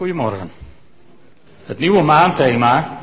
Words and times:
Goedemorgen. 0.00 0.50
Het 1.64 1.78
nieuwe 1.78 2.02
maandthema, 2.02 2.98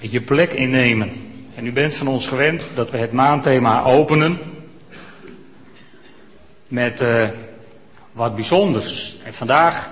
je 0.00 0.22
plek 0.22 0.52
innemen. 0.52 1.12
En 1.54 1.66
u 1.66 1.72
bent 1.72 1.94
van 1.94 2.06
ons 2.06 2.26
gewend 2.26 2.70
dat 2.74 2.90
we 2.90 2.98
het 2.98 3.12
maandthema 3.12 3.82
openen 3.84 4.38
met 6.68 7.00
uh, 7.00 7.28
wat 8.12 8.34
bijzonders. 8.34 9.16
En 9.24 9.34
vandaag 9.34 9.90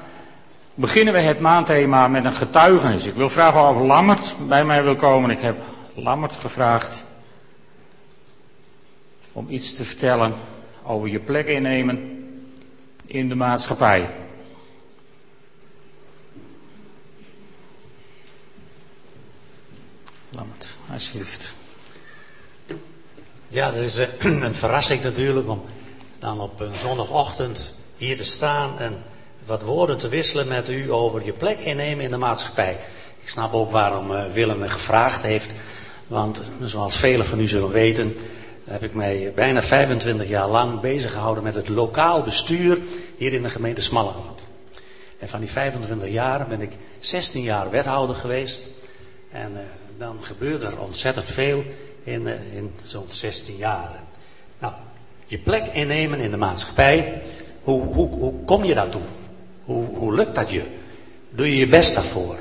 beginnen 0.74 1.14
we 1.14 1.20
het 1.20 1.40
maandthema 1.40 2.08
met 2.08 2.24
een 2.24 2.34
getuigenis. 2.34 3.06
Ik 3.06 3.14
wil 3.14 3.28
vragen 3.28 3.68
of 3.68 3.78
Lammert 3.78 4.34
bij 4.48 4.64
mij 4.64 4.82
wil 4.82 4.96
komen. 4.96 5.30
Ik 5.30 5.40
heb 5.40 5.58
Lammert 5.94 6.36
gevraagd 6.36 7.04
om 9.32 9.46
iets 9.48 9.74
te 9.74 9.84
vertellen 9.84 10.34
over 10.82 11.08
je 11.08 11.20
plek 11.20 11.46
innemen 11.46 12.24
in 13.06 13.28
de 13.28 13.34
maatschappij. 13.34 14.19
Lammert, 20.30 20.74
alsjeblieft. 20.92 21.52
Ja, 23.48 23.70
dat 23.70 23.82
is 23.82 23.96
eh, 23.96 24.08
een 24.42 24.54
verrassing 24.54 25.02
natuurlijk 25.02 25.48
om 25.48 25.62
dan 26.18 26.40
op 26.40 26.60
een 26.60 26.78
zondagochtend 26.78 27.74
hier 27.96 28.16
te 28.16 28.24
staan 28.24 28.78
en 28.78 28.98
wat 29.46 29.62
woorden 29.62 29.98
te 29.98 30.08
wisselen 30.08 30.48
met 30.48 30.68
u 30.68 30.92
over 30.92 31.24
je 31.24 31.32
plek 31.32 31.58
innemen 31.58 32.04
in 32.04 32.10
de 32.10 32.16
maatschappij. 32.16 32.78
Ik 33.20 33.28
snap 33.28 33.54
ook 33.54 33.70
waarom 33.70 34.14
eh, 34.14 34.32
Willem 34.32 34.58
me 34.58 34.68
gevraagd 34.68 35.22
heeft, 35.22 35.50
want 36.06 36.42
zoals 36.62 36.96
velen 36.96 37.26
van 37.26 37.40
u 37.40 37.46
zullen 37.46 37.70
weten, 37.70 38.16
heb 38.64 38.82
ik 38.82 38.94
mij 38.94 39.32
bijna 39.34 39.62
25 39.62 40.28
jaar 40.28 40.48
lang 40.48 40.80
bezig 40.80 41.12
gehouden 41.12 41.44
met 41.44 41.54
het 41.54 41.68
lokaal 41.68 42.22
bestuur 42.22 42.78
hier 43.16 43.32
in 43.32 43.42
de 43.42 43.50
gemeente 43.50 43.82
Smallenland. 43.82 44.48
En 45.18 45.28
van 45.28 45.40
die 45.40 45.50
25 45.50 46.08
jaar 46.08 46.46
ben 46.46 46.60
ik 46.60 46.72
16 46.98 47.42
jaar 47.42 47.70
wethouder 47.70 48.16
geweest. 48.16 48.66
En 49.32 49.52
dan 50.00 50.18
gebeurt 50.22 50.62
er 50.62 50.78
ontzettend 50.78 51.28
veel 51.28 51.64
in, 52.04 52.26
uh, 52.26 52.56
in 52.56 52.72
zo'n 52.84 53.06
16 53.08 53.56
jaar. 53.56 53.90
Nou, 54.58 54.72
je 55.26 55.38
plek 55.38 55.66
innemen 55.66 56.18
in 56.18 56.30
de 56.30 56.36
maatschappij, 56.36 57.22
hoe, 57.62 57.82
hoe, 57.82 58.08
hoe 58.08 58.44
kom 58.44 58.64
je 58.64 58.74
daartoe? 58.74 59.02
Hoe, 59.64 59.84
hoe 59.84 60.14
lukt 60.14 60.34
dat 60.34 60.50
je? 60.50 60.62
Doe 61.30 61.50
je 61.50 61.56
je 61.56 61.66
best 61.66 61.94
daarvoor? 61.94 62.38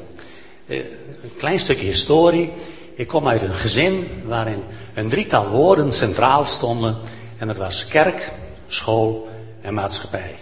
Uh, 0.65 0.77
een 1.23 1.35
klein 1.37 1.59
stukje 1.59 1.85
historie. 1.85 2.51
Ik 2.93 3.07
kom 3.07 3.27
uit 3.27 3.41
een 3.41 3.53
gezin 3.53 4.07
waarin 4.25 4.63
een 4.93 5.09
drietal 5.09 5.47
woorden 5.47 5.91
centraal 5.91 6.45
stonden. 6.45 6.97
En 7.37 7.47
dat 7.47 7.57
was 7.57 7.87
kerk, 7.87 8.31
school 8.67 9.29
en 9.61 9.73
maatschappij. 9.73 10.35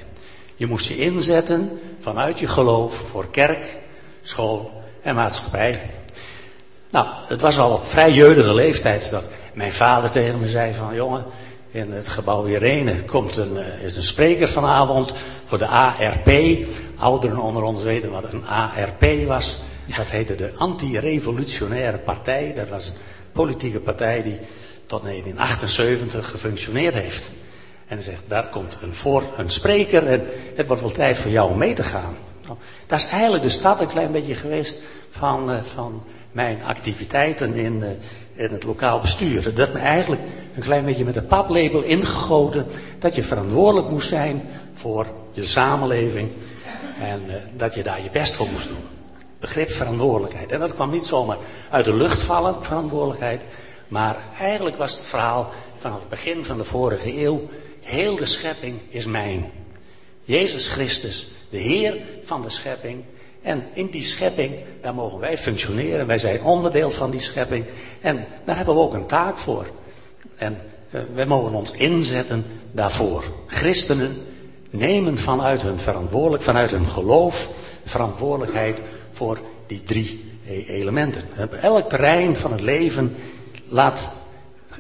Je 0.55 0.67
moest 0.67 0.87
je 0.87 0.97
inzetten 0.97 1.79
vanuit 1.99 2.39
je 2.39 2.47
geloof 2.47 2.95
voor 2.95 3.31
kerk, 3.31 3.77
school 4.21 4.83
en 5.01 5.15
maatschappij. 5.15 5.79
Nou, 6.97 7.09
het 7.27 7.41
was 7.41 7.59
al 7.59 7.71
op 7.71 7.85
vrij 7.85 8.11
jeugdige 8.11 8.53
leeftijd 8.53 9.09
dat 9.09 9.29
mijn 9.53 9.73
vader 9.73 10.09
tegen 10.09 10.39
me 10.39 10.47
zei 10.47 10.73
van... 10.73 10.95
jongen, 10.95 11.25
in 11.71 11.91
het 11.91 12.09
gebouw 12.09 12.45
Irene 12.45 13.03
komt 13.03 13.37
een, 13.37 13.57
is 13.83 13.95
een 13.95 14.03
spreker 14.03 14.49
vanavond 14.49 15.13
voor 15.45 15.57
de 15.57 15.67
ARP. 15.67 16.29
Ouderen 16.95 17.37
onder 17.37 17.63
ons 17.63 17.83
weten 17.83 18.11
wat 18.11 18.33
een 18.33 18.47
ARP 18.47 19.27
was. 19.27 19.57
Dat 19.97 20.09
heette 20.09 20.35
de 20.35 20.51
Anti-Revolutionaire 20.55 21.97
Partij. 21.97 22.53
Dat 22.55 22.69
was 22.69 22.87
een 22.87 22.95
politieke 23.31 23.79
partij 23.79 24.23
die 24.23 24.39
tot 24.85 25.01
1978 25.01 26.29
gefunctioneerd 26.29 26.93
heeft. 26.93 27.31
En 27.87 27.95
hij 27.95 28.01
zegt, 28.01 28.21
daar 28.27 28.47
komt 28.47 28.77
een, 28.81 28.93
voor, 28.93 29.23
een 29.37 29.49
spreker 29.49 30.05
en 30.05 30.27
het 30.55 30.67
wordt 30.67 30.81
wel 30.81 30.91
tijd 30.91 31.17
voor 31.17 31.31
jou 31.31 31.51
om 31.51 31.57
mee 31.57 31.73
te 31.73 31.83
gaan. 31.83 32.15
Nou, 32.45 32.57
dat 32.87 32.99
is 32.99 33.05
eigenlijk 33.05 33.43
de 33.43 33.49
stad 33.49 33.81
een 33.81 33.87
klein 33.87 34.11
beetje 34.11 34.35
geweest 34.35 34.77
van, 35.11 35.51
uh, 35.51 35.61
van 35.61 36.03
mijn 36.37 36.63
activiteiten 36.63 37.53
in, 37.53 37.81
uh, 37.81 37.89
in 38.45 38.51
het 38.51 38.63
lokaal 38.63 38.99
bestuur. 38.99 39.53
Dat 39.55 39.73
me 39.73 39.79
eigenlijk 39.79 40.21
een 40.55 40.61
klein 40.61 40.85
beetje 40.85 41.05
met 41.05 41.15
een 41.15 41.27
paplepel 41.27 41.81
ingegoten 41.81 42.65
dat 42.99 43.15
je 43.15 43.23
verantwoordelijk 43.23 43.89
moest 43.89 44.07
zijn 44.07 44.41
voor 44.73 45.05
je 45.31 45.45
samenleving 45.45 46.29
en 46.99 47.21
uh, 47.27 47.33
dat 47.55 47.75
je 47.75 47.83
daar 47.83 48.03
je 48.03 48.09
best 48.09 48.33
voor 48.33 48.47
moest 48.51 48.67
doen. 48.67 48.85
Begrip 49.39 49.71
verantwoordelijkheid. 49.71 50.51
En 50.51 50.59
dat 50.59 50.73
kwam 50.73 50.91
niet 50.91 51.05
zomaar 51.05 51.37
uit 51.69 51.85
de 51.85 51.95
lucht 51.95 52.21
vallen, 52.21 52.63
verantwoordelijkheid. 52.63 53.43
Maar 53.87 54.17
eigenlijk 54.39 54.77
was 54.77 54.95
het 54.95 55.05
verhaal 55.05 55.51
vanaf 55.77 55.99
het 55.99 56.09
begin 56.09 56.45
van 56.45 56.57
de 56.57 56.63
vorige 56.63 57.21
eeuw. 57.21 57.41
Heel 57.81 58.15
de 58.15 58.25
schepping 58.25 58.79
is 58.89 59.05
mijn. 59.05 59.51
Jezus 60.23 60.67
Christus, 60.67 61.27
de 61.49 61.57
Heer 61.57 61.97
van 62.23 62.41
de 62.41 62.49
schepping. 62.49 63.03
En 63.47 63.63
in 63.73 63.89
die 63.89 64.03
schepping, 64.03 64.61
daar 64.81 64.93
mogen 64.93 65.19
wij 65.19 65.37
functioneren. 65.37 66.07
Wij 66.07 66.17
zijn 66.17 66.43
onderdeel 66.43 66.91
van 66.91 67.11
die 67.11 67.19
schepping. 67.19 67.65
En 68.01 68.25
daar 68.45 68.55
hebben 68.55 68.75
we 68.75 68.81
ook 68.81 68.93
een 68.93 69.05
taak 69.05 69.37
voor. 69.37 69.67
En 70.35 70.57
uh, 70.91 71.01
wij 71.13 71.25
mogen 71.25 71.53
ons 71.53 71.71
inzetten 71.71 72.45
daarvoor. 72.71 73.23
Christenen 73.47 74.15
nemen 74.69 75.17
vanuit 75.17 75.61
hun 75.61 75.79
verantwoordelijk, 75.79 76.43
vanuit 76.43 76.71
hun 76.71 76.87
geloof, 76.87 77.55
verantwoordelijkheid 77.85 78.81
voor 79.11 79.39
die 79.67 79.83
drie 79.83 80.31
elementen. 80.67 81.21
Op 81.39 81.53
elk 81.53 81.89
terrein 81.89 82.37
van 82.37 82.51
het 82.51 82.61
leven 82.61 83.15
laat 83.67 84.09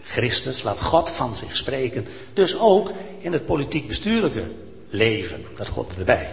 Christus, 0.03 0.63
laat 0.63 0.81
God 0.81 1.11
van 1.11 1.35
zich 1.35 1.55
spreken. 1.55 2.05
Dus 2.33 2.59
ook 2.59 2.91
in 3.19 3.33
het 3.33 3.45
politiek-bestuurlijke 3.45 4.43
leven. 4.89 5.45
Dat 5.55 5.67
hoort 5.67 5.97
erbij. 5.97 6.29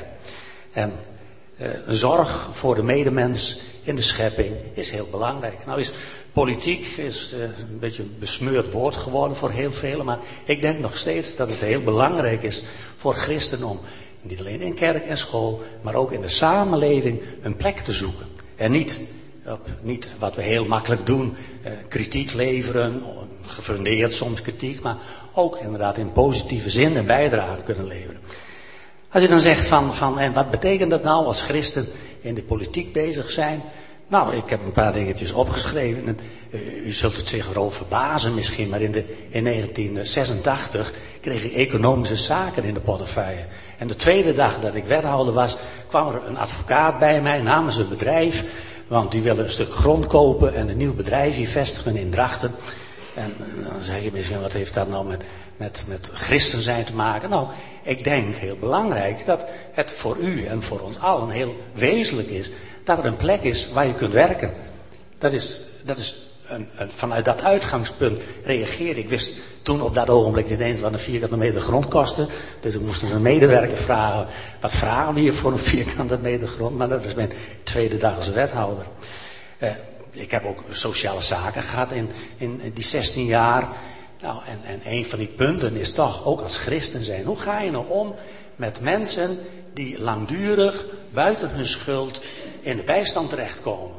En 0.73 0.93
uh, 1.61 1.69
zorg 1.89 2.49
voor 2.53 2.75
de 2.75 2.83
medemens 2.83 3.61
in 3.83 3.95
de 3.95 4.03
schepping 4.03 4.57
is 4.73 4.91
heel 4.91 5.09
belangrijk. 5.11 5.67
Nou 5.67 5.81
is 5.81 5.93
politiek 6.33 6.87
is, 6.87 7.35
uh, 7.35 7.43
een 7.43 7.79
beetje 7.79 8.03
een 8.03 8.17
besmeurd 8.19 8.73
woord 8.73 8.97
geworden 8.97 9.37
voor 9.37 9.51
heel 9.51 9.73
velen. 9.73 10.05
Maar 10.05 10.19
ik 10.45 10.63
denk 10.63 10.79
nog 10.79 10.97
steeds 10.97 11.37
dat 11.37 11.49
het 11.49 11.61
heel 11.61 11.83
belangrijk 11.83 12.43
is 12.43 12.65
voor 12.97 13.15
christenen 13.15 13.69
om 13.69 13.81
niet 14.23 14.39
alleen 14.39 14.61
in 14.61 14.75
kerk 14.75 15.07
en 15.07 15.19
school, 15.19 15.63
maar 15.83 15.95
ook 15.95 16.13
in 16.13 16.21
de 16.21 16.29
samenleving 16.29 17.21
een 17.43 17.57
plek 17.57 17.79
te 17.79 17.93
zoeken. 17.93 18.27
En 18.57 18.71
niet, 18.71 19.01
op, 19.47 19.69
niet 19.83 20.13
wat 20.19 20.35
we 20.35 20.43
heel 20.43 20.67
makkelijk 20.67 21.07
doen, 21.07 21.37
eh, 21.63 21.73
kritiek 21.89 22.33
leveren, 22.33 23.03
gefundeerd 23.47 24.15
soms 24.15 24.43
kritiek, 24.43 24.81
maar 24.81 24.97
ook 25.33 25.59
inderdaad 25.59 25.99
in 25.99 26.13
positieve 26.13 26.71
zin 26.71 26.97
een 26.97 27.07
bijdrage 27.07 27.63
kunnen 27.63 27.87
leveren. 27.87 28.21
Als 29.15 29.23
je 29.23 29.29
dan 29.29 29.41
zegt 29.41 29.67
van, 29.67 29.95
van 29.95 30.19
en 30.19 30.33
wat 30.33 30.51
betekent 30.51 30.91
dat 30.91 31.03
nou 31.03 31.27
als 31.27 31.43
christen 31.43 31.87
in 32.21 32.35
de 32.35 32.43
politiek 32.43 32.93
bezig 32.93 33.31
zijn? 33.31 33.63
Nou, 34.09 34.35
ik 34.37 34.51
heb 34.51 34.65
een 34.65 34.73
paar 34.73 34.93
dingetjes 34.93 35.33
opgeschreven. 35.33 36.07
En, 36.07 36.19
uh, 36.51 36.87
u 36.87 36.91
zult 36.91 37.17
het 37.17 37.29
zich 37.29 37.51
erover 37.51 37.77
verbazen 37.77 38.35
misschien, 38.35 38.69
maar 38.69 38.81
in, 38.81 38.93
de, 38.93 39.05
in 39.29 39.45
1986 39.45 40.93
kreeg 41.21 41.45
ik 41.45 41.53
economische 41.53 42.17
zaken 42.17 42.65
in 42.65 42.75
de 42.75 42.81
portefeuille. 42.81 43.47
En 43.79 43.87
de 43.87 43.97
tweede 43.97 44.35
dag 44.35 44.61
dat 44.61 44.75
ik 44.75 44.85
wethouder 44.85 45.35
was, 45.35 45.57
kwam 45.89 46.09
er 46.09 46.23
een 46.27 46.39
advocaat 46.39 46.99
bij 46.99 47.23
mij 47.23 47.41
namens 47.41 47.77
een 47.77 47.89
bedrijf. 47.89 48.45
Want 48.89 49.13
die 49.13 49.23
willen 49.23 49.45
een 49.45 49.51
stuk 49.51 49.73
grond 49.73 50.07
kopen 50.07 50.55
en 50.55 50.69
een 50.69 50.77
nieuw 50.77 50.95
bedrijfje 50.95 51.47
vestigen 51.47 51.97
in 51.97 52.11
Drachten. 52.11 52.55
En 53.15 53.35
dan 53.63 53.83
zeg 53.83 54.03
je 54.03 54.11
misschien, 54.13 54.41
wat 54.41 54.53
heeft 54.53 54.75
dat 54.75 54.89
nou 54.89 55.07
met, 55.07 55.25
met, 55.57 55.85
met 55.89 56.11
christen 56.15 56.63
zijn 56.63 56.85
te 56.85 56.95
maken? 56.95 57.31
Nou, 57.31 57.49
ik 57.83 58.05
denk 58.05 58.35
heel 58.35 58.57
belangrijk 58.57 59.25
dat 59.25 59.47
het 59.73 59.93
voor 59.93 60.17
u 60.17 60.47
en 60.47 60.63
voor 60.63 60.81
ons 60.81 61.01
allen 61.01 61.31
heel 61.31 61.57
wezenlijk 61.73 62.29
is 62.29 62.51
dat 62.85 62.99
er 62.99 63.05
een 63.05 63.17
plek 63.17 63.43
is 63.43 63.73
waar 63.73 63.87
je 63.87 63.95
kunt 63.95 64.13
werken. 64.13 64.53
Dat 65.19 65.33
is, 65.33 65.61
dat 65.83 65.97
is 65.97 66.25
een, 66.49 66.69
vanuit 66.87 67.25
dat 67.25 67.43
uitgangspunt 67.43 68.21
reageerde. 68.45 69.01
Ik 69.01 69.09
wist 69.09 69.39
toen 69.63 69.81
op 69.81 69.95
dat 69.95 70.11
ogenblik 70.11 70.51
niet 70.51 70.61
eens 70.61 70.81
wat 70.81 70.93
een 70.93 70.99
vierkante 70.99 71.37
meter 71.37 71.61
grond 71.61 71.89
kostte. 71.89 72.27
Dus 72.61 72.75
ik 72.75 72.81
moest 72.81 73.03
een 73.03 73.23
medewerker 73.23 73.77
vragen, 73.77 74.27
wat 74.61 74.73
vragen 74.73 75.15
we 75.15 75.21
hier 75.21 75.35
voor 75.35 75.53
een 75.53 75.59
vierkante 75.59 76.19
meter 76.19 76.49
grond? 76.49 76.77
Maar 76.77 76.89
dat 76.89 77.05
was 77.05 77.15
mijn 77.15 77.33
tweede 77.63 77.97
dag 77.97 78.17
als 78.17 78.31
wethouder. 78.31 78.85
Uh, 79.59 79.71
ik 80.15 80.31
heb 80.31 80.45
ook 80.45 80.65
sociale 80.71 81.21
zaken 81.21 81.63
gehad 81.63 81.93
in, 81.93 82.11
in, 82.37 82.73
die 82.75 82.85
16 82.85 83.25
jaar. 83.25 83.69
Nou, 84.21 84.45
en, 84.45 84.61
en 84.65 84.81
een 84.85 85.05
van 85.05 85.19
die 85.19 85.29
punten 85.29 85.77
is 85.77 85.93
toch, 85.93 86.25
ook 86.25 86.41
als 86.41 86.57
christen 86.57 87.05
zijn, 87.05 87.25
hoe 87.25 87.39
ga 87.39 87.61
je 87.61 87.71
nou 87.71 87.89
om 87.89 88.15
met 88.57 88.81
mensen 88.81 89.39
die 89.73 90.01
langdurig 90.01 90.85
buiten 91.11 91.51
hun 91.51 91.67
schuld 91.67 92.23
in 92.61 92.77
de 92.77 92.83
bijstand 92.83 93.29
terechtkomen? 93.29 93.97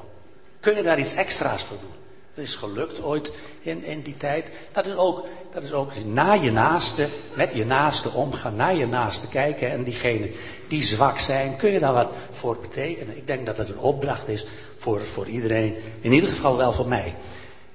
Kun 0.59 0.75
je 0.75 0.83
daar 0.83 0.99
iets 0.99 1.13
extra's 1.13 1.63
voor 1.63 1.77
doen? 1.81 1.93
Dat 2.33 2.43
is 2.43 2.55
gelukt 2.55 3.03
ooit 3.03 3.33
in, 3.61 3.83
in 3.83 4.01
die 4.01 4.17
tijd. 4.17 4.51
Dat 4.71 4.85
is, 4.85 4.95
ook, 4.95 5.27
dat 5.55 5.63
is 5.63 5.73
ook 5.73 5.91
naar 6.05 6.43
je 6.43 6.51
naaste, 6.51 7.07
met 7.33 7.53
je 7.53 7.65
naaste 7.65 8.09
omgaan, 8.09 8.55
naar 8.55 8.75
je 8.75 8.87
naaste 8.87 9.27
kijken. 9.27 9.71
En 9.71 9.83
diegenen 9.83 10.31
die 10.67 10.83
zwak 10.83 11.19
zijn, 11.19 11.55
kun 11.55 11.71
je 11.71 11.79
daar 11.79 11.93
wat 11.93 12.13
voor 12.31 12.57
betekenen? 12.61 13.17
Ik 13.17 13.27
denk 13.27 13.45
dat 13.45 13.57
het 13.57 13.69
een 13.69 13.77
opdracht 13.77 14.27
is 14.27 14.45
voor, 14.77 15.05
voor 15.05 15.27
iedereen. 15.27 15.75
In 16.01 16.11
ieder 16.11 16.29
geval 16.29 16.57
wel 16.57 16.71
voor 16.71 16.87
mij. 16.87 17.15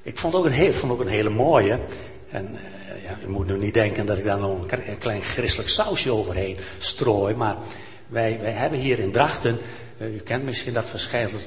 Ik 0.02 0.18
vond 0.18 0.34
ook 0.34 0.44
een, 0.44 0.52
heel, 0.52 0.72
vond 0.72 0.92
ook 0.92 1.00
een 1.00 1.08
hele 1.08 1.30
mooie. 1.30 1.78
En 2.30 2.54
uh, 2.54 3.04
ja, 3.04 3.18
je 3.20 3.28
moet 3.28 3.46
nu 3.46 3.58
niet 3.58 3.74
denken 3.74 4.06
dat 4.06 4.18
ik 4.18 4.24
daar 4.24 4.38
nog 4.38 4.70
een 4.70 4.98
klein 4.98 5.20
christelijk 5.20 5.68
sausje 5.68 6.12
overheen 6.12 6.56
strooi. 6.78 7.34
Maar 7.34 7.56
wij, 8.06 8.38
wij 8.40 8.52
hebben 8.52 8.78
hier 8.78 8.98
in 8.98 9.10
Drachten 9.10 9.58
u 9.98 10.18
kent 10.18 10.44
misschien 10.44 10.72
dat 10.72 10.86
verschijnsel, 10.86 11.38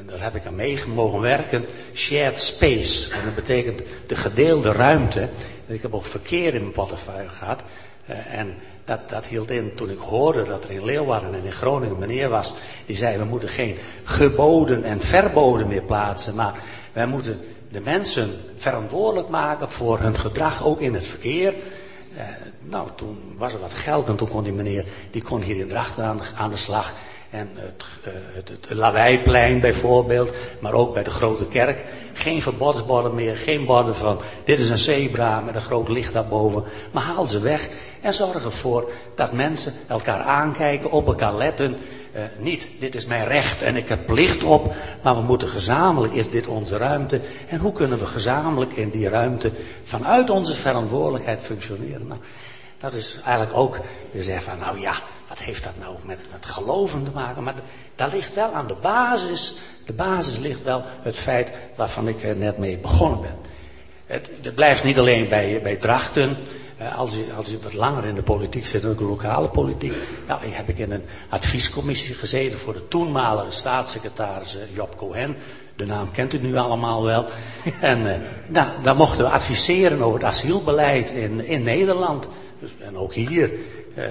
en 0.00 0.06
daar 0.06 0.22
heb 0.22 0.34
ik 0.34 0.46
aan 0.46 0.54
mee 0.54 0.78
mogen 0.94 1.20
werken, 1.20 1.66
shared 1.94 2.38
space. 2.38 3.14
En 3.14 3.24
dat 3.24 3.34
betekent 3.34 3.82
de 4.06 4.16
gedeelde 4.16 4.72
ruimte. 4.72 5.28
Ik 5.66 5.82
heb 5.82 5.94
ook 5.94 6.04
verkeer 6.04 6.54
in 6.54 6.60
mijn 6.60 6.72
portefeuille 6.72 7.28
gehad. 7.28 7.62
en 8.30 8.54
dat, 8.84 9.08
dat 9.08 9.26
hield 9.26 9.50
in 9.50 9.74
toen 9.74 9.90
ik 9.90 9.98
hoorde 9.98 10.42
dat 10.42 10.64
er 10.64 10.70
in 10.70 10.84
Leeuwarden 10.84 11.34
en 11.34 11.44
in 11.44 11.52
Groningen 11.52 11.94
een 11.94 12.00
meneer 12.00 12.28
was. 12.28 12.54
Die 12.86 12.96
zei, 12.96 13.18
we 13.18 13.24
moeten 13.24 13.48
geen 13.48 13.76
geboden 14.04 14.84
en 14.84 15.00
verboden 15.00 15.68
meer 15.68 15.82
plaatsen. 15.82 16.34
Maar 16.34 16.54
wij 16.92 17.06
moeten 17.06 17.40
de 17.68 17.80
mensen 17.80 18.30
verantwoordelijk 18.56 19.28
maken 19.28 19.70
voor 19.70 19.98
hun 19.98 20.16
gedrag, 20.16 20.64
ook 20.64 20.80
in 20.80 20.94
het 20.94 21.06
verkeer. 21.06 21.54
Eh, 22.16 22.24
nou, 22.60 22.88
toen 22.94 23.34
was 23.36 23.52
er 23.52 23.60
wat 23.60 23.74
geld 23.74 24.08
en 24.08 24.16
toen 24.16 24.28
kon 24.28 24.42
die 24.42 24.52
meneer, 24.52 24.84
die 25.10 25.22
kon 25.22 25.42
hier 25.42 25.56
in 25.56 25.68
Drachten 25.68 26.04
aan, 26.04 26.20
aan 26.36 26.50
de 26.50 26.56
slag. 26.56 26.94
En 27.30 27.48
het, 27.54 27.84
uh, 28.06 28.12
het, 28.34 28.48
het 28.68 29.60
bijvoorbeeld, 29.60 30.32
maar 30.60 30.72
ook 30.72 30.94
bij 30.94 31.02
de 31.02 31.10
grote 31.10 31.46
kerk. 31.46 31.84
Geen 32.12 32.42
verbodsborden 32.42 33.14
meer, 33.14 33.36
geen 33.36 33.64
borden 33.64 33.94
van 33.94 34.20
dit 34.44 34.58
is 34.58 34.70
een 34.70 34.78
zebra 34.78 35.40
met 35.40 35.54
een 35.54 35.60
groot 35.60 35.88
licht 35.88 36.12
daarboven. 36.12 36.64
Maar 36.90 37.02
haal 37.02 37.26
ze 37.26 37.40
weg 37.40 37.68
en 38.00 38.12
zorg 38.12 38.44
ervoor 38.44 38.90
dat 39.14 39.32
mensen 39.32 39.72
elkaar 39.86 40.22
aankijken, 40.22 40.90
op 40.90 41.06
elkaar 41.06 41.34
letten. 41.34 41.76
Uh, 42.14 42.22
niet, 42.38 42.68
dit 42.78 42.94
is 42.94 43.06
mijn 43.06 43.24
recht 43.24 43.62
en 43.62 43.76
ik 43.76 43.88
heb 43.88 44.06
plicht 44.06 44.42
op, 44.42 44.72
maar 45.02 45.14
we 45.14 45.22
moeten 45.22 45.48
gezamenlijk, 45.48 46.12
is 46.12 46.30
dit 46.30 46.46
onze 46.46 46.76
ruimte? 46.76 47.20
En 47.48 47.58
hoe 47.58 47.72
kunnen 47.72 47.98
we 47.98 48.06
gezamenlijk 48.06 48.72
in 48.72 48.90
die 48.90 49.08
ruimte 49.08 49.50
vanuit 49.82 50.30
onze 50.30 50.54
verantwoordelijkheid 50.54 51.40
functioneren? 51.42 52.06
Nou, 52.06 52.20
dat 52.78 52.94
is 52.94 53.18
eigenlijk 53.24 53.56
ook, 53.56 53.80
je 54.12 54.22
zegt 54.22 54.44
van, 54.44 54.58
nou 54.58 54.80
ja, 54.80 54.92
wat 55.30 55.38
heeft 55.38 55.64
dat 55.64 55.78
nou 55.78 55.96
met, 56.04 56.18
met 56.32 56.46
geloven 56.46 57.04
te 57.04 57.10
maken? 57.10 57.42
Maar 57.42 57.54
daar 57.94 58.10
ligt 58.12 58.34
wel 58.34 58.52
aan 58.52 58.66
de 58.66 58.76
basis, 58.82 59.58
de 59.86 59.92
basis 59.92 60.38
ligt 60.38 60.62
wel 60.62 60.82
het 61.02 61.16
feit 61.16 61.52
waarvan 61.74 62.08
ik 62.08 62.36
net 62.36 62.58
mee 62.58 62.78
begonnen 62.78 63.20
ben. 63.20 63.36
Het, 64.06 64.30
het 64.42 64.54
blijft 64.54 64.84
niet 64.84 64.98
alleen 64.98 65.28
bij, 65.28 65.60
bij 65.62 65.76
drachten, 65.76 66.36
als 66.96 67.14
je, 67.14 67.26
als 67.36 67.46
je 67.46 67.58
wat 67.62 67.74
langer 67.74 68.04
in 68.04 68.14
de 68.14 68.22
politiek 68.22 68.66
zit, 68.66 68.84
ook 68.84 68.98
de 68.98 69.04
lokale 69.04 69.48
politiek. 69.48 69.92
Nou, 70.26 70.40
heb 70.44 70.68
ik 70.68 70.78
in 70.78 70.92
een 70.92 71.04
adviescommissie 71.28 72.14
gezeten 72.14 72.58
voor 72.58 72.72
de 72.72 72.88
toenmalige 72.88 73.50
staatssecretaris 73.50 74.56
eh, 74.56 74.62
Job 74.74 74.96
Cohen. 74.96 75.36
De 75.76 75.86
naam 75.86 76.10
kent 76.10 76.34
u 76.34 76.38
nu 76.38 76.56
allemaal 76.56 77.02
wel. 77.02 77.26
En 77.80 78.22
nou, 78.46 78.68
daar 78.82 78.96
mochten 78.96 79.24
we 79.24 79.30
adviseren 79.30 80.02
over 80.02 80.18
het 80.18 80.28
asielbeleid 80.28 81.10
in, 81.10 81.46
in 81.46 81.62
Nederland. 81.62 82.28
Dus, 82.58 82.70
en 82.78 82.96
ook 82.96 83.14
hier, 83.14 83.50
uh, 83.96 84.04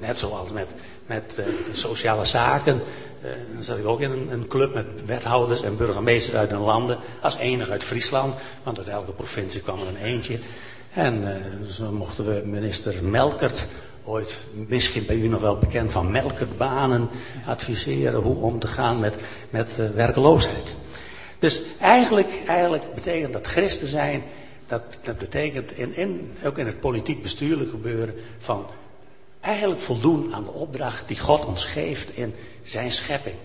net 0.00 0.18
zoals 0.18 0.50
met, 0.50 0.74
met 1.06 1.34
de 1.34 1.68
sociale 1.72 2.24
zaken. 2.24 2.80
dan 3.54 3.62
zat 3.62 3.78
ik 3.78 3.86
ook 3.86 4.00
in 4.00 4.10
een, 4.10 4.32
een, 4.32 4.46
club 4.46 4.74
met 4.74 4.86
wethouders 5.06 5.62
en 5.62 5.76
burgemeesters 5.76 6.36
uit 6.36 6.50
hun 6.50 6.60
landen. 6.60 6.98
Als 7.20 7.36
enige 7.36 7.70
uit 7.70 7.84
Friesland, 7.84 8.34
want 8.62 8.78
uit 8.78 8.88
elke 8.88 9.12
provincie 9.12 9.60
kwam 9.60 9.80
er 9.80 9.88
een 9.88 10.02
eentje. 10.02 10.38
En 10.94 11.42
zo 11.68 11.90
mochten 11.92 12.24
we 12.24 12.42
minister 12.46 13.04
Melkert, 13.04 13.66
ooit 14.04 14.38
misschien 14.52 15.06
bij 15.06 15.16
u 15.16 15.28
nog 15.28 15.40
wel 15.40 15.58
bekend 15.58 15.92
van 15.92 16.10
Melkertbanen, 16.10 17.08
adviseren 17.46 18.20
hoe 18.20 18.36
om 18.36 18.58
te 18.58 18.66
gaan 18.66 19.00
met, 19.00 19.16
met 19.50 19.92
werkloosheid. 19.94 20.74
Dus 21.38 21.60
eigenlijk, 21.80 22.42
eigenlijk 22.46 22.94
betekent 22.94 23.32
dat 23.32 23.46
christen 23.46 23.88
zijn, 23.88 24.22
dat, 24.66 24.82
dat 25.02 25.18
betekent 25.18 25.78
in, 25.78 25.96
in, 25.96 26.32
ook 26.44 26.58
in 26.58 26.66
het 26.66 26.80
politiek 26.80 27.22
bestuurlijk 27.22 27.70
gebeuren 27.70 28.14
van 28.38 28.66
eigenlijk 29.40 29.80
voldoen 29.80 30.34
aan 30.34 30.44
de 30.44 30.50
opdracht 30.50 31.08
die 31.08 31.18
God 31.18 31.44
ons 31.44 31.64
geeft 31.64 32.16
in 32.16 32.34
zijn 32.62 32.92
schepping. 32.92 33.36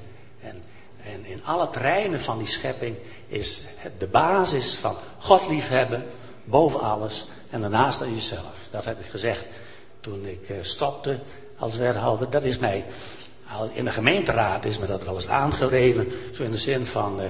En, 0.41 0.63
en 1.03 1.25
in 1.25 1.45
alle 1.45 1.69
terreinen 1.69 2.19
van 2.19 2.37
die 2.37 2.47
schepping 2.47 2.95
is 3.27 3.63
de 3.97 4.07
basis 4.07 4.73
van 4.73 4.95
God 5.19 5.47
liefhebben 5.49 6.05
boven 6.43 6.79
alles 6.79 7.25
en 7.49 7.61
daarnaast 7.61 8.01
aan 8.01 8.13
jezelf. 8.13 8.67
Dat 8.71 8.85
heb 8.85 8.99
ik 8.99 9.05
gezegd 9.05 9.45
toen 9.99 10.25
ik 10.25 10.49
eh, 10.49 10.57
stopte 10.61 11.19
als 11.57 11.77
wethouder. 11.77 12.29
Dat 12.29 12.43
is 12.43 12.57
mij, 12.57 12.85
in 13.73 13.85
de 13.85 13.91
gemeenteraad 13.91 14.65
is 14.65 14.79
me 14.79 14.85
dat 14.85 15.03
wel 15.03 15.13
eens 15.13 15.27
aangegeven. 15.27 16.11
Zo 16.33 16.43
in 16.43 16.51
de 16.51 16.57
zin 16.57 16.85
van, 16.85 17.21
uh, 17.21 17.29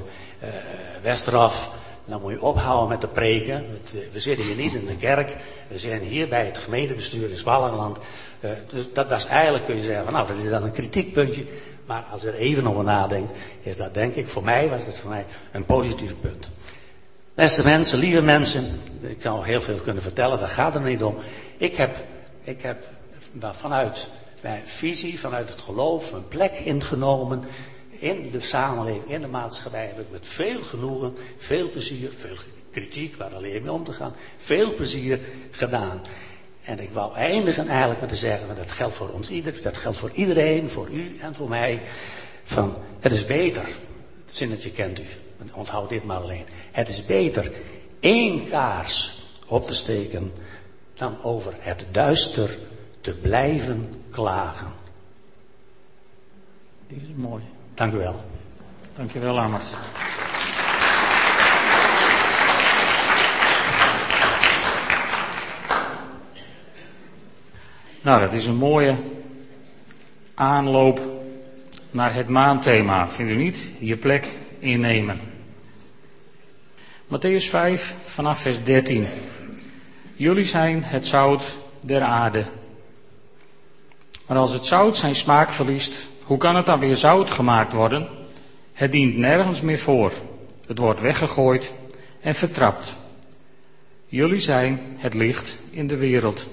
dan 2.05 2.21
moet 2.21 2.31
je 2.31 2.41
ophouden 2.41 2.89
met 2.89 3.01
de 3.01 3.07
preken. 3.07 3.65
We 4.11 4.19
zitten 4.19 4.45
hier 4.45 4.55
niet 4.55 4.73
in 4.73 4.85
de 4.85 4.95
kerk. 4.95 5.35
We 5.67 5.77
zijn 5.77 6.01
hier 6.01 6.27
bij 6.27 6.45
het 6.45 6.57
gemeentebestuur 6.57 7.29
in 7.29 7.37
Zwallenland. 7.37 7.97
Uh, 8.39 8.51
dus 8.69 8.93
dat, 8.93 9.09
dat, 9.09 9.19
is 9.19 9.25
eigenlijk, 9.25 9.65
kun 9.65 9.75
je 9.75 9.83
zeggen, 9.83 10.03
van, 10.03 10.13
nou, 10.13 10.27
dat 10.27 10.37
is 10.37 10.49
dan 10.49 10.63
een 10.63 10.71
kritiekpuntje. 10.71 11.43
Maar 11.85 12.05
als 12.11 12.21
je 12.21 12.27
er 12.27 12.35
even 12.35 12.67
over 12.67 12.83
nadenkt, 12.83 13.31
is 13.61 13.77
dat 13.77 13.93
denk 13.93 14.15
ik, 14.15 14.29
voor 14.29 14.43
mij 14.43 14.69
was 14.69 14.85
het 14.85 14.99
voor 14.99 15.09
mij 15.09 15.25
een 15.51 15.65
positief 15.65 16.13
punt. 16.21 16.49
Beste 17.33 17.63
mensen, 17.63 17.99
lieve 17.99 18.21
mensen, 18.21 18.65
ik 19.01 19.23
nog 19.23 19.45
heel 19.45 19.61
veel 19.61 19.75
kunnen 19.77 20.03
vertellen, 20.03 20.39
daar 20.39 20.47
gaat 20.47 20.73
het 20.73 20.83
niet 20.83 21.03
om. 21.03 21.17
Ik 21.57 21.75
heb, 21.75 21.95
ik 22.43 22.61
heb 22.61 22.83
vanuit 23.51 24.09
mijn 24.41 24.61
visie, 24.65 25.19
vanuit 25.19 25.49
het 25.49 25.61
geloof, 25.61 26.11
een 26.11 26.27
plek 26.27 26.51
ingenomen 26.57 27.43
in 28.05 28.29
de 28.31 28.39
samenleving, 28.39 29.11
in 29.11 29.21
de 29.21 29.27
maatschappij. 29.27 29.85
Heb 29.85 29.99
ik 29.99 30.11
met 30.11 30.27
veel 30.27 30.61
genoegen, 30.61 31.15
veel 31.37 31.69
plezier, 31.69 32.09
veel 32.13 32.35
kritiek, 32.71 33.15
waar 33.15 33.35
alleen 33.35 33.61
mee 33.61 33.71
om 33.71 33.83
te 33.83 33.93
gaan, 33.93 34.15
veel 34.37 34.73
plezier 34.73 35.19
gedaan. 35.51 36.01
En 36.63 36.79
ik 36.79 36.89
wou 36.89 37.15
eindigen 37.15 37.67
eigenlijk 37.67 37.99
met 37.99 38.09
te 38.09 38.15
zeggen, 38.15 38.55
dat 38.55 38.71
geldt 38.71 38.93
voor 38.93 39.09
ons 39.09 39.29
ieder, 39.29 39.61
dat 39.61 39.77
geldt 39.77 39.97
voor 39.97 40.11
iedereen, 40.13 40.69
voor 40.69 40.89
u 40.89 41.17
en 41.21 41.35
voor 41.35 41.49
mij, 41.49 41.81
van 42.43 42.77
het 42.99 43.11
is 43.11 43.25
beter, 43.25 43.63
het 44.23 44.35
zinnetje 44.35 44.71
kent 44.71 44.99
u, 44.99 45.05
onthoud 45.53 45.89
dit 45.89 46.03
maar 46.03 46.19
alleen. 46.19 46.45
Het 46.71 46.87
is 46.87 47.05
beter 47.05 47.51
één 47.99 48.47
kaars 48.47 49.27
op 49.47 49.67
te 49.67 49.73
steken 49.73 50.33
dan 50.93 51.23
over 51.23 51.53
het 51.59 51.85
duister 51.91 52.57
te 53.01 53.11
blijven 53.11 54.03
klagen. 54.09 54.73
Die 56.87 56.97
is 56.97 57.15
mooi. 57.15 57.54
Dank 57.75 57.93
u 57.93 57.97
wel. 57.97 58.23
Dank 58.95 59.11
je 59.11 59.19
wel, 59.19 59.39
Amers. 59.39 59.73
Nou, 68.01 68.19
dat 68.19 68.33
is 68.33 68.45
een 68.45 68.55
mooie 68.55 68.95
aanloop 70.33 71.01
naar 71.91 72.13
het 72.13 72.27
maandthema, 72.27 73.09
vindt 73.09 73.31
u 73.31 73.35
niet? 73.35 73.71
Je 73.79 73.97
plek 73.97 74.27
innemen. 74.59 75.19
Matthäus 77.07 77.49
5 77.49 77.95
vanaf 78.03 78.39
vers 78.39 78.63
13. 78.63 79.07
Jullie 80.13 80.45
zijn 80.45 80.83
het 80.83 81.07
zout 81.07 81.57
der 81.79 82.01
aarde. 82.01 82.45
Maar 84.25 84.37
als 84.37 84.53
het 84.53 84.65
zout 84.65 84.97
zijn 84.97 85.15
smaak 85.15 85.49
verliest, 85.49 86.07
hoe 86.25 86.37
kan 86.37 86.55
het 86.55 86.65
dan 86.65 86.79
weer 86.79 86.95
zout 86.95 87.31
gemaakt 87.31 87.73
worden? 87.73 88.07
Het 88.73 88.91
dient 88.91 89.17
nergens 89.17 89.61
meer 89.61 89.77
voor. 89.77 90.11
Het 90.67 90.77
wordt 90.77 91.01
weggegooid 91.01 91.73
en 92.21 92.35
vertrapt. 92.35 92.97
Jullie 94.05 94.39
zijn 94.39 94.79
het 94.97 95.13
licht 95.13 95.57
in 95.69 95.87
de 95.87 95.97
wereld. 95.97 96.47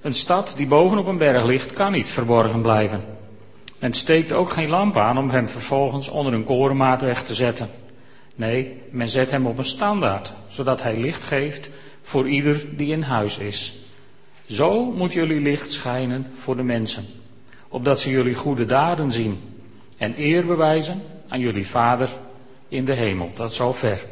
Een 0.00 0.14
stad 0.14 0.54
die 0.56 0.66
bovenop 0.66 1.06
een 1.06 1.18
berg 1.18 1.44
ligt, 1.44 1.72
kan 1.72 1.92
niet 1.92 2.08
verborgen 2.08 2.62
blijven. 2.62 3.04
Men 3.78 3.92
steekt 3.92 4.32
ook 4.32 4.50
geen 4.50 4.68
lamp 4.68 4.96
aan 4.96 5.18
om 5.18 5.30
hem 5.30 5.48
vervolgens 5.48 6.08
onder 6.08 6.32
een 6.32 6.44
korenmaat 6.44 7.02
weg 7.02 7.22
te 7.22 7.34
zetten. 7.34 7.68
Nee, 8.34 8.80
men 8.90 9.08
zet 9.08 9.30
hem 9.30 9.46
op 9.46 9.58
een 9.58 9.64
standaard, 9.64 10.32
zodat 10.48 10.82
hij 10.82 10.96
licht 10.96 11.22
geeft 11.22 11.70
voor 12.02 12.28
ieder 12.28 12.76
die 12.76 12.92
in 12.92 13.02
huis 13.02 13.38
is. 13.38 13.74
Zo 14.46 14.84
moet 14.84 15.12
jullie 15.12 15.40
licht 15.40 15.72
schijnen 15.72 16.26
voor 16.34 16.56
de 16.56 16.62
mensen, 16.62 17.04
opdat 17.74 18.00
ze 18.00 18.10
jullie 18.10 18.34
goede 18.34 18.64
daden 18.64 19.10
zien 19.10 19.40
en 19.96 20.14
eer 20.16 20.46
bewijzen 20.46 21.02
aan 21.28 21.40
jullie 21.40 21.66
Vader 21.66 22.08
in 22.68 22.84
de 22.84 22.92
hemel. 22.92 23.30
Tot 23.34 23.54
zover. 23.54 24.04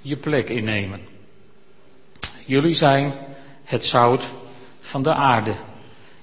Je 0.00 0.16
plek 0.16 0.50
innemen. 0.50 1.00
Jullie 2.46 2.74
zijn 2.74 3.12
het 3.64 3.84
zout 3.84 4.24
van 4.80 5.02
de 5.02 5.14
aarde. 5.14 5.54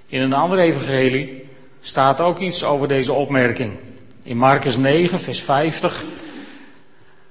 In 0.07 0.21
een 0.21 0.33
andere 0.33 0.61
evangelie 0.61 1.47
staat 1.79 2.21
ook 2.21 2.39
iets 2.39 2.63
over 2.63 2.87
deze 2.87 3.13
opmerking. 3.13 3.71
In 4.23 4.37
Marcus 4.37 4.77
9, 4.77 5.19
vers 5.19 5.41
50 5.41 6.05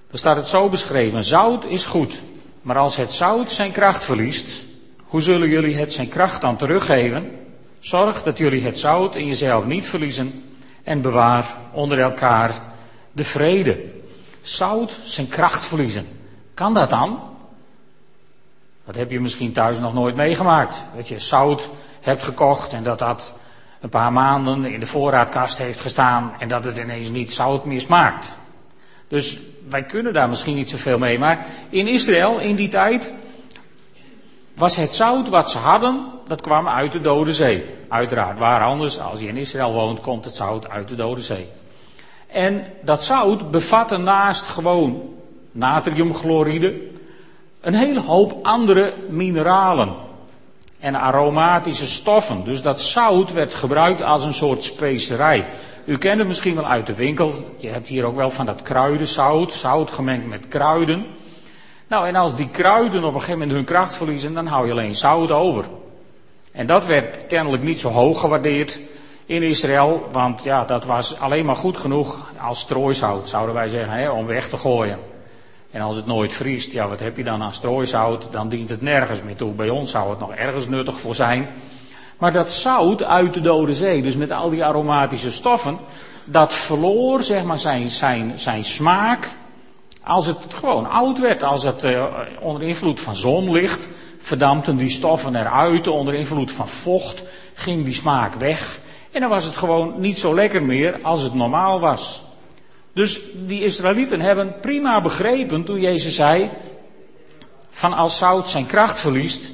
dan 0.09 0.19
staat 0.19 0.37
het 0.37 0.49
zo 0.49 0.69
beschreven. 0.69 1.25
Zout 1.25 1.65
is 1.65 1.85
goed, 1.85 2.21
maar 2.63 2.79
als 2.79 2.97
het 2.97 3.13
zout 3.13 3.51
zijn 3.51 3.73
kracht 3.73 4.05
verliest, 4.05 4.63
hoe 5.05 5.21
zullen 5.21 5.49
jullie 5.49 5.77
het 5.77 5.93
zijn 5.93 6.09
kracht 6.09 6.41
dan 6.41 6.57
teruggeven? 6.57 7.48
Zorg 7.81 8.23
dat 8.23 8.39
jullie 8.39 8.63
het 8.63 8.79
zout 8.79 9.17
in 9.17 9.27
jezelf 9.27 9.65
niet 9.65 9.89
verliezen 9.89 10.45
en 10.83 11.01
bewaar 11.01 11.57
onder 11.73 12.01
elkaar 12.01 12.51
de 13.13 13.25
vrede. 13.25 13.85
Zout 14.41 15.01
zijn 15.05 15.29
kracht 15.29 15.65
verliezen. 15.65 16.07
Kan 16.55 16.75
dat 16.75 16.91
dan? 16.91 17.21
Dat 18.85 18.97
heb 18.97 19.11
je 19.11 19.21
misschien 19.21 19.53
thuis 19.53 19.79
nog 19.79 19.95
nooit 19.95 20.17
meegemaakt. 20.17 20.83
Dat 20.97 21.09
je 21.09 21.19
zout 21.19 21.69
hebt 22.01 22.23
gekocht 22.23 22.73
en 22.73 22.83
dat 22.83 22.99
dat 22.99 23.35
een 23.81 23.89
paar 23.89 24.13
maanden 24.13 24.65
in 24.65 24.81
de 24.81 24.87
voorraadkast 24.87 25.59
heeft 25.59 25.81
gestaan 25.81 26.35
en 26.39 26.49
dat 26.49 26.65
het 26.65 26.79
ineens 26.79 27.11
niet 27.11 27.33
zout 27.33 27.65
meer 27.65 27.81
smaakt. 27.81 28.35
Dus 29.09 29.39
wij 29.69 29.83
kunnen 29.83 30.13
daar 30.13 30.29
misschien 30.29 30.55
niet 30.55 30.71
zoveel 30.71 30.99
mee. 30.99 31.19
Maar 31.19 31.47
in 31.69 31.87
Israël 31.87 32.39
in 32.39 32.57
die 32.57 32.69
tijd 32.69 33.13
was 34.55 34.77
het 34.77 34.95
zout 34.95 35.29
wat 35.29 35.51
ze 35.51 35.59
hadden, 35.59 36.07
dat 36.29 36.41
kwam 36.41 36.69
uit 36.69 36.93
de 36.93 37.01
Dode 37.01 37.33
Zee. 37.33 37.65
Uiteraard, 37.89 38.39
waar 38.39 38.63
anders, 38.63 39.01
als 39.01 39.21
je 39.21 39.27
in 39.27 39.37
Israël 39.37 39.73
woont, 39.73 40.01
komt 40.01 40.25
het 40.25 40.37
zout 40.37 40.69
uit 40.69 40.89
de 40.89 40.95
Dode 40.95 41.21
Zee. 41.21 41.49
En 42.27 42.65
dat 42.83 43.05
zout 43.05 43.51
bevatte 43.51 43.97
naast 43.97 44.43
gewoon 44.43 45.03
natriumchloride 45.53 46.75
een 47.61 47.75
hele 47.75 48.01
hoop 48.01 48.39
andere 48.43 48.95
mineralen 49.09 49.95
en 50.79 50.95
aromatische 50.95 51.87
stoffen. 51.87 52.45
Dus 52.45 52.63
dat 52.63 52.81
zout 52.81 53.33
werd 53.33 53.55
gebruikt 53.55 54.03
als 54.03 54.25
een 54.25 54.35
soort 54.35 54.65
specerij. 54.65 55.47
U 55.85 55.99
kent 55.99 56.19
het 56.19 56.29
misschien 56.29 56.55
wel 56.55 56.67
uit 56.67 56.87
de 56.87 56.95
winkel. 56.95 57.33
Je 57.57 57.69
hebt 57.69 57.89
hier 57.89 58.05
ook 58.05 58.17
wel 58.17 58.31
van 58.31 58.47
dat 58.47 58.63
kruidenzout, 58.63 59.53
zout 59.53 59.91
gemengd 59.91 60.27
met 60.27 60.49
kruiden. 60.49 61.07
Nou, 61.89 62.07
en 62.07 62.15
als 62.15 62.35
die 62.37 62.49
kruiden 62.49 63.05
op 63.05 63.15
een 63.15 63.21
gegeven 63.21 63.39
moment 63.39 63.57
hun 63.57 63.65
kracht 63.65 63.97
verliezen, 63.97 64.35
dan 64.35 64.47
hou 64.47 64.67
je 64.67 64.73
alleen 64.73 64.95
zout 64.95 65.31
over. 65.31 65.65
En 66.53 66.67
dat 66.67 66.87
werd 66.87 67.27
kennelijk 67.27 67.63
niet 67.63 67.81
zo 67.81 67.89
hoog 67.89 68.21
gewaardeerd 68.21 68.79
in 69.27 69.43
Israël, 69.43 70.09
want 70.13 70.43
ja, 70.43 70.65
dat 70.65 70.85
was 70.85 71.21
alleen 71.21 71.45
maar 71.45 71.57
goed 71.57 71.77
genoeg 71.77 72.33
als 72.41 72.61
strooisout, 72.61 73.29
zouden 73.29 73.55
wij 73.55 73.69
zeggen, 73.69 73.93
hè, 73.93 74.11
om 74.11 74.27
weg 74.27 74.49
te 74.49 74.57
gooien. 74.57 74.99
En 75.71 75.81
als 75.81 75.97
het 75.97 76.07
nooit 76.07 76.33
vriest, 76.33 76.73
ja, 76.73 76.89
wat 76.89 77.01
heb 77.01 77.17
je 77.17 77.25
dan 77.25 77.43
aan 77.43 77.53
strooisout? 77.53 78.29
Dan 78.31 78.49
dient 78.49 78.69
het 78.69 78.83
nergens 78.83 79.23
meer 79.23 79.37
toe. 79.37 79.53
Bij 79.53 79.69
ons 79.69 79.91
zou 79.91 80.11
het 80.11 80.19
nog 80.19 80.35
ergens 80.35 80.69
nuttig 80.69 80.97
voor 80.97 81.15
zijn. 81.15 81.49
Maar 82.19 82.33
dat 82.33 82.51
zout 82.51 83.03
uit 83.03 83.35
de 83.35 83.41
Dode 83.41 83.75
Zee, 83.75 84.03
dus 84.03 84.17
met 84.17 84.31
al 84.31 84.51
die 84.51 84.65
aromatische 84.65 85.33
stoffen, 85.33 85.79
dat 86.25 86.55
verloor 86.55 87.23
zeg 87.23 87.45
maar 87.45 87.59
zijn, 87.59 87.89
zijn, 87.89 88.39
zijn 88.39 88.65
smaak 88.65 89.29
als 90.03 90.27
het 90.27 90.39
gewoon 90.55 90.91
oud 90.91 91.19
werd. 91.19 91.43
Als 91.43 91.63
het 91.63 91.85
uh, 91.85 92.05
onder 92.41 92.63
invloed 92.63 93.01
van 93.01 93.17
zonlicht 93.17 93.89
verdampten 94.19 94.77
die 94.77 94.91
stoffen 94.91 95.37
eruit, 95.37 95.89
onder 95.89 96.15
invloed 96.15 96.53
van 96.53 96.69
vocht 96.69 97.23
ging 97.55 97.85
die 97.85 97.95
smaak 97.95 98.35
weg. 98.35 98.79
En 99.11 99.21
dan 99.21 99.31
was 99.31 99.45
het 99.45 99.57
gewoon 99.57 100.01
niet 100.01 100.19
zo 100.19 100.35
lekker 100.35 100.63
meer 100.63 100.99
als 101.03 101.23
het 101.23 101.35
normaal 101.35 101.81
was. 101.81 102.23
Dus 102.93 103.21
die 103.35 103.65
Israëlieten 103.65 104.21
hebben 104.21 104.55
prima 104.61 105.01
begrepen 105.01 105.65
toen 105.65 105.81
Jezus 105.81 106.15
zei: 106.15 106.51
van 107.71 107.93
als 107.93 108.19
zout 108.19 108.49
zijn 108.49 108.67
kracht 108.67 109.01
verliest, 109.01 109.51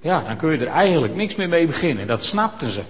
ja, 0.00 0.20
dan 0.20 0.36
kun 0.36 0.50
je 0.50 0.58
er 0.58 0.72
eigenlijk 0.72 1.14
niks 1.14 1.34
meer 1.34 1.48
mee 1.48 1.66
beginnen. 1.66 2.06
Dat 2.06 2.24
snapten 2.24 2.70
ze. 2.70 2.82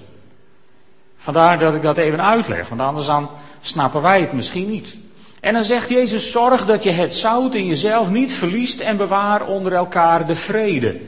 Vandaar 1.16 1.58
dat 1.58 1.74
ik 1.74 1.82
dat 1.82 1.96
even 1.96 2.24
uitleg, 2.24 2.68
want 2.68 2.80
anders 2.80 3.06
dan 3.06 3.30
snappen 3.60 4.02
wij 4.02 4.20
het 4.20 4.32
misschien 4.32 4.70
niet. 4.70 4.96
En 5.40 5.52
dan 5.52 5.64
zegt 5.64 5.88
Jezus: 5.88 6.30
zorg 6.30 6.66
dat 6.66 6.82
je 6.82 6.90
het 6.90 7.14
zout 7.14 7.54
in 7.54 7.66
jezelf 7.66 8.10
niet 8.10 8.32
verliest 8.32 8.80
en 8.80 8.96
bewaar 8.96 9.46
onder 9.46 9.72
elkaar 9.72 10.26
de 10.26 10.34
vrede. 10.34 11.00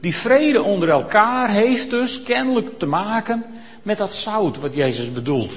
Die 0.00 0.14
vrede 0.14 0.62
onder 0.62 0.88
elkaar 0.88 1.50
heeft 1.50 1.90
dus 1.90 2.22
kennelijk 2.22 2.78
te 2.78 2.86
maken 2.86 3.44
met 3.82 3.98
dat 3.98 4.14
zout 4.14 4.58
wat 4.58 4.74
Jezus 4.74 5.12
bedoelt. 5.12 5.52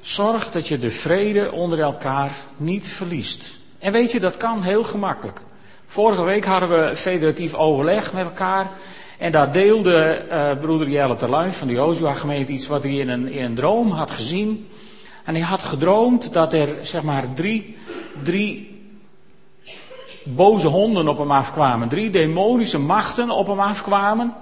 Zorg 0.00 0.50
dat 0.50 0.68
je 0.68 0.78
de 0.78 0.90
vrede 0.90 1.52
onder 1.52 1.80
elkaar 1.80 2.30
niet 2.56 2.86
verliest. 2.86 3.58
En 3.78 3.92
weet 3.92 4.12
je, 4.12 4.20
dat 4.20 4.36
kan 4.36 4.62
heel 4.62 4.84
gemakkelijk. 4.84 5.40
Vorige 5.86 6.22
week 6.22 6.44
hadden 6.44 6.68
we 6.68 6.96
federatief 6.96 7.54
overleg 7.54 8.12
met 8.12 8.24
elkaar. 8.24 8.70
En 9.18 9.32
daar 9.32 9.52
deelde 9.52 10.24
uh, 10.30 10.50
broeder 10.60 10.88
Jelle 10.88 11.14
Terluin 11.14 11.52
van 11.52 11.68
de 11.68 11.74
Jozua 11.74 12.14
gemeente 12.14 12.52
iets 12.52 12.66
wat 12.66 12.82
hij 12.82 12.92
in 12.92 13.08
een, 13.08 13.28
in 13.28 13.44
een 13.44 13.54
droom 13.54 13.90
had 13.90 14.10
gezien. 14.10 14.68
En 15.24 15.34
hij 15.34 15.44
had 15.44 15.62
gedroomd 15.62 16.32
dat 16.32 16.52
er 16.52 16.76
zeg 16.80 17.02
maar 17.02 17.32
drie, 17.32 17.76
drie 18.22 18.80
boze 20.24 20.66
honden 20.66 21.08
op 21.08 21.18
hem 21.18 21.30
afkwamen. 21.30 21.88
Drie 21.88 22.10
demonische 22.10 22.78
machten 22.78 23.30
op 23.30 23.46
hem 23.46 23.60
afkwamen. 23.60 24.34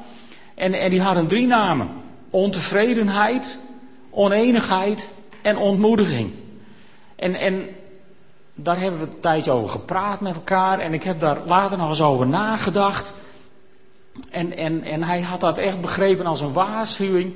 En, 0.55 0.73
en 0.73 0.91
die 0.91 1.01
hadden 1.01 1.27
drie 1.27 1.47
namen. 1.47 1.89
Ontevredenheid, 2.31 3.59
oneenigheid 4.11 5.09
en 5.43 5.57
ontmoediging. 5.57 6.33
En, 7.17 7.35
en 7.35 7.69
daar 8.55 8.81
hebben 8.81 9.01
we 9.01 9.07
een 9.07 9.21
tijdje 9.21 9.51
over 9.51 9.69
gepraat 9.69 10.21
met 10.21 10.35
elkaar. 10.35 10.79
En 10.79 10.93
ik 10.95 11.03
heb 11.03 11.21
daar 11.21 11.39
later 11.45 11.79
nog 11.79 11.89
eens 11.89 12.03
over 12.03 12.27
nagedacht. 12.27 13.13
En, 14.31 14.57
en, 14.57 14.83
en 14.83 15.03
hij 15.03 15.21
had 15.21 15.41
dat 15.41 15.59
echt 15.59 15.81
begrepen 15.81 16.27
als 16.27 16.41
een 16.41 16.53
waarschuwing 16.53 17.35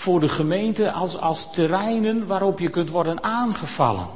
voor 0.00 0.20
de 0.20 0.28
gemeente, 0.28 0.92
als, 0.92 1.18
als 1.18 1.52
terreinen 1.52 2.26
waarop 2.26 2.58
je 2.58 2.68
kunt 2.68 2.90
worden 2.90 3.22
aangevallen. 3.22 4.06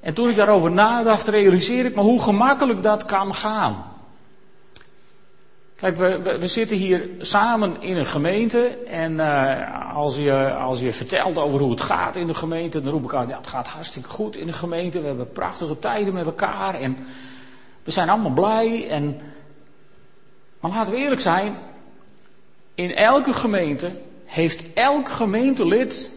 En 0.00 0.14
toen 0.14 0.28
ik 0.28 0.36
daarover 0.36 0.72
nadacht, 0.72 1.28
realiseer 1.28 1.84
ik 1.84 1.94
me 1.94 2.00
hoe 2.00 2.22
gemakkelijk 2.22 2.82
dat 2.82 3.04
kan 3.04 3.34
gaan. 3.34 3.84
Kijk, 5.76 5.96
we, 5.96 6.38
we, 6.38 6.46
zitten 6.46 6.76
hier 6.76 7.08
samen 7.18 7.82
in 7.82 7.96
een 7.96 8.06
gemeente 8.06 8.66
en 8.88 9.12
uh, 9.12 9.94
als, 9.94 10.16
je, 10.16 10.54
als 10.54 10.80
je 10.80 10.92
vertelt 10.92 11.38
over 11.38 11.60
hoe 11.60 11.70
het 11.70 11.80
gaat 11.80 12.16
in 12.16 12.26
de 12.26 12.34
gemeente, 12.34 12.82
dan 12.82 12.92
roep 12.92 13.04
ik 13.04 13.14
aan, 13.14 13.28
ja, 13.28 13.36
het 13.36 13.46
gaat 13.46 13.68
hartstikke 13.68 14.08
goed 14.08 14.36
in 14.36 14.46
de 14.46 14.52
gemeente, 14.52 15.00
we 15.00 15.06
hebben 15.06 15.32
prachtige 15.32 15.78
tijden 15.78 16.14
met 16.14 16.26
elkaar 16.26 16.74
en 16.74 16.96
we 17.82 17.90
zijn 17.90 18.08
allemaal 18.08 18.30
blij. 18.30 18.88
En, 18.88 19.20
maar 20.60 20.70
laten 20.70 20.92
we 20.92 20.98
eerlijk 20.98 21.20
zijn, 21.20 21.56
in 22.76 22.94
elke 22.94 23.32
gemeente 23.32 24.00
heeft 24.24 24.72
elk 24.72 25.08
gemeentelid 25.08 26.10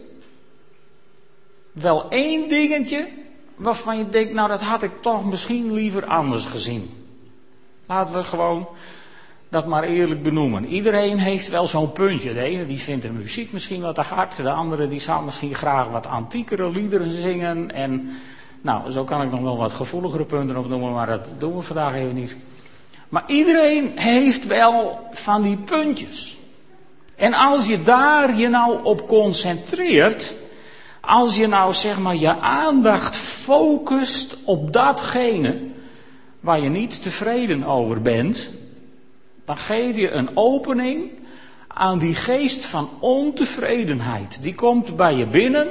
wel 1.72 2.10
één 2.10 2.50
dingetje 2.50 3.08
waarvan 3.56 3.98
je 3.98 4.10
denkt, 4.10 4.34
nou 4.34 4.48
dat 4.48 4.62
had 4.62 4.84
ik 4.84 4.92
toch 5.02 5.26
misschien 5.26 5.74
liever 5.74 6.06
anders 6.06 6.46
gezien. 6.46 6.90
Laten 7.86 8.14
we 8.14 8.24
gewoon 8.24 8.68
dat 9.50 9.68
maar 9.68 9.84
eerlijk 9.84 10.24
benoemen. 10.24 10.66
Iedereen 10.66 11.18
heeft 11.18 11.50
wel 11.50 11.68
zo'n 11.68 11.92
puntje. 11.92 12.34
De 12.34 12.42
ene 12.42 12.66
die 12.66 12.80
vindt 12.80 13.04
de 13.04 13.10
muziek 13.10 13.52
misschien 13.52 13.82
wat 13.82 13.96
te 13.96 14.02
hard. 14.02 14.36
De 14.36 14.52
andere 14.52 14.88
die 14.88 15.00
zou 15.00 15.26
misschien 15.26 15.56
graag 15.56 15.88
wat 15.88 16.08
antiekere 16.08 16.72
liederen 16.72 17.12
zingen. 17.12 17.72
En 17.72 18.10
nou, 18.62 18.92
zo 18.92 19.04
kan 19.04 19.22
ik 19.22 19.32
nog 19.32 19.42
wel 19.42 19.58
wat 19.58 19.74
gevoeligere 19.74 20.26
punten 20.26 20.58
opnoemen, 20.58 20.94
maar 20.94 21.08
dat 21.08 21.30
doen 21.38 21.56
we 21.56 21.62
vandaag 21.62 21.96
even 21.96 22.16
niet. 22.16 22.38
Maar 23.10 23.24
iedereen 23.28 23.92
heeft 23.96 24.48
wel 24.48 25.08
van 25.12 25.42
die 25.42 25.58
puntjes. 25.58 26.39
En 27.20 27.34
als 27.34 27.68
je 27.68 27.84
daar 27.84 28.38
je 28.38 28.48
nou 28.48 28.84
op 28.84 29.08
concentreert, 29.08 30.34
als 31.02 31.36
je 31.36 31.48
nou 31.48 31.74
zeg 31.74 32.00
maar 32.00 32.16
je 32.16 32.40
aandacht 32.40 33.16
focust 33.16 34.38
op 34.44 34.74
datgene 34.74 35.58
waar 36.40 36.60
je 36.60 36.70
niet 36.70 37.04
tevreden 37.04 37.64
over 37.64 38.02
bent, 38.02 38.50
dan 39.46 39.58
geef 39.58 39.96
je 39.96 40.12
een 40.12 40.38
opening 40.38 41.12
aan 41.68 42.00
die 42.00 42.16
geest 42.16 42.66
van 42.66 42.90
ontevredenheid. 43.00 44.40
Die 44.42 44.56
komt 44.56 44.96
bij 44.96 45.16
je 45.16 45.28
binnen. 45.28 45.68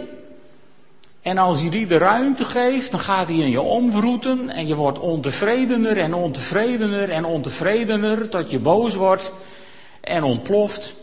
En 1.22 1.38
als 1.38 1.60
je 1.60 1.70
die 1.70 1.86
de 1.86 1.98
ruimte 1.98 2.44
geeft, 2.44 2.90
dan 2.90 3.00
gaat 3.00 3.28
hij 3.28 3.36
in 3.36 3.50
je 3.50 3.60
omvroeten. 3.60 4.50
En 4.50 4.66
je 4.66 4.74
wordt 4.74 4.98
ontevredener 4.98 5.98
en 5.98 6.14
ontevredener 6.14 7.10
en 7.10 7.24
ontevredener. 7.24 8.28
Tot 8.28 8.50
je 8.50 8.58
boos 8.58 8.94
wordt 8.94 9.32
en 10.00 10.22
ontploft. 10.22 10.94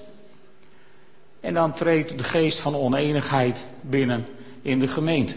En 1.45 1.53
dan 1.53 1.73
treedt 1.73 2.17
de 2.17 2.23
geest 2.23 2.59
van 2.59 2.75
oneenigheid 2.75 3.63
binnen 3.81 4.27
in 4.61 4.79
de 4.79 4.87
gemeente. 4.87 5.35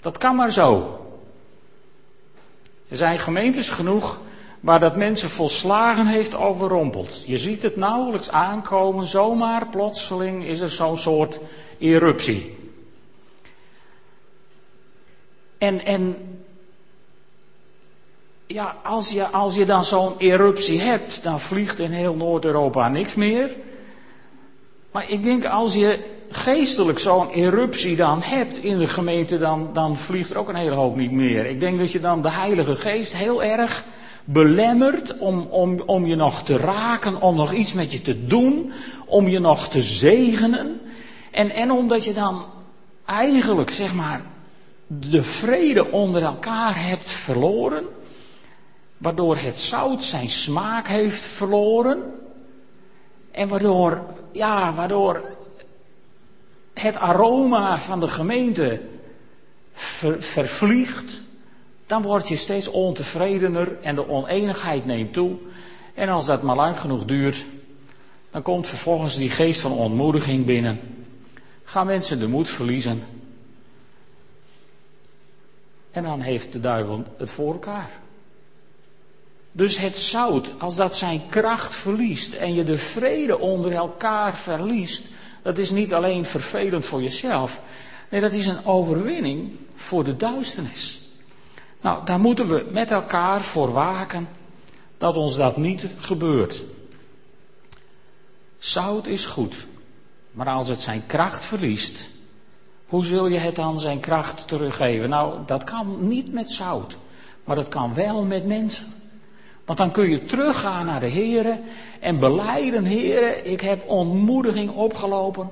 Dat 0.00 0.18
kan 0.18 0.36
maar 0.36 0.52
zo. 0.52 1.00
Er 2.88 2.96
zijn 2.96 3.18
gemeentes 3.18 3.70
genoeg 3.70 4.20
waar 4.60 4.80
dat 4.80 4.96
mensen 4.96 5.28
volslagen 5.30 6.06
heeft 6.06 6.34
overrompeld. 6.34 7.24
Je 7.26 7.38
ziet 7.38 7.62
het 7.62 7.76
nauwelijks 7.76 8.30
aankomen, 8.30 9.06
zomaar 9.06 9.66
plotseling 9.66 10.44
is 10.44 10.60
er 10.60 10.70
zo'n 10.70 10.98
soort 10.98 11.40
eruptie. 11.78 12.56
En, 15.58 15.84
en 15.84 16.16
ja, 18.46 18.76
als 18.82 19.10
je, 19.10 19.26
als 19.26 19.54
je 19.56 19.64
dan 19.64 19.84
zo'n 19.84 20.14
eruptie 20.18 20.80
hebt, 20.80 21.22
dan 21.22 21.40
vliegt 21.40 21.78
in 21.78 21.90
heel 21.90 22.14
Noord-Europa 22.14 22.88
niks 22.88 23.14
meer. 23.14 23.56
Maar 24.90 25.10
ik 25.10 25.22
denk 25.22 25.44
als 25.44 25.74
je 25.74 25.98
geestelijk 26.30 26.98
zo'n 26.98 27.30
eruptie 27.30 27.96
dan 27.96 28.22
hebt 28.22 28.58
in 28.58 28.78
de 28.78 28.86
gemeente, 28.86 29.38
dan, 29.38 29.70
dan 29.72 29.96
vliegt 29.96 30.30
er 30.30 30.38
ook 30.38 30.48
een 30.48 30.54
hele 30.54 30.74
hoop 30.74 30.96
niet 30.96 31.10
meer. 31.10 31.46
Ik 31.46 31.60
denk 31.60 31.78
dat 31.78 31.92
je 31.92 32.00
dan 32.00 32.22
de 32.22 32.30
Heilige 32.30 32.74
Geest 32.74 33.16
heel 33.16 33.42
erg 33.42 33.84
belemmert 34.24 35.18
om, 35.18 35.40
om, 35.40 35.80
om 35.86 36.06
je 36.06 36.14
nog 36.14 36.42
te 36.42 36.56
raken, 36.56 37.20
om 37.20 37.36
nog 37.36 37.52
iets 37.52 37.72
met 37.72 37.92
je 37.92 38.02
te 38.02 38.26
doen, 38.26 38.72
om 39.06 39.28
je 39.28 39.38
nog 39.38 39.68
te 39.68 39.82
zegenen. 39.82 40.80
En, 41.30 41.50
en 41.50 41.70
omdat 41.70 42.04
je 42.04 42.12
dan 42.12 42.44
eigenlijk, 43.04 43.70
zeg 43.70 43.94
maar, 43.94 44.22
de 44.86 45.22
vrede 45.22 45.90
onder 45.90 46.22
elkaar 46.22 46.86
hebt 46.86 47.10
verloren, 47.10 47.84
waardoor 48.96 49.36
het 49.36 49.58
zout 49.58 50.04
zijn 50.04 50.30
smaak 50.30 50.88
heeft 50.88 51.20
verloren. 51.20 52.02
En 53.30 53.48
waardoor, 53.48 54.04
ja, 54.32 54.74
waardoor 54.74 55.22
het 56.74 56.96
aroma 56.96 57.78
van 57.78 58.00
de 58.00 58.08
gemeente 58.08 58.80
vervliegt, 60.18 61.20
dan 61.86 62.02
word 62.02 62.28
je 62.28 62.36
steeds 62.36 62.68
ontevredener 62.68 63.78
en 63.82 63.94
de 63.94 64.08
oneenigheid 64.08 64.86
neemt 64.86 65.12
toe. 65.12 65.36
En 65.94 66.08
als 66.08 66.26
dat 66.26 66.42
maar 66.42 66.56
lang 66.56 66.80
genoeg 66.80 67.04
duurt, 67.04 67.44
dan 68.30 68.42
komt 68.42 68.66
vervolgens 68.66 69.16
die 69.16 69.30
geest 69.30 69.60
van 69.60 69.72
ontmoediging 69.72 70.44
binnen. 70.44 70.78
Gaan 71.64 71.86
mensen 71.86 72.18
de 72.18 72.28
moed 72.28 72.48
verliezen. 72.48 73.02
En 75.90 76.02
dan 76.02 76.20
heeft 76.20 76.52
de 76.52 76.60
duivel 76.60 77.04
het 77.16 77.30
voor 77.30 77.52
elkaar. 77.52 77.90
Dus 79.52 79.78
het 79.78 79.96
zout, 79.96 80.52
als 80.58 80.76
dat 80.76 80.96
zijn 80.96 81.22
kracht 81.28 81.74
verliest 81.74 82.34
en 82.34 82.54
je 82.54 82.64
de 82.64 82.78
vrede 82.78 83.38
onder 83.38 83.72
elkaar 83.72 84.36
verliest, 84.36 85.08
dat 85.42 85.58
is 85.58 85.70
niet 85.70 85.94
alleen 85.94 86.24
vervelend 86.24 86.86
voor 86.86 87.02
jezelf. 87.02 87.60
Nee, 88.10 88.20
dat 88.20 88.32
is 88.32 88.46
een 88.46 88.64
overwinning 88.64 89.56
voor 89.74 90.04
de 90.04 90.16
duisternis. 90.16 91.00
Nou, 91.80 92.04
daar 92.04 92.20
moeten 92.20 92.48
we 92.48 92.68
met 92.70 92.90
elkaar 92.90 93.40
voor 93.40 93.72
waken 93.72 94.28
dat 94.98 95.16
ons 95.16 95.36
dat 95.36 95.56
niet 95.56 95.86
gebeurt. 95.98 96.64
Zout 98.58 99.06
is 99.06 99.26
goed, 99.26 99.54
maar 100.32 100.46
als 100.46 100.68
het 100.68 100.80
zijn 100.80 101.06
kracht 101.06 101.44
verliest, 101.44 102.08
hoe 102.86 103.04
zul 103.04 103.26
je 103.26 103.38
het 103.38 103.56
dan 103.56 103.80
zijn 103.80 104.00
kracht 104.00 104.48
teruggeven? 104.48 105.08
Nou, 105.08 105.38
dat 105.46 105.64
kan 105.64 106.08
niet 106.08 106.32
met 106.32 106.50
zout, 106.50 106.96
maar 107.44 107.56
dat 107.56 107.68
kan 107.68 107.94
wel 107.94 108.24
met 108.24 108.46
mensen. 108.46 108.99
Want 109.70 109.82
dan 109.82 109.90
kun 109.90 110.10
je 110.10 110.24
teruggaan 110.24 110.86
naar 110.86 111.00
de 111.00 111.06
Heer 111.06 111.58
en 112.00 112.18
beleiden, 112.18 112.84
Heer, 112.84 113.44
ik 113.44 113.60
heb 113.60 113.88
ontmoediging 113.88 114.70
opgelopen. 114.70 115.50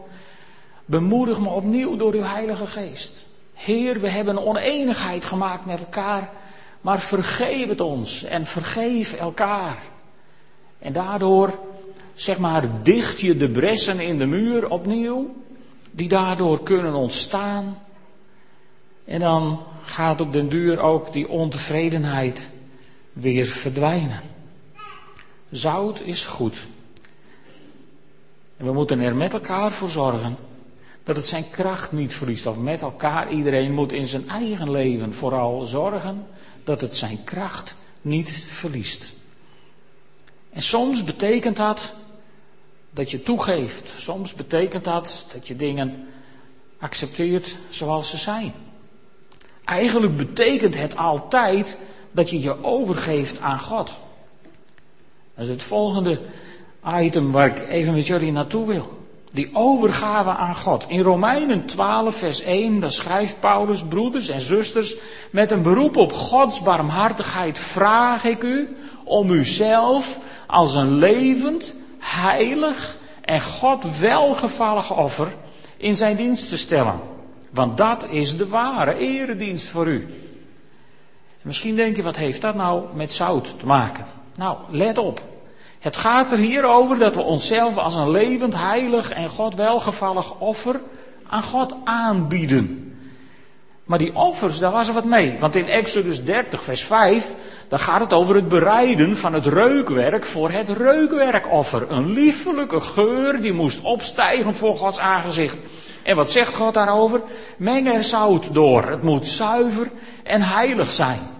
Bemoedig 0.84 1.40
me 1.40 1.48
opnieuw 1.48 1.96
door 1.96 2.14
uw 2.14 2.22
Heilige 2.22 2.66
Geest. 2.66 3.28
Heer, 3.54 4.00
we 4.00 4.08
hebben 4.08 4.46
oneenigheid 4.46 5.24
gemaakt 5.24 5.66
met 5.66 5.78
elkaar, 5.80 6.30
maar 6.80 7.00
vergeef 7.00 7.68
het 7.68 7.80
ons 7.80 8.24
en 8.24 8.46
vergeef 8.46 9.12
elkaar. 9.12 9.78
En 10.78 10.92
daardoor, 10.92 11.58
zeg 12.14 12.38
maar, 12.38 12.82
dicht 12.82 13.20
je 13.20 13.36
de 13.36 13.50
bressen 13.50 14.00
in 14.00 14.18
de 14.18 14.26
muur 14.26 14.70
opnieuw, 14.70 15.34
die 15.90 16.08
daardoor 16.08 16.62
kunnen 16.62 16.94
ontstaan. 16.94 17.78
En 19.04 19.20
dan 19.20 19.60
gaat 19.82 20.20
op 20.20 20.32
den 20.32 20.48
duur 20.48 20.80
ook 20.80 21.12
die 21.12 21.28
ontevredenheid 21.28 22.48
weer 23.20 23.46
verdwijnen. 23.46 24.20
Zout 25.50 26.00
is 26.00 26.26
goed. 26.26 26.66
En 28.56 28.64
we 28.64 28.72
moeten 28.72 29.00
er 29.00 29.16
met 29.16 29.32
elkaar 29.32 29.72
voor 29.72 29.88
zorgen 29.88 30.36
dat 31.02 31.16
het 31.16 31.26
zijn 31.26 31.50
kracht 31.50 31.92
niet 31.92 32.14
verliest. 32.14 32.46
Of 32.46 32.58
met 32.58 32.80
elkaar, 32.80 33.30
iedereen 33.30 33.72
moet 33.74 33.92
in 33.92 34.06
zijn 34.06 34.28
eigen 34.28 34.70
leven 34.70 35.14
vooral 35.14 35.64
zorgen 35.64 36.26
dat 36.64 36.80
het 36.80 36.96
zijn 36.96 37.24
kracht 37.24 37.74
niet 38.02 38.30
verliest. 38.30 39.12
En 40.50 40.62
soms 40.62 41.04
betekent 41.04 41.56
dat 41.56 41.94
dat 42.90 43.10
je 43.10 43.22
toegeeft. 43.22 43.88
Soms 43.98 44.34
betekent 44.34 44.84
dat 44.84 45.26
dat 45.32 45.48
je 45.48 45.56
dingen 45.56 46.08
accepteert 46.78 47.56
zoals 47.70 48.10
ze 48.10 48.16
zijn. 48.16 48.52
Eigenlijk 49.64 50.16
betekent 50.16 50.76
het 50.76 50.96
altijd 50.96 51.76
dat 52.12 52.30
je 52.30 52.40
je 52.40 52.64
overgeeft 52.64 53.40
aan 53.40 53.60
God. 53.60 53.98
Dat 55.34 55.44
is 55.44 55.48
het 55.48 55.62
volgende 55.62 56.20
item 56.86 57.32
waar 57.32 57.46
ik 57.46 57.68
even 57.68 57.94
met 57.94 58.06
jullie 58.06 58.32
naartoe 58.32 58.66
wil. 58.66 58.96
Die 59.32 59.50
overgave 59.52 60.30
aan 60.30 60.54
God. 60.54 60.84
In 60.88 61.00
Romeinen 61.00 61.66
12, 61.66 62.16
vers 62.16 62.42
1, 62.42 62.80
daar 62.80 62.90
schrijft 62.90 63.40
Paulus, 63.40 63.82
broeders 63.82 64.28
en 64.28 64.40
zusters, 64.40 64.94
met 65.30 65.50
een 65.50 65.62
beroep 65.62 65.96
op 65.96 66.12
Gods 66.12 66.62
barmhartigheid 66.62 67.58
vraag 67.58 68.24
ik 68.24 68.42
u 68.42 68.76
om 69.04 69.30
uzelf 69.30 70.18
als 70.46 70.74
een 70.74 70.98
levend, 70.98 71.74
heilig 71.98 72.96
en 73.20 73.40
God 73.40 73.98
welgevallig 73.98 74.96
offer 74.96 75.34
in 75.76 75.96
zijn 75.96 76.16
dienst 76.16 76.48
te 76.48 76.56
stellen. 76.58 77.00
Want 77.50 77.76
dat 77.76 78.06
is 78.10 78.36
de 78.36 78.48
ware 78.48 78.94
eredienst 78.98 79.68
voor 79.68 79.86
u. 79.86 80.08
misschien 81.48 81.76
denk 81.76 81.96
je, 81.96 82.02
wat 82.02 82.16
heeft 82.16 82.40
dat 82.40 82.54
nou 82.54 82.82
met 82.94 83.12
zout 83.12 83.58
te 83.58 83.66
maken? 83.66 84.04
Nou, 84.34 84.56
let 84.70 84.98
op. 84.98 85.22
Het 85.78 85.96
gaat 85.96 86.32
er 86.32 86.38
hier 86.38 86.64
over 86.64 86.98
dat 86.98 87.14
we 87.14 87.22
onszelf 87.22 87.76
als 87.76 87.94
een 87.94 88.10
levend, 88.10 88.54
heilig 88.54 89.10
en 89.10 89.28
God 89.28 89.54
welgevallig 89.54 90.40
offer 90.40 90.80
aan 91.28 91.42
God 91.42 91.74
aanbieden. 91.84 92.92
Maar 93.84 93.98
die 93.98 94.14
offers, 94.14 94.58
daar 94.58 94.72
was 94.72 94.88
er 94.88 94.94
wat 94.94 95.04
mee. 95.04 95.36
Want 95.38 95.56
in 95.56 95.66
Exodus 95.66 96.24
30, 96.24 96.62
vers 96.62 96.84
5, 96.84 97.34
daar 97.68 97.78
gaat 97.78 98.00
het 98.00 98.12
over 98.12 98.34
het 98.34 98.48
bereiden 98.48 99.16
van 99.16 99.32
het 99.32 99.46
reukwerk 99.46 100.24
voor 100.24 100.50
het 100.50 100.68
reukwerkoffer. 100.68 101.90
Een 101.90 102.12
liefelijke 102.12 102.80
geur 102.80 103.40
die 103.40 103.52
moest 103.52 103.82
opstijgen 103.82 104.54
voor 104.54 104.76
Gods 104.76 104.98
aangezicht. 104.98 105.56
En 106.02 106.16
wat 106.16 106.30
zegt 106.30 106.54
God 106.54 106.74
daarover? 106.74 107.22
Meng 107.56 107.88
er 107.88 108.04
zout 108.04 108.54
door. 108.54 108.90
Het 108.90 109.02
moet 109.02 109.26
zuiver 109.26 109.90
en 110.22 110.42
heilig 110.42 110.92
zijn. 110.92 111.37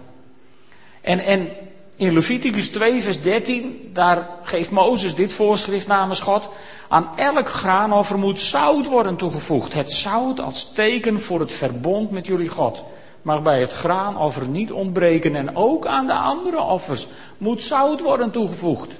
En, 1.17 1.49
in 1.95 2.13
Leviticus 2.13 2.69
2, 2.69 3.01
vers 3.01 3.21
13, 3.21 3.89
daar 3.93 4.29
geeft 4.43 4.71
Mozes 4.71 5.15
dit 5.15 5.33
voorschrift 5.33 5.87
namens 5.87 6.19
God. 6.19 6.49
Aan 6.87 7.09
elk 7.15 7.49
graanoffer 7.49 8.17
moet 8.19 8.39
zout 8.39 8.85
worden 8.85 9.15
toegevoegd. 9.15 9.73
Het 9.73 9.91
zout 9.91 10.39
als 10.39 10.71
teken 10.71 11.19
voor 11.19 11.39
het 11.39 11.53
verbond 11.53 12.11
met 12.11 12.27
jullie 12.27 12.49
God. 12.49 12.83
Mag 13.21 13.41
bij 13.41 13.59
het 13.59 13.71
graanoffer 13.71 14.47
niet 14.47 14.71
ontbreken. 14.71 15.35
En 15.35 15.55
ook 15.55 15.87
aan 15.87 16.05
de 16.05 16.13
andere 16.13 16.61
offers 16.61 17.07
moet 17.37 17.63
zout 17.63 18.01
worden 18.01 18.31
toegevoegd. 18.31 18.91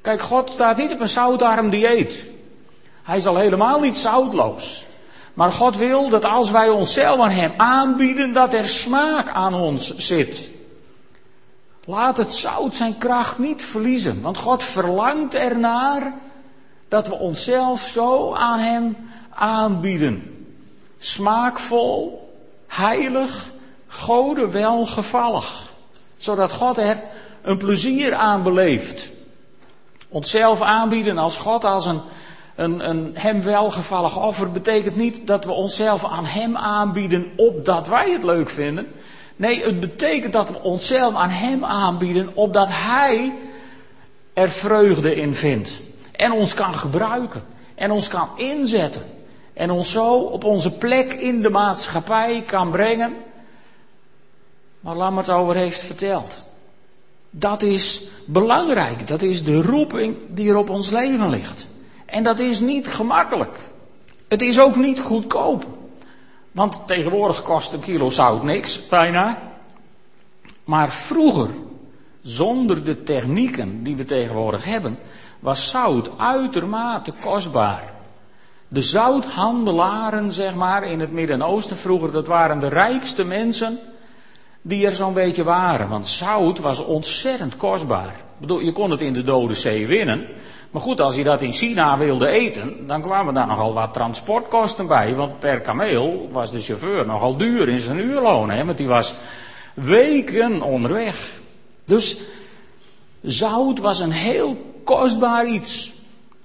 Kijk, 0.00 0.20
God 0.20 0.50
staat 0.50 0.76
niet 0.76 0.92
op 0.92 1.00
een 1.00 1.08
zoutarm 1.08 1.70
dieet. 1.70 2.26
Hij 3.02 3.16
is 3.16 3.26
al 3.26 3.36
helemaal 3.36 3.80
niet 3.80 3.96
zoutloos. 3.96 4.84
Maar 5.34 5.52
God 5.52 5.76
wil 5.76 6.08
dat 6.08 6.24
als 6.24 6.50
wij 6.50 6.68
onszelf 6.68 7.20
aan 7.20 7.30
Hem 7.30 7.52
aanbieden, 7.56 8.32
dat 8.32 8.54
er 8.54 8.64
smaak 8.64 9.28
aan 9.28 9.54
ons 9.54 9.96
zit. 9.96 10.56
Laat 11.88 12.16
het 12.16 12.34
zout 12.34 12.74
zijn 12.74 12.98
kracht 12.98 13.38
niet 13.38 13.64
verliezen, 13.64 14.22
want 14.22 14.36
God 14.36 14.62
verlangt 14.62 15.34
ernaar 15.34 16.14
dat 16.88 17.08
we 17.08 17.14
onszelf 17.14 17.80
zo 17.80 18.34
aan 18.34 18.58
Hem 18.58 18.96
aanbieden. 19.30 20.46
Smaakvol, 20.98 22.28
heilig, 22.66 23.50
Gode 23.86 24.50
welgevallig. 24.50 25.72
Zodat 26.16 26.52
God 26.52 26.78
er 26.78 27.02
een 27.42 27.58
plezier 27.58 28.14
aan 28.14 28.42
beleeft. 28.42 29.10
Onszelf 30.08 30.60
aanbieden 30.60 31.18
als 31.18 31.36
God, 31.36 31.64
als 31.64 31.86
een, 31.86 32.00
een, 32.56 32.88
een 32.88 33.10
Hem 33.14 33.42
welgevallig 33.42 34.22
offer, 34.22 34.52
betekent 34.52 34.96
niet 34.96 35.26
dat 35.26 35.44
we 35.44 35.52
onszelf 35.52 36.04
aan 36.04 36.26
Hem 36.26 36.56
aanbieden 36.56 37.32
opdat 37.36 37.88
wij 37.88 38.10
het 38.10 38.22
leuk 38.22 38.50
vinden. 38.50 38.86
Nee, 39.38 39.64
het 39.64 39.80
betekent 39.80 40.32
dat 40.32 40.50
we 40.50 40.62
onszelf 40.62 41.14
aan 41.14 41.30
Hem 41.30 41.64
aanbieden, 41.64 42.30
opdat 42.34 42.68
Hij 42.70 43.32
er 44.32 44.48
vreugde 44.48 45.14
in 45.14 45.34
vindt. 45.34 45.80
En 46.12 46.32
ons 46.32 46.54
kan 46.54 46.74
gebruiken. 46.74 47.42
En 47.74 47.90
ons 47.90 48.08
kan 48.08 48.28
inzetten. 48.36 49.02
En 49.52 49.70
ons 49.70 49.90
zo 49.92 50.14
op 50.14 50.44
onze 50.44 50.72
plek 50.72 51.12
in 51.12 51.42
de 51.42 51.50
maatschappij 51.50 52.42
kan 52.46 52.70
brengen. 52.70 53.16
Waar 54.80 54.96
Lam 54.96 55.16
het 55.16 55.30
over 55.30 55.56
heeft 55.56 55.82
verteld. 55.82 56.46
Dat 57.30 57.62
is 57.62 58.02
belangrijk. 58.24 59.06
Dat 59.06 59.22
is 59.22 59.44
de 59.44 59.62
roeping 59.62 60.16
die 60.28 60.50
er 60.50 60.56
op 60.56 60.70
ons 60.70 60.90
leven 60.90 61.28
ligt. 61.28 61.66
En 62.06 62.22
dat 62.22 62.38
is 62.38 62.60
niet 62.60 62.88
gemakkelijk. 62.88 63.58
Het 64.28 64.42
is 64.42 64.60
ook 64.60 64.76
niet 64.76 65.00
goedkoop. 65.00 65.77
Want 66.52 66.80
tegenwoordig 66.86 67.42
kost 67.42 67.72
een 67.72 67.80
kilo 67.80 68.10
zout 68.10 68.42
niks, 68.42 68.88
bijna. 68.88 69.38
Maar 70.64 70.90
vroeger, 70.90 71.48
zonder 72.22 72.84
de 72.84 73.02
technieken 73.02 73.82
die 73.82 73.96
we 73.96 74.04
tegenwoordig 74.04 74.64
hebben, 74.64 74.96
was 75.40 75.70
zout 75.70 76.10
uitermate 76.18 77.12
kostbaar. 77.20 77.92
De 78.68 78.82
zouthandelaren, 78.82 80.30
zeg 80.30 80.54
maar, 80.54 80.84
in 80.84 81.00
het 81.00 81.12
Midden-Oosten 81.12 81.76
vroeger, 81.76 82.12
dat 82.12 82.26
waren 82.26 82.58
de 82.58 82.68
rijkste 82.68 83.24
mensen 83.24 83.78
die 84.62 84.86
er 84.86 84.92
zo'n 84.92 85.14
beetje 85.14 85.44
waren. 85.44 85.88
Want 85.88 86.06
zout 86.06 86.58
was 86.58 86.84
ontzettend 86.84 87.56
kostbaar. 87.56 88.14
Bedoel, 88.38 88.60
je 88.60 88.72
kon 88.72 88.90
het 88.90 89.00
in 89.00 89.12
de 89.12 89.22
Dode 89.22 89.54
Zee 89.54 89.86
winnen. 89.86 90.26
Maar 90.70 90.82
goed, 90.82 91.00
als 91.00 91.16
je 91.16 91.24
dat 91.24 91.42
in 91.42 91.52
China 91.52 91.98
wilde 91.98 92.28
eten, 92.28 92.86
dan 92.86 93.02
kwamen 93.02 93.34
daar 93.34 93.46
nogal 93.46 93.74
wat 93.74 93.94
transportkosten 93.94 94.86
bij. 94.86 95.14
Want 95.14 95.38
per 95.38 95.60
kameel 95.60 96.28
was 96.32 96.50
de 96.50 96.60
chauffeur 96.60 97.06
nogal 97.06 97.36
duur 97.36 97.68
in 97.68 97.80
zijn 97.80 97.98
uurloon. 97.98 98.50
Hè, 98.50 98.64
want 98.64 98.78
die 98.78 98.88
was 98.88 99.14
weken 99.74 100.62
onderweg. 100.62 101.30
Dus 101.84 102.20
zout 103.22 103.78
was 103.78 104.00
een 104.00 104.12
heel 104.12 104.56
kostbaar 104.84 105.46
iets. 105.46 105.92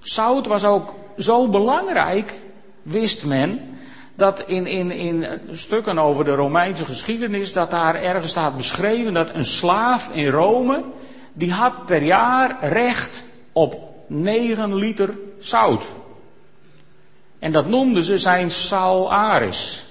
Zout 0.00 0.46
was 0.46 0.64
ook 0.64 0.94
zo 1.18 1.48
belangrijk, 1.48 2.40
wist 2.82 3.24
men, 3.24 3.78
dat 4.14 4.44
in, 4.46 4.66
in, 4.66 4.90
in 4.90 5.40
stukken 5.50 5.98
over 5.98 6.24
de 6.24 6.34
Romeinse 6.34 6.84
geschiedenis, 6.84 7.52
dat 7.52 7.70
daar 7.70 7.94
ergens 7.94 8.30
staat 8.30 8.56
beschreven 8.56 9.14
dat 9.14 9.34
een 9.34 9.44
slaaf 9.44 10.08
in 10.12 10.28
Rome, 10.28 10.84
die 11.34 11.52
had 11.52 11.86
per 11.86 12.02
jaar 12.02 12.68
recht 12.68 13.24
op 13.52 13.80
9 14.06 14.74
liter 14.74 15.10
zout. 15.38 15.84
En 17.38 17.52
dat 17.52 17.66
noemden 17.66 18.04
ze 18.04 18.18
zijn 18.18 18.50
salaris. 18.50 19.86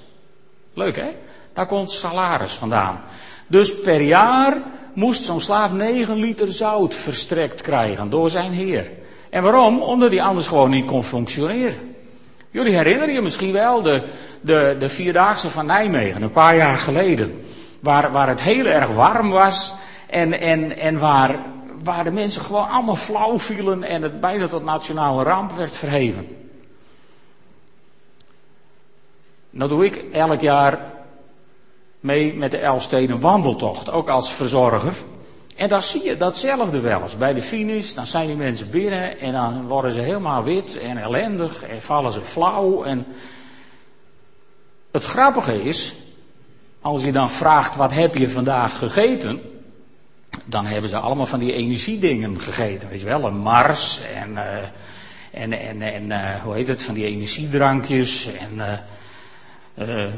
Leuk 0.73 0.95
hè? 0.95 1.09
Daar 1.53 1.65
komt 1.65 1.91
salaris 1.91 2.51
vandaan. 2.51 3.01
Dus 3.47 3.79
per 3.79 4.01
jaar 4.01 4.57
moest 4.93 5.23
zo'n 5.23 5.41
slaaf 5.41 5.71
9 5.71 6.17
liter 6.17 6.53
zout 6.53 6.95
verstrekt 6.95 7.61
krijgen 7.61 8.09
door 8.09 8.29
zijn 8.29 8.51
heer. 8.51 8.91
En 9.29 9.43
waarom? 9.43 9.81
Omdat 9.81 10.11
hij 10.11 10.21
anders 10.21 10.47
gewoon 10.47 10.69
niet 10.69 10.85
kon 10.85 11.03
functioneren. 11.03 11.95
Jullie 12.51 12.75
herinneren 12.75 13.13
je 13.13 13.21
misschien 13.21 13.51
wel 13.51 13.81
de, 13.81 14.03
de, 14.41 14.75
de 14.79 14.89
Vierdaagse 14.89 15.49
van 15.49 15.65
Nijmegen, 15.65 16.21
een 16.21 16.31
paar 16.31 16.55
jaar 16.55 16.77
geleden. 16.77 17.41
Waar, 17.79 18.11
waar 18.11 18.27
het 18.27 18.41
heel 18.41 18.65
erg 18.65 18.87
warm 18.87 19.29
was 19.29 19.73
en, 20.13 20.39
en, 20.39 20.77
en 20.77 20.99
waar, 20.99 21.39
waar 21.83 22.03
de 22.03 22.11
mensen 22.11 22.41
gewoon 22.41 22.69
allemaal 22.69 22.95
flauw 22.95 23.39
vielen 23.39 23.83
en 23.83 24.01
het 24.01 24.19
bijna 24.19 24.47
tot 24.47 24.63
nationale 24.63 25.23
ramp 25.23 25.51
werd 25.51 25.75
verheven. 25.75 26.27
Nou 29.49 29.69
doe 29.69 29.85
ik 29.85 30.05
elk 30.11 30.41
jaar 30.41 30.91
mee 31.99 32.33
met 32.33 32.51
de 32.51 32.57
Elfsteden 32.57 33.19
wandeltocht, 33.19 33.91
ook 33.91 34.09
als 34.09 34.31
verzorger. 34.31 34.93
En 35.55 35.69
dan 35.69 35.81
zie 35.81 36.03
je 36.03 36.17
datzelfde 36.17 36.79
wel 36.79 37.01
eens. 37.01 37.17
Bij 37.17 37.33
de 37.33 37.41
finish, 37.41 37.93
dan 37.93 38.07
zijn 38.07 38.27
die 38.27 38.35
mensen 38.35 38.69
binnen 38.69 39.19
en 39.19 39.31
dan 39.31 39.67
worden 39.67 39.91
ze 39.91 39.99
helemaal 39.99 40.43
wit 40.43 40.77
en 40.77 40.97
ellendig 40.97 41.63
en 41.63 41.81
vallen 41.81 42.11
ze 42.11 42.21
flauw. 42.21 42.83
En 42.83 43.05
het 44.91 45.03
grappige 45.03 45.63
is, 45.63 45.95
als 46.81 47.03
je 47.03 47.11
dan 47.11 47.29
vraagt 47.29 47.75
wat 47.75 47.93
heb 47.93 48.15
je 48.15 48.29
vandaag 48.29 48.77
gegeten, 48.77 49.41
dan 50.45 50.65
hebben 50.65 50.89
ze 50.89 50.97
allemaal 50.97 51.25
van 51.25 51.39
die 51.39 51.53
energiedingen 51.53 52.41
gegeten. 52.41 52.89
Weet 52.89 52.99
je 52.99 53.05
wel, 53.05 53.25
een 53.25 53.37
Mars 53.37 54.01
en, 54.15 54.31
uh, 54.31 54.41
en, 55.31 55.59
en, 55.59 55.81
en 55.81 56.05
uh, 56.05 56.41
hoe 56.43 56.53
heet 56.53 56.67
het, 56.67 56.83
van 56.83 56.93
die 56.93 57.05
energiedrankjes 57.05 58.29
en... 58.39 58.55
Uh, 58.55 58.73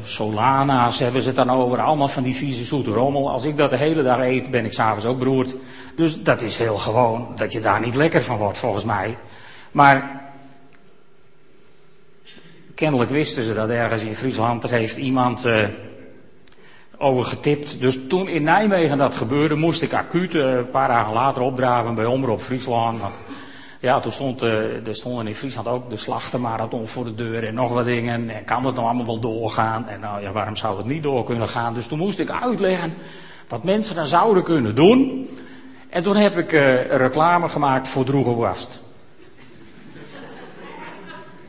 Solana's 0.02 0.98
hebben 0.98 1.22
ze 1.22 1.26
het 1.26 1.36
dan 1.36 1.50
over. 1.50 1.80
Allemaal 1.80 2.08
van 2.08 2.22
die 2.22 2.34
vieze 2.34 2.64
zoete 2.64 2.90
rommel. 2.90 3.30
Als 3.30 3.44
ik 3.44 3.56
dat 3.56 3.70
de 3.70 3.76
hele 3.76 4.02
dag 4.02 4.18
eet, 4.18 4.50
ben 4.50 4.64
ik 4.64 4.72
s'avonds 4.72 5.04
ook 5.04 5.18
beroerd. 5.18 5.54
Dus 5.94 6.22
dat 6.22 6.42
is 6.42 6.56
heel 6.56 6.76
gewoon. 6.76 7.28
Dat 7.36 7.52
je 7.52 7.60
daar 7.60 7.80
niet 7.80 7.94
lekker 7.94 8.22
van 8.22 8.36
wordt, 8.36 8.58
volgens 8.58 8.84
mij. 8.84 9.16
Maar 9.70 10.22
kennelijk 12.74 13.10
wisten 13.10 13.44
ze 13.44 13.54
dat 13.54 13.68
ergens 13.68 14.02
in 14.02 14.14
Friesland. 14.14 14.62
Er 14.62 14.70
heeft 14.70 14.96
iemand 14.96 15.44
over 16.98 17.24
getipt. 17.24 17.80
Dus 17.80 17.98
toen 18.08 18.28
in 18.28 18.42
Nijmegen 18.42 18.98
dat 18.98 19.14
gebeurde, 19.14 19.54
moest 19.54 19.82
ik 19.82 19.92
acuut 19.92 20.34
uh, 20.34 20.44
een 20.44 20.70
paar 20.70 20.88
dagen 20.88 21.12
later 21.12 21.42
opdraven 21.42 21.94
bij 21.94 22.04
Omroep 22.04 22.40
Friesland. 22.40 23.02
Ja, 23.80 24.00
toen 24.00 24.12
stond, 24.12 24.42
uh, 24.42 24.86
er 24.86 24.94
stonden 24.94 25.26
in 25.26 25.34
Friesland 25.34 25.68
ook 25.68 25.90
de 25.90 25.96
slachtenmarathon 25.96 26.86
voor 26.86 27.04
de 27.04 27.14
deur 27.14 27.46
en 27.46 27.54
nog 27.54 27.72
wat 27.72 27.84
dingen. 27.84 28.30
En 28.30 28.44
kan 28.44 28.66
het 28.66 28.74
nou 28.74 28.86
allemaal 28.86 29.06
wel 29.06 29.20
doorgaan? 29.20 29.88
En 29.88 30.00
nou 30.00 30.22
ja, 30.22 30.32
waarom 30.32 30.56
zou 30.56 30.76
het 30.76 30.86
niet 30.86 31.02
door 31.02 31.24
kunnen 31.24 31.48
gaan? 31.48 31.74
Dus 31.74 31.86
toen 31.86 31.98
moest 31.98 32.18
ik 32.18 32.30
uitleggen 32.30 32.94
wat 33.48 33.64
mensen 33.64 33.94
dan 33.94 34.06
zouden 34.06 34.42
kunnen 34.42 34.74
doen. 34.74 35.28
En 35.90 36.02
toen 36.02 36.16
heb 36.16 36.38
ik 36.38 36.52
uh, 36.52 36.86
reclame 36.86 37.48
gemaakt 37.48 37.88
voor 37.88 38.04
Droegewast. 38.04 38.84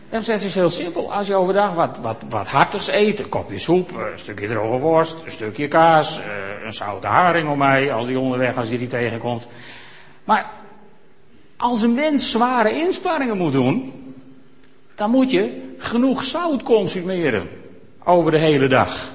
En 0.09 0.23
het 0.23 0.43
is 0.43 0.55
heel 0.55 0.69
simpel. 0.69 1.13
Als 1.13 1.27
je 1.27 1.35
overdag 1.35 1.73
wat, 1.73 1.97
wat, 2.01 2.23
wat 2.29 2.47
hartigs 2.47 2.87
eet, 2.87 3.19
een 3.19 3.29
kopje 3.29 3.59
soep, 3.59 3.89
een 3.89 4.19
stukje 4.19 4.47
droge 4.47 4.77
worst, 4.77 5.25
een 5.25 5.31
stukje 5.31 5.67
kaas, 5.67 6.19
uh, 6.19 6.25
een 6.65 6.73
zoute 6.73 7.07
haring 7.07 7.49
om 7.49 7.57
mij, 7.57 7.93
als 7.93 8.05
die 8.05 8.19
onderweg, 8.19 8.57
als 8.57 8.69
die 8.69 8.77
die 8.77 8.87
tegenkomt. 8.87 9.47
Maar 10.23 10.51
als 11.57 11.81
een 11.81 11.93
mens 11.93 12.31
zware 12.31 12.71
inspanningen 12.71 13.37
moet 13.37 13.53
doen, 13.53 13.93
dan 14.95 15.09
moet 15.09 15.31
je 15.31 15.73
genoeg 15.77 16.23
zout 16.23 16.63
consumeren 16.63 17.49
over 18.03 18.31
de 18.31 18.39
hele 18.39 18.67
dag. 18.67 19.11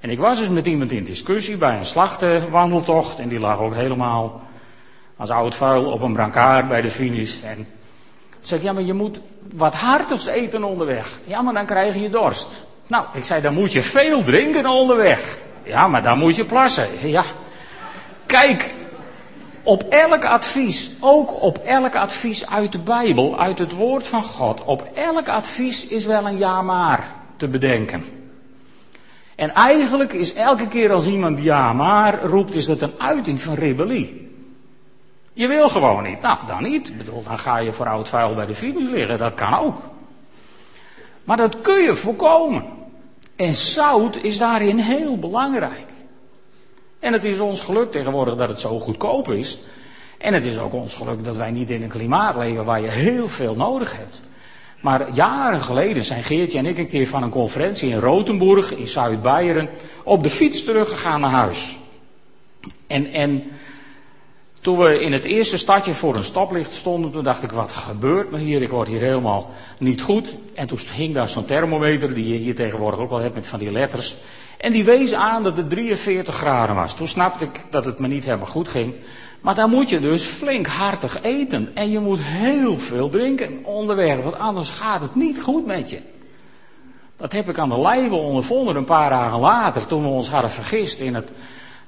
En 0.00 0.10
ik 0.10 0.18
was 0.18 0.38
dus 0.38 0.48
met 0.48 0.66
iemand 0.66 0.92
in 0.92 1.04
discussie 1.04 1.56
bij 1.56 1.76
een 1.76 1.84
slachtenwandeltocht 1.84 3.18
en 3.18 3.28
die 3.28 3.38
lag 3.38 3.58
ook 3.58 3.74
helemaal 3.74 4.42
als 5.16 5.30
oud 5.30 5.54
vuil 5.54 5.84
op 5.84 6.00
een 6.00 6.12
brancard 6.12 6.68
bij 6.68 6.80
de 6.80 6.90
finish. 6.90 7.42
En 7.42 7.66
zei 8.40 8.60
ik, 8.60 8.66
ja 8.66 8.72
maar 8.72 8.82
je 8.82 8.94
moet 8.94 9.20
wat 9.52 9.74
hartigs 9.74 10.26
eten 10.26 10.64
onderweg. 10.64 11.18
Ja 11.24 11.42
maar 11.42 11.54
dan 11.54 11.66
krijg 11.66 11.94
je 11.94 12.10
dorst. 12.10 12.62
Nou, 12.90 13.04
ik 13.12 13.24
zei, 13.24 13.42
dan 13.42 13.54
moet 13.54 13.72
je 13.72 13.82
veel 13.82 14.22
drinken 14.22 14.66
onderweg. 14.66 15.38
Ja, 15.62 15.88
maar 15.88 16.02
dan 16.02 16.18
moet 16.18 16.36
je 16.36 16.44
plassen. 16.44 16.86
Ja. 17.02 17.24
Kijk, 18.26 18.70
op 19.62 19.82
elk 19.88 20.24
advies, 20.24 20.90
ook 21.00 21.42
op 21.42 21.58
elk 21.58 21.96
advies 21.96 22.50
uit 22.50 22.72
de 22.72 22.78
Bijbel, 22.78 23.40
uit 23.40 23.58
het 23.58 23.72
woord 23.72 24.06
van 24.06 24.22
God, 24.22 24.64
op 24.64 24.88
elk 24.94 25.28
advies 25.28 25.86
is 25.86 26.06
wel 26.06 26.26
een 26.26 26.38
ja 26.38 26.62
maar 26.62 27.10
te 27.36 27.48
bedenken. 27.48 28.04
En 29.36 29.54
eigenlijk 29.54 30.12
is 30.12 30.32
elke 30.32 30.68
keer 30.68 30.92
als 30.92 31.06
iemand 31.06 31.42
ja 31.42 31.72
maar 31.72 32.22
roept, 32.22 32.54
is 32.54 32.66
dat 32.66 32.80
een 32.80 32.94
uiting 32.98 33.42
van 33.42 33.54
rebellie. 33.54 34.29
Je 35.40 35.46
wil 35.46 35.68
gewoon 35.68 36.02
niet. 36.02 36.20
Nou, 36.20 36.38
dan 36.46 36.62
niet. 36.62 36.88
Ik 36.88 36.96
bedoel, 36.96 37.22
dan 37.22 37.38
ga 37.38 37.58
je 37.58 37.72
voor 37.72 37.88
oud 37.88 38.08
vuil 38.08 38.34
bij 38.34 38.46
de 38.46 38.54
finish 38.54 38.88
liggen. 38.88 39.18
Dat 39.18 39.34
kan 39.34 39.54
ook. 39.54 39.82
Maar 41.24 41.36
dat 41.36 41.60
kun 41.60 41.82
je 41.82 41.94
voorkomen. 41.94 42.64
En 43.36 43.54
zout 43.54 44.16
is 44.16 44.38
daarin 44.38 44.78
heel 44.78 45.18
belangrijk. 45.18 45.88
En 46.98 47.12
het 47.12 47.24
is 47.24 47.40
ons 47.40 47.60
geluk 47.60 47.92
tegenwoordig 47.92 48.36
dat 48.36 48.48
het 48.48 48.60
zo 48.60 48.78
goedkoop 48.78 49.30
is. 49.30 49.58
En 50.18 50.34
het 50.34 50.44
is 50.44 50.58
ook 50.58 50.72
ons 50.72 50.94
geluk 50.94 51.24
dat 51.24 51.36
wij 51.36 51.50
niet 51.50 51.70
in 51.70 51.82
een 51.82 51.88
klimaat 51.88 52.36
leven 52.36 52.64
waar 52.64 52.80
je 52.80 52.88
heel 52.88 53.28
veel 53.28 53.54
nodig 53.54 53.96
hebt. 53.96 54.20
Maar 54.80 55.10
jaren 55.12 55.60
geleden 55.60 56.04
zijn 56.04 56.22
Geertje 56.22 56.58
en 56.58 56.66
ik 56.66 56.78
een 56.78 56.88
keer 56.88 57.06
van 57.06 57.22
een 57.22 57.30
conferentie 57.30 57.90
in 57.90 57.98
Rotenburg 57.98 58.76
in 58.76 58.88
Zuid-Beieren 58.88 59.68
op 60.04 60.22
de 60.22 60.30
fiets 60.30 60.64
teruggegaan 60.64 61.20
naar 61.20 61.30
huis. 61.30 61.78
En, 62.86 63.12
en 63.12 63.50
toen 64.60 64.78
we 64.78 65.00
in 65.00 65.12
het 65.12 65.24
eerste 65.24 65.58
stadje 65.58 65.92
voor 65.92 66.14
een 66.14 66.24
stoplicht 66.24 66.74
stonden, 66.74 67.10
toen 67.10 67.24
dacht 67.24 67.42
ik, 67.42 67.50
wat 67.50 67.72
gebeurt 67.72 68.30
me 68.30 68.38
hier? 68.38 68.62
Ik 68.62 68.70
word 68.70 68.88
hier 68.88 69.00
helemaal 69.00 69.50
niet 69.78 70.02
goed. 70.02 70.36
En 70.54 70.66
toen 70.66 70.78
hing 70.94 71.14
daar 71.14 71.28
zo'n 71.28 71.44
thermometer, 71.44 72.14
die 72.14 72.28
je 72.28 72.38
hier 72.38 72.54
tegenwoordig 72.54 73.00
ook 73.00 73.10
al 73.10 73.18
hebt 73.18 73.34
met 73.34 73.46
van 73.46 73.58
die 73.58 73.72
letters. 73.72 74.16
En 74.58 74.72
die 74.72 74.84
wees 74.84 75.12
aan 75.12 75.42
dat 75.42 75.56
het 75.56 75.70
43 75.70 76.34
graden 76.34 76.76
was. 76.76 76.94
Toen 76.94 77.08
snapte 77.08 77.44
ik 77.44 77.64
dat 77.70 77.84
het 77.84 77.98
me 77.98 78.08
niet 78.08 78.24
helemaal 78.24 78.46
goed 78.46 78.68
ging. 78.68 78.94
Maar 79.40 79.54
dan 79.54 79.70
moet 79.70 79.88
je 79.88 80.00
dus 80.00 80.24
flink 80.24 80.66
hartig 80.66 81.22
eten. 81.22 81.70
En 81.74 81.90
je 81.90 81.98
moet 81.98 82.20
heel 82.22 82.78
veel 82.78 83.10
drinken 83.10 83.64
onderweg, 83.64 84.22
want 84.22 84.38
anders 84.38 84.70
gaat 84.70 85.02
het 85.02 85.14
niet 85.14 85.42
goed 85.42 85.66
met 85.66 85.90
je. 85.90 85.98
Dat 87.16 87.32
heb 87.32 87.48
ik 87.48 87.58
aan 87.58 87.68
de 87.68 87.80
lijve 87.80 88.14
ondervonden 88.14 88.76
een 88.76 88.84
paar 88.84 89.10
dagen 89.10 89.40
later, 89.40 89.86
toen 89.86 90.02
we 90.02 90.08
ons 90.08 90.30
hadden 90.30 90.50
vergist 90.50 91.00
in 91.00 91.14
het 91.14 91.30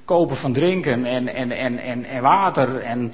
kopen 0.05 0.35
van 0.35 0.53
drinken 0.53 1.05
en, 1.05 1.27
en, 1.27 1.51
en, 1.51 1.79
en, 1.79 2.05
en 2.05 2.21
water. 2.21 2.81
En 2.81 3.13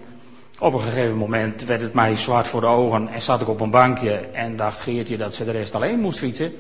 op 0.59 0.73
een 0.73 0.79
gegeven 0.79 1.17
moment 1.17 1.65
werd 1.65 1.81
het 1.81 1.93
mij 1.93 2.15
zwart 2.15 2.47
voor 2.47 2.61
de 2.61 2.67
ogen 2.67 3.07
en 3.07 3.21
zat 3.21 3.41
ik 3.41 3.47
op 3.47 3.59
een 3.59 3.71
bankje 3.71 4.15
en 4.15 4.55
dacht 4.55 4.81
Geertje 4.81 5.17
dat 5.17 5.35
ze 5.35 5.45
de 5.45 5.51
rest 5.51 5.75
alleen 5.75 5.99
moest 5.99 6.19
fietsen. 6.19 6.53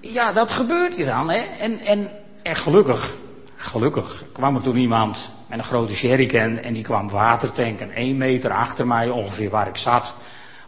Ja, 0.00 0.32
dat 0.32 0.50
gebeurt 0.50 0.96
je 0.96 1.04
dan. 1.04 1.30
Hè? 1.30 1.38
En, 1.60 1.78
en, 1.78 2.10
en 2.42 2.56
gelukkig, 2.56 3.14
gelukkig 3.56 4.24
kwam 4.32 4.56
er 4.56 4.62
toen 4.62 4.76
iemand 4.76 5.30
met 5.46 5.58
een 5.58 5.64
grote 5.64 5.94
jerrycan 5.94 6.58
en 6.58 6.72
die 6.72 6.82
kwam 6.82 7.10
water 7.10 7.52
tanken. 7.52 7.90
Eén 7.94 8.16
meter 8.16 8.50
achter 8.50 8.86
mij, 8.86 9.08
ongeveer 9.08 9.50
waar 9.50 9.68
ik 9.68 9.76
zat, 9.76 10.14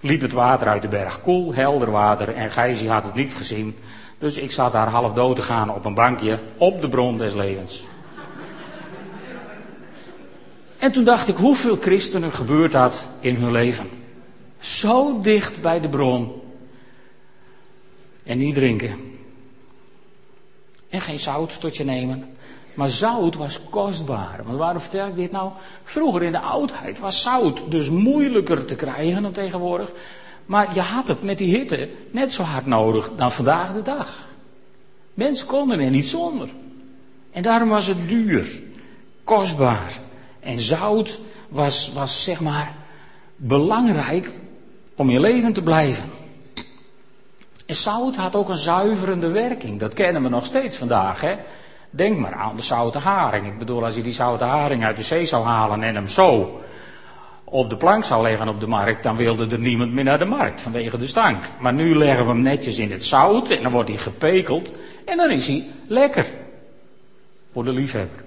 liep 0.01 0.21
het 0.21 0.33
water 0.33 0.69
uit 0.69 0.83
de 0.83 0.89
berg. 0.89 1.23
Koel, 1.23 1.55
helder 1.55 1.91
water 1.91 2.35
en 2.35 2.51
Gijsie 2.51 2.91
had 2.91 3.05
het 3.05 3.15
niet 3.15 3.35
gezien. 3.35 3.79
Dus 4.21 4.37
ik 4.37 4.53
zat 4.53 4.73
daar 4.73 4.89
half 4.89 5.13
dood 5.13 5.37
te 5.37 5.43
gaan 5.43 5.75
op 5.75 5.85
een 5.85 5.95
bankje 5.95 6.39
op 6.57 6.81
de 6.81 6.89
bron 6.89 7.19
des 7.19 7.35
levens. 7.35 7.83
En 10.79 10.93
toen 10.93 11.05
dacht 11.05 11.29
ik, 11.29 11.37
hoeveel 11.37 11.77
christenen 11.77 12.33
gebeurt 12.33 12.73
dat 12.73 13.09
in 13.21 13.35
hun 13.35 13.53
leven? 13.53 13.89
Zo 14.59 15.21
dicht 15.21 15.63
bij 15.63 15.81
de 15.81 15.89
bron. 15.89 16.43
En 18.23 18.39
niet 18.39 18.55
drinken. 18.55 19.19
En 20.89 21.01
geen 21.01 21.19
zout 21.19 21.61
tot 21.61 21.77
je 21.77 21.85
nemen. 21.85 22.37
Maar 22.75 22.89
zout 22.89 23.35
was 23.35 23.61
kostbaar. 23.71 24.41
Want 24.45 24.59
waarom 24.59 24.81
vertel 24.81 25.07
ik 25.07 25.15
dit 25.15 25.31
nou? 25.31 25.51
Vroeger 25.83 26.23
in 26.23 26.33
de 26.33 26.41
oudheid 26.41 26.99
was 26.99 27.23
zout 27.23 27.71
dus 27.71 27.91
moeilijker 27.91 28.65
te 28.65 28.77
krijgen 28.77 29.23
dan 29.23 29.33
tegenwoordig. 29.33 29.93
Maar 30.51 30.75
je 30.75 30.81
had 30.81 31.09
het 31.09 31.23
met 31.23 31.39
die 31.39 31.57
hitte 31.57 31.89
net 32.11 32.33
zo 32.33 32.43
hard 32.43 32.67
nodig 32.67 33.11
dan 33.17 33.33
vandaag 33.33 33.73
de 33.73 33.83
dag. 33.83 34.27
Mensen 35.15 35.47
konden 35.47 35.81
er 35.81 35.91
niet 35.91 36.07
zonder. 36.07 36.49
En 37.31 37.43
daarom 37.43 37.69
was 37.69 37.87
het 37.87 38.09
duur, 38.09 38.61
kostbaar. 39.25 39.93
En 40.41 40.61
zout 40.61 41.21
was, 41.49 41.93
was 41.93 42.25
zeg 42.25 42.41
maar 42.41 42.75
belangrijk 43.37 44.31
om 44.95 45.11
in 45.11 45.21
leven 45.21 45.53
te 45.53 45.63
blijven. 45.63 46.11
En 47.67 47.75
zout 47.75 48.17
had 48.17 48.35
ook 48.35 48.49
een 48.49 48.57
zuiverende 48.57 49.29
werking. 49.29 49.79
Dat 49.79 49.95
kennen 49.95 50.23
we 50.23 50.29
nog 50.29 50.47
steeds 50.47 50.77
vandaag. 50.77 51.21
Hè? 51.21 51.35
Denk 51.91 52.19
maar 52.19 52.35
aan 52.35 52.57
de 52.57 52.63
zoute 52.63 52.99
haring. 52.99 53.47
Ik 53.47 53.59
bedoel, 53.59 53.85
als 53.85 53.95
je 53.95 54.03
die 54.03 54.13
zoute 54.13 54.45
haring 54.45 54.85
uit 54.85 54.97
de 54.97 55.03
zee 55.03 55.27
zou 55.27 55.45
halen 55.45 55.83
en 55.83 55.95
hem 55.95 56.07
zo 56.07 56.61
op 57.51 57.71
de 57.71 57.77
plank 57.77 58.05
zou 58.05 58.23
leggen 58.23 58.49
op 58.49 58.61
de 58.61 58.67
markt, 58.67 59.03
dan 59.03 59.17
wilde 59.17 59.47
er 59.47 59.59
niemand 59.59 59.93
meer 59.93 60.05
naar 60.05 60.19
de 60.19 60.25
markt 60.25 60.61
vanwege 60.61 60.97
de 60.97 61.07
stank. 61.07 61.45
Maar 61.61 61.73
nu 61.73 61.95
leggen 61.97 62.25
we 62.25 62.31
hem 62.31 62.43
netjes 62.43 62.79
in 62.79 62.91
het 62.91 63.05
zout 63.05 63.51
en 63.51 63.63
dan 63.63 63.73
wordt 63.73 63.89
hij 63.89 63.99
gepekeld 63.99 64.73
en 65.05 65.17
dan 65.17 65.31
is 65.31 65.47
hij 65.47 65.65
lekker. 65.87 66.27
Voor 67.53 67.65
de 67.65 67.73
liefhebber. 67.73 68.25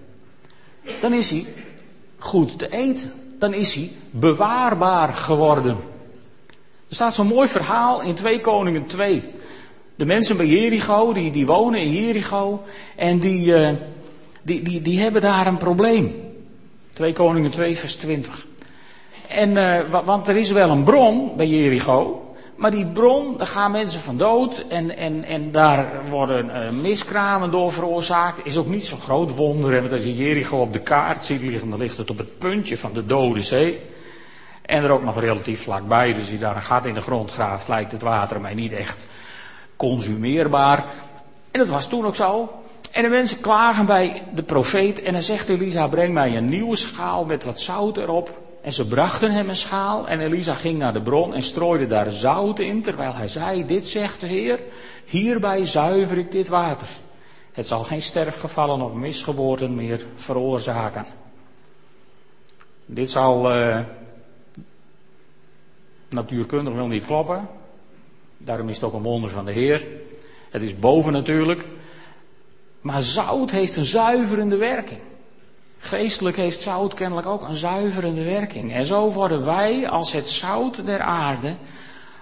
Dan 1.00 1.14
is 1.14 1.30
hij 1.30 1.46
goed 2.18 2.60
te 2.60 2.70
eten. 2.72 3.12
Dan 3.40 3.54
is 3.54 3.76
hij 3.76 3.92
bewaarbaar 4.12 5.14
geworden. 5.14 5.78
Er 6.90 6.96
staat 6.96 7.14
zo'n 7.14 7.28
mooi 7.28 7.48
verhaal 7.48 8.02
in 8.02 8.16
2 8.16 8.40
Koningen 8.40 8.86
2. 8.86 9.24
De 9.96 10.06
mensen 10.06 10.38
bij 10.38 10.46
Jericho, 10.46 11.14
die, 11.14 11.32
die 11.32 11.46
wonen 11.46 11.80
in 11.80 11.92
Jericho. 11.92 12.64
En 12.96 13.20
die, 13.20 13.46
uh, 13.46 13.70
die, 14.42 14.62
die, 14.62 14.82
die 14.82 15.00
hebben 15.00 15.22
daar 15.22 15.48
een 15.48 15.58
probleem. 15.58 16.16
2 16.90 17.14
Koningen 17.14 17.52
2, 17.52 17.78
vers 17.78 17.96
20. 17.96 18.46
En, 19.34 19.50
uh, 19.50 20.04
want 20.04 20.28
er 20.28 20.38
is 20.38 20.52
wel 20.52 20.70
een 20.70 20.84
bron 20.84 21.32
bij 21.38 21.48
Jericho. 21.48 22.24
Maar 22.56 22.72
die 22.72 22.86
bron, 22.86 23.38
daar 23.38 23.48
gaan 23.48 23.72
mensen 23.72 24.00
van 24.00 24.18
dood. 24.18 24.66
En, 24.70 24.98
en, 24.98 25.24
en 25.24 25.52
daar 25.52 25.92
worden 26.10 26.46
uh, 26.46 26.70
miskramen 26.70 27.52
door 27.52 27.72
veroorzaakt. 27.72 28.40
Is 28.44 28.58
ook 28.58 28.68
niet 28.68 28.86
zo'n 28.86 29.00
groot 29.00 29.36
wonder. 29.36 29.80
Want 29.80 29.92
als 29.92 30.04
je 30.04 30.16
Jericho 30.16 30.62
op 30.62 30.74
de 30.74 30.80
kaart 30.80 31.24
ziet 31.24 31.42
liggen, 31.42 31.70
dan 31.70 31.80
ligt 31.80 31.98
het 31.98 32.10
op 32.10 32.18
het 32.18 32.38
puntje 32.38 32.78
van 32.78 32.94
de 32.94 33.06
Dode 33.06 33.42
Zee. 33.42 33.80
En 34.62 34.84
er 34.84 34.92
ook 34.92 35.04
nog 35.04 35.20
relatief 35.20 35.64
vlakbij. 35.64 36.14
Dus 36.14 36.30
je 36.30 36.38
daar 36.38 36.56
een 36.56 36.62
gat 36.62 36.86
in 36.86 36.94
de 36.94 37.02
grond 37.02 37.32
graaft, 37.32 37.68
lijkt 37.68 37.92
het 37.92 38.02
water 38.02 38.42
mij 38.42 38.54
niet 38.54 38.74
echt 38.74 39.08
consumeerbaar. 39.76 40.86
En 41.52 41.60
dat 41.60 41.70
was 41.70 41.88
toen 41.88 42.06
ook 42.06 42.16
zo. 42.16 42.52
En 42.92 43.04
de 43.04 43.10
mensen 43.10 43.42
klagen 43.42 43.86
bij 43.86 44.24
de 44.34 44.44
profeet. 44.44 45.02
En 45.02 45.14
dan 45.14 45.22
zegt 45.22 45.50
Elisa: 45.50 45.88
Breng 45.88 46.14
mij 46.14 46.38
een 46.38 46.50
nieuwe 46.50 46.76
schaal 46.76 47.26
met 47.26 47.44
wat 47.44 47.60
zout 47.60 47.98
erop. 47.98 48.42
En 48.64 48.74
ze 48.74 48.88
brachten 48.88 49.32
hem 49.32 49.50
een 49.50 49.56
schaal. 49.56 50.08
En 50.08 50.20
Elisa 50.20 50.54
ging 50.54 50.78
naar 50.78 50.94
de 50.94 51.02
bron 51.02 51.34
en 51.34 51.42
strooide 51.42 51.88
daar 51.88 52.12
zout 52.12 52.60
in. 52.60 52.82
Terwijl 52.82 53.14
hij 53.14 53.28
zei: 53.28 53.66
Dit 53.66 53.88
zegt 53.88 54.20
de 54.20 54.28
Heer: 54.28 54.60
Hierbij 55.06 55.66
zuiver 55.66 56.18
ik 56.18 56.32
dit 56.32 56.48
water. 56.48 56.88
Het 57.52 57.68
zal 57.68 57.84
geen 57.84 58.02
sterfgevallen 58.02 58.82
of 58.82 58.94
misgeboorten 58.94 59.76
meer 59.76 60.06
veroorzaken. 60.16 61.06
Dit 62.86 63.10
zal 63.10 63.56
uh, 63.58 63.80
natuurkundig 66.10 66.74
wel 66.74 66.88
niet 66.88 67.06
kloppen. 67.06 67.48
Daarom 68.38 68.70
is 68.70 68.76
het 68.76 68.86
ook 68.86 68.94
een 68.94 69.04
wonder 69.04 69.30
van 69.30 69.46
de 69.46 69.52
Heer. 69.52 69.88
Het 70.50 70.62
is 70.62 70.80
boven 70.80 71.14
natuurlijk. 71.14 71.68
Maar 72.82 73.02
zout 73.02 73.52
heeft 73.52 73.76
een 73.76 73.86
zuiverende 73.86 74.58
werking. 74.58 75.00
Geestelijk 75.84 76.36
heeft 76.36 76.62
zout 76.62 76.94
kennelijk 76.94 77.28
ook 77.28 77.42
een 77.42 77.56
zuiverende 77.56 78.24
werking. 78.24 78.74
En 78.74 78.86
zo 78.86 79.12
worden 79.12 79.46
wij 79.46 79.90
als 79.90 80.12
het 80.12 80.30
zout 80.30 80.86
der 80.86 81.00
aarde 81.00 81.56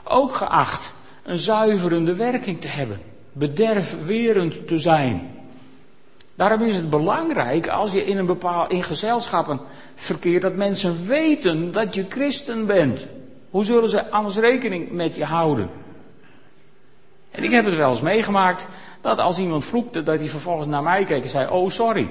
ook 0.03 0.35
geacht 0.35 0.93
een 1.23 1.37
zuiverende 1.37 2.15
werking 2.15 2.61
te 2.61 2.67
hebben. 2.67 3.01
Bederfwerend 3.31 4.67
te 4.67 4.79
zijn. 4.79 5.29
Daarom 6.35 6.61
is 6.61 6.75
het 6.75 6.89
belangrijk 6.89 7.67
als 7.67 7.91
je 7.91 8.05
in, 8.05 8.17
een 8.17 8.25
bepaal, 8.25 8.67
in 8.67 8.83
gezelschappen 8.83 9.59
verkeert 9.95 10.41
dat 10.41 10.55
mensen 10.55 11.07
weten 11.07 11.71
dat 11.71 11.95
je 11.95 12.05
christen 12.09 12.65
bent. 12.65 13.07
Hoe 13.49 13.65
zullen 13.65 13.89
ze 13.89 14.09
anders 14.09 14.37
rekening 14.37 14.91
met 14.91 15.15
je 15.15 15.25
houden? 15.25 15.69
En 17.31 17.43
ik 17.43 17.51
heb 17.51 17.65
het 17.65 17.75
wel 17.75 17.89
eens 17.89 18.01
meegemaakt 18.01 18.67
dat 19.01 19.17
als 19.17 19.39
iemand 19.39 19.65
vloekte, 19.65 20.03
dat 20.03 20.19
hij 20.19 20.27
vervolgens 20.27 20.67
naar 20.67 20.83
mij 20.83 21.03
keek 21.03 21.23
en 21.23 21.29
zei: 21.29 21.49
Oh, 21.49 21.69
sorry. 21.69 22.09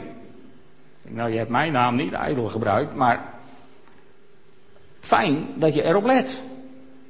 Nou, 1.13 1.31
je 1.31 1.39
hebt 1.39 1.51
mijn 1.51 1.73
naam 1.73 1.97
niet 1.97 2.13
ijdel 2.13 2.49
gebruikt, 2.49 2.95
maar 2.95 3.35
fijn 5.01 5.47
dat 5.55 5.75
je 5.75 5.83
erop 5.83 6.05
let. 6.05 6.41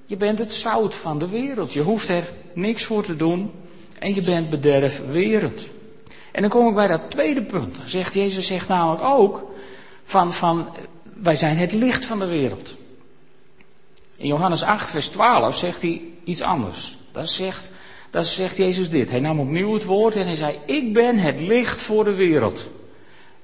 Je 0.06 0.16
bent 0.16 0.38
het 0.38 0.54
zout 0.54 0.94
van 0.94 1.18
de 1.18 1.28
wereld. 1.28 1.72
Je 1.72 1.82
hoeft 1.82 2.08
er 2.08 2.30
niks 2.54 2.84
voor 2.84 3.02
te 3.02 3.16
doen 3.16 3.50
en 3.98 4.14
je 4.14 4.22
bent 4.22 4.50
bederfwerend. 4.50 5.70
En 6.32 6.40
dan 6.40 6.50
kom 6.50 6.68
ik 6.68 6.74
bij 6.74 6.86
dat 6.86 7.10
tweede 7.10 7.42
punt. 7.42 7.76
Zegt 7.84 8.14
Jezus 8.14 8.46
zegt 8.46 8.68
namelijk 8.68 9.02
ook 9.02 9.50
van, 10.04 10.32
van 10.32 10.68
wij 11.02 11.36
zijn 11.36 11.56
het 11.56 11.72
licht 11.72 12.04
van 12.04 12.18
de 12.18 12.28
wereld. 12.28 12.76
In 14.16 14.26
Johannes 14.26 14.62
8, 14.62 14.90
vers 14.90 15.08
12 15.08 15.56
zegt 15.56 15.82
hij 15.82 16.02
iets 16.24 16.42
anders. 16.42 16.98
Dat 17.12 17.28
zegt, 17.28 17.70
dat 18.10 18.26
zegt 18.26 18.56
Jezus 18.56 18.90
dit. 18.90 19.10
Hij 19.10 19.20
nam 19.20 19.40
opnieuw 19.40 19.72
het 19.72 19.84
woord 19.84 20.16
en 20.16 20.26
hij 20.26 20.34
zei: 20.34 20.58
Ik 20.66 20.92
ben 20.92 21.18
het 21.18 21.40
licht 21.40 21.82
voor 21.82 22.04
de 22.04 22.14
wereld. 22.14 22.68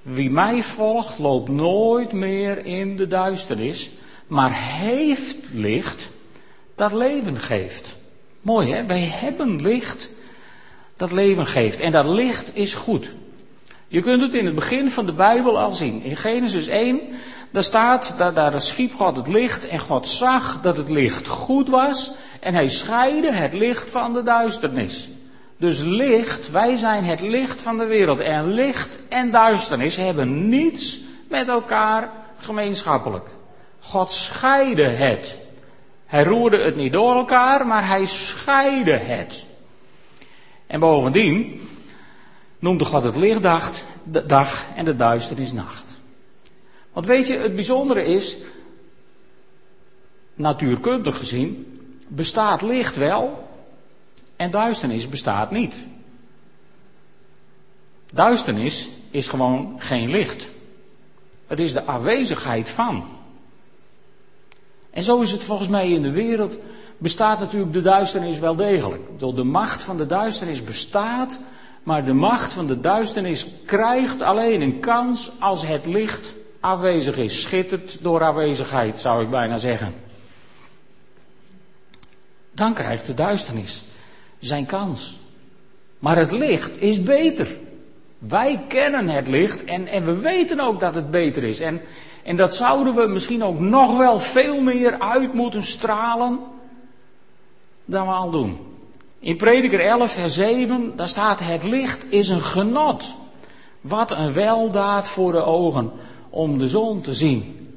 Wie 0.07 0.31
mij 0.31 0.63
volgt, 0.63 1.19
loopt 1.19 1.49
nooit 1.49 2.13
meer 2.13 2.65
in 2.65 2.97
de 2.97 3.07
duisternis, 3.07 3.91
maar 4.27 4.51
heeft 4.55 5.37
licht 5.53 6.09
dat 6.75 6.93
leven 6.93 7.39
geeft. 7.39 7.97
Mooi 8.41 8.73
hè? 8.73 8.85
Wij 8.85 9.01
hebben 9.01 9.63
licht 9.63 10.11
dat 10.97 11.13
leven 11.13 11.47
geeft. 11.47 11.81
En 11.81 11.93
dat 11.93 12.07
licht 12.07 12.51
is 12.57 12.75
goed. 12.75 13.13
Je 13.89 14.03
kunt 14.03 14.23
het 14.23 14.35
in 14.35 14.45
het 14.45 14.55
begin 14.55 14.91
van 14.91 15.07
de 15.07 15.13
Bijbel 15.13 15.59
al 15.59 15.73
zien. 15.73 16.03
In 16.03 16.17
Genesis 16.17 16.67
1, 16.67 17.01
daar 17.51 17.65
staat, 17.65 18.15
daar, 18.19 18.35
daar 18.35 18.63
schiep 18.63 18.95
God 18.95 19.17
het 19.17 19.29
licht 19.29 19.69
en 19.69 19.79
God 19.79 20.09
zag 20.09 20.61
dat 20.61 20.77
het 20.77 20.91
licht 20.91 21.27
goed 21.27 21.69
was 21.69 22.13
en 22.41 22.55
hij 22.55 22.69
scheidde 22.69 23.33
het 23.33 23.53
licht 23.53 23.91
van 23.91 24.13
de 24.13 24.23
duisternis. 24.23 25.09
Dus 25.57 25.81
licht, 25.81 26.51
wij 26.51 26.77
zijn 26.77 27.05
het 27.05 27.21
licht 27.21 27.63
van 27.63 27.79
de 27.79 27.85
wereld. 27.85 28.21
En 28.21 28.53
licht 28.53 28.99
en 29.09 29.31
duisternis 29.31 29.97
hebben 29.97 30.49
niets 30.49 31.01
met 31.29 31.49
elkaar 31.49 32.11
gemeenschappelijk. 32.37 33.29
God 33.81 34.13
scheidde 34.13 34.89
het. 34.89 35.37
Hij 36.07 36.25
roerde 36.25 36.59
het 36.59 36.77
niet 36.77 36.93
door 36.93 37.15
elkaar, 37.15 37.67
maar 37.67 37.89
hij 37.89 38.07
scheidde 38.07 38.97
het. 38.97 39.47
En 40.67 40.81
bovendien 40.81 41.61
noemde 42.59 42.85
God 42.85 43.05
het 43.05 43.17
licht 43.17 43.43
dag 44.27 44.65
en 44.75 44.85
de 44.85 44.97
duisternis 44.97 45.53
nacht. 45.53 46.01
Want 46.93 47.07
weet 47.07 47.27
je, 47.27 47.37
het 47.37 47.55
bijzondere 47.55 48.05
is, 48.05 48.37
natuurkundig 50.35 51.19
gezien, 51.19 51.81
bestaat 52.09 52.63
licht 52.63 52.97
wel 52.97 53.46
en 54.37 54.51
duisternis 54.51 55.09
bestaat 55.09 55.51
niet. 55.51 55.77
Duisternis 58.13 58.89
is 59.11 59.29
gewoon 59.29 59.75
geen 59.79 60.11
licht. 60.11 60.49
Het 61.47 61.61
is 61.61 61.73
de 61.73 61.85
afwezigheid 61.85 62.71
van. 62.71 63.05
En 64.91 65.03
zo 65.03 65.21
is 65.21 65.33
het 65.33 65.45
volgens 65.45 65.69
mij 65.69 65.91
in 65.91 66.03
de 66.03 66.11
wereld. 66.11 66.59
Bestaat 66.99 67.41
natuurlijk 67.41 67.73
de 67.73 67.83
duisternis 67.83 68.39
wel 68.39 68.57
degelijk. 68.57 69.03
De 69.19 69.45
macht 69.45 69.85
van 69.85 69.97
de 69.97 70.07
duisternis 70.07 70.65
bestaat, 70.65 71.39
maar 71.83 72.05
de 72.05 72.13
macht 72.13 72.53
van 72.53 72.67
de 72.67 72.81
duisternis 72.81 73.47
krijgt 73.67 74.23
alleen 74.23 74.61
een 74.61 74.81
kans 74.81 75.33
als 75.41 75.67
het 75.67 75.87
licht 75.87 76.33
afwezig 76.61 77.17
is. 77.17 77.43
Schittert 77.43 78.03
door 78.03 78.23
afwezigheid, 78.23 78.99
zou 78.99 79.23
ik 79.23 79.31
bijna 79.31 79.57
zeggen. 79.57 79.95
Dan 82.53 82.75
krijgt 82.75 83.07
de 83.07 83.15
duisternis 83.15 83.85
zijn 84.39 84.67
kans. 84.67 85.19
Maar 85.99 86.17
het 86.17 86.33
licht 86.33 86.83
is 86.83 87.03
beter. 87.03 87.57
Wij 88.19 88.65
kennen 88.69 89.09
het 89.09 89.29
licht 89.29 89.65
en, 89.65 89.87
en 89.87 90.05
we 90.05 90.19
weten 90.19 90.61
ook 90.61 90.81
dat 90.81 90.95
het 90.95 91.11
beter 91.11 91.45
is. 91.45 91.61
En, 91.61 91.81
en 92.25 92.37
dat 92.37 92.55
zouden 92.55 92.95
we 92.95 93.07
misschien 93.07 93.45
ook 93.45 93.59
nog 93.59 93.97
wel 93.97 94.19
veel 94.19 94.61
meer 94.61 95.01
uit 95.01 95.33
moeten 95.33 95.63
stralen 95.63 96.39
dan 97.85 98.07
we 98.07 98.13
al 98.13 98.31
doen. 98.31 98.59
In 99.19 99.37
Prediker 99.37 99.81
11, 99.81 100.13
vers 100.13 100.35
7, 100.35 100.93
daar 100.97 101.09
staat: 101.09 101.41
Het 101.41 101.63
licht 101.63 102.13
is 102.13 102.29
een 102.29 102.43
genot. 102.43 103.15
Wat 103.81 104.11
een 104.11 104.33
weldaad 104.33 105.09
voor 105.09 105.33
de 105.33 105.43
ogen 105.43 105.93
om 106.31 106.59
de 106.59 106.69
zon 106.69 107.01
te 107.01 107.15
zien. 107.15 107.71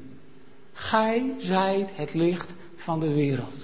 Gij 0.72 1.32
zijt 1.38 1.90
het 1.94 2.14
licht 2.14 2.54
van 2.76 3.00
de 3.00 3.12
wereld. 3.14 3.54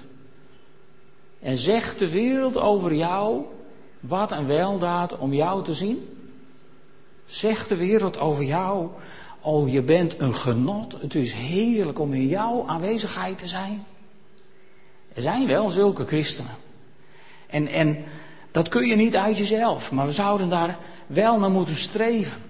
En 1.47 1.57
zegt 1.57 1.99
de 1.99 2.09
wereld 2.09 2.57
over 2.57 2.93
jou, 2.93 3.41
wat 3.99 4.31
een 4.31 4.47
weldaad 4.47 5.17
om 5.17 5.33
jou 5.33 5.63
te 5.63 5.73
zien? 5.73 6.09
Zegt 7.25 7.69
de 7.69 7.75
wereld 7.75 8.19
over 8.19 8.43
jou, 8.43 8.87
oh 9.41 9.69
je 9.69 9.81
bent 9.81 10.19
een 10.19 10.35
genot, 10.35 10.95
het 11.01 11.15
is 11.15 11.33
heerlijk 11.33 11.99
om 11.99 12.13
in 12.13 12.27
jouw 12.27 12.63
aanwezigheid 12.67 13.37
te 13.37 13.47
zijn? 13.47 13.85
Er 15.13 15.21
zijn 15.21 15.47
wel 15.47 15.69
zulke 15.69 16.05
christenen. 16.05 16.51
En, 17.49 17.67
en 17.67 18.03
dat 18.51 18.69
kun 18.69 18.87
je 18.87 18.95
niet 18.95 19.15
uit 19.15 19.37
jezelf, 19.37 19.91
maar 19.91 20.05
we 20.05 20.13
zouden 20.13 20.49
daar 20.49 20.79
wel 21.05 21.39
naar 21.39 21.51
moeten 21.51 21.75
streven. 21.75 22.41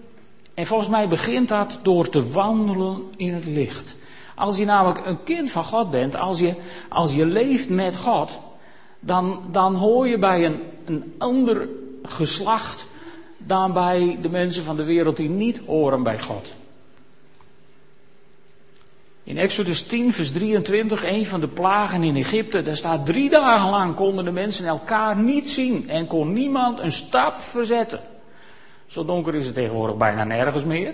En 0.53 0.65
volgens 0.65 0.89
mij 0.89 1.07
begint 1.07 1.47
dat 1.47 1.79
door 1.81 2.09
te 2.09 2.29
wandelen 2.29 3.03
in 3.15 3.33
het 3.33 3.45
licht. 3.45 3.95
Als 4.35 4.57
je 4.57 4.65
namelijk 4.65 5.05
een 5.05 5.23
kind 5.23 5.51
van 5.51 5.63
God 5.63 5.91
bent, 5.91 6.15
als 6.15 6.39
je, 6.39 6.53
als 6.89 7.13
je 7.13 7.25
leeft 7.25 7.69
met 7.69 7.95
God, 7.95 8.39
dan, 8.99 9.41
dan 9.51 9.75
hoor 9.75 10.07
je 10.07 10.17
bij 10.17 10.45
een, 10.45 10.61
een 10.85 11.13
ander 11.17 11.69
geslacht 12.03 12.87
dan 13.37 13.73
bij 13.73 14.17
de 14.21 14.29
mensen 14.29 14.63
van 14.63 14.75
de 14.75 14.83
wereld 14.83 15.17
die 15.17 15.29
niet 15.29 15.61
horen 15.65 16.03
bij 16.03 16.19
God. 16.19 16.55
In 19.23 19.37
Exodus 19.37 19.83
10, 19.83 20.13
vers 20.13 20.31
23, 20.31 21.05
een 21.05 21.25
van 21.25 21.39
de 21.39 21.47
plagen 21.47 22.03
in 22.03 22.15
Egypte, 22.15 22.61
daar 22.61 22.75
staat 22.75 23.05
drie 23.05 23.29
dagen 23.29 23.69
lang 23.69 23.95
konden 23.95 24.25
de 24.25 24.31
mensen 24.31 24.65
elkaar 24.65 25.17
niet 25.17 25.49
zien 25.49 25.89
en 25.89 26.07
kon 26.07 26.33
niemand 26.33 26.79
een 26.79 26.91
stap 26.91 27.41
verzetten. 27.41 27.99
Zo 28.85 29.05
donker 29.05 29.35
is 29.35 29.45
het 29.45 29.53
tegenwoordig 29.53 29.97
bijna 29.97 30.23
nergens 30.23 30.63
meer. 30.63 30.93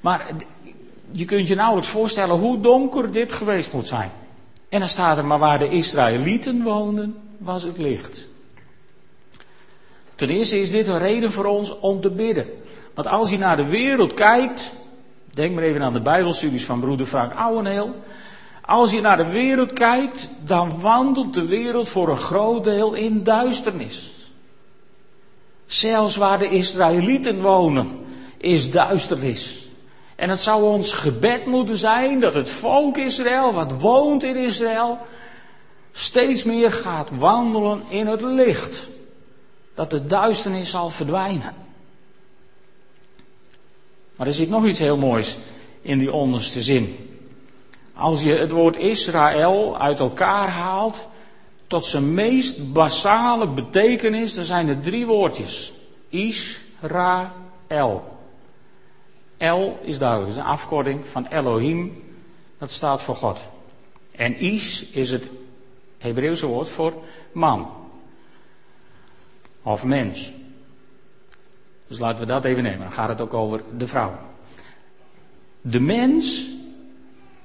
Maar 0.00 0.26
je 1.10 1.24
kunt 1.24 1.48
je 1.48 1.54
nauwelijks 1.54 1.90
voorstellen 1.90 2.36
hoe 2.36 2.60
donker 2.60 3.12
dit 3.12 3.32
geweest 3.32 3.72
moet 3.72 3.88
zijn. 3.88 4.10
En 4.68 4.78
dan 4.78 4.88
staat 4.88 5.18
er 5.18 5.26
maar 5.26 5.38
waar 5.38 5.58
de 5.58 5.68
Israëlieten 5.68 6.62
woonden, 6.62 7.16
was 7.38 7.62
het 7.62 7.78
licht. 7.78 8.26
Ten 10.14 10.28
eerste 10.28 10.60
is 10.60 10.70
dit 10.70 10.88
een 10.88 10.98
reden 10.98 11.32
voor 11.32 11.44
ons 11.44 11.78
om 11.78 12.00
te 12.00 12.10
bidden. 12.10 12.46
Want 12.94 13.08
als 13.08 13.30
je 13.30 13.38
naar 13.38 13.56
de 13.56 13.68
wereld 13.68 14.14
kijkt, 14.14 14.72
denk 15.34 15.54
maar 15.54 15.64
even 15.64 15.82
aan 15.82 15.92
de 15.92 16.00
Bijbelstudies 16.00 16.64
van 16.64 16.80
broeder 16.80 17.06
Frank 17.06 17.32
Ouweneel. 17.32 17.94
Als 18.64 18.90
je 18.90 19.00
naar 19.00 19.16
de 19.16 19.28
wereld 19.28 19.72
kijkt, 19.72 20.30
dan 20.44 20.80
wandelt 20.80 21.32
de 21.32 21.46
wereld 21.46 21.88
voor 21.88 22.08
een 22.08 22.16
groot 22.16 22.64
deel 22.64 22.94
in 22.94 23.22
duisternis. 23.22 24.14
Zelfs 25.66 26.16
waar 26.16 26.38
de 26.38 26.48
Israëlieten 26.48 27.40
wonen, 27.40 28.06
is 28.36 28.70
duisternis. 28.70 29.66
En 30.16 30.30
het 30.30 30.38
zou 30.38 30.62
ons 30.62 30.92
gebed 30.92 31.46
moeten 31.46 31.76
zijn 31.76 32.20
dat 32.20 32.34
het 32.34 32.50
volk 32.50 32.96
Israël, 32.96 33.52
wat 33.52 33.80
woont 33.80 34.22
in 34.22 34.36
Israël, 34.36 34.98
steeds 35.98 36.44
meer 36.44 36.72
gaat 36.72 37.10
wandelen 37.10 37.82
in 37.88 38.06
het 38.06 38.20
licht. 38.20 38.88
Dat 39.74 39.90
de 39.90 40.06
duisternis 40.06 40.70
zal 40.70 40.90
verdwijnen. 40.90 41.54
Maar 44.16 44.26
er 44.26 44.34
zit 44.34 44.48
nog 44.48 44.66
iets 44.66 44.78
heel 44.78 44.96
moois 44.96 45.38
in 45.82 45.98
die 45.98 46.12
onderste 46.12 46.62
zin. 46.62 46.96
Als 47.94 48.22
je 48.22 48.32
het 48.32 48.50
woord 48.50 48.76
Israël 48.76 49.78
uit 49.78 50.00
elkaar 50.00 50.48
haalt 50.48 51.06
tot 51.66 51.84
zijn 51.84 52.14
meest 52.14 52.72
basale 52.72 53.48
betekenis, 53.48 54.34
dan 54.34 54.44
zijn 54.44 54.68
er 54.68 54.80
drie 54.80 55.06
woordjes. 55.06 55.72
Israël. 56.08 57.22
El 59.36 59.78
is 59.82 59.98
duidelijk, 59.98 60.30
is 60.30 60.36
een 60.36 60.42
afkorting 60.42 61.06
van 61.06 61.26
Elohim, 61.26 62.02
dat 62.58 62.70
staat 62.70 63.02
voor 63.02 63.16
God. 63.16 63.38
En 64.10 64.36
Is 64.36 64.84
is 64.84 65.10
het 65.10 65.28
Hebreeuwse 65.98 66.46
woord 66.46 66.68
voor 66.68 66.92
man. 67.32 67.70
Of 69.62 69.84
mens. 69.84 70.32
Dus 71.86 71.98
laten 71.98 72.20
we 72.20 72.26
dat 72.26 72.44
even 72.44 72.62
nemen. 72.62 72.80
Dan 72.80 72.92
gaat 72.92 73.08
het 73.08 73.20
ook 73.20 73.34
over 73.34 73.62
de 73.76 73.86
vrouw. 73.86 74.12
De 75.60 75.80
mens 75.80 76.50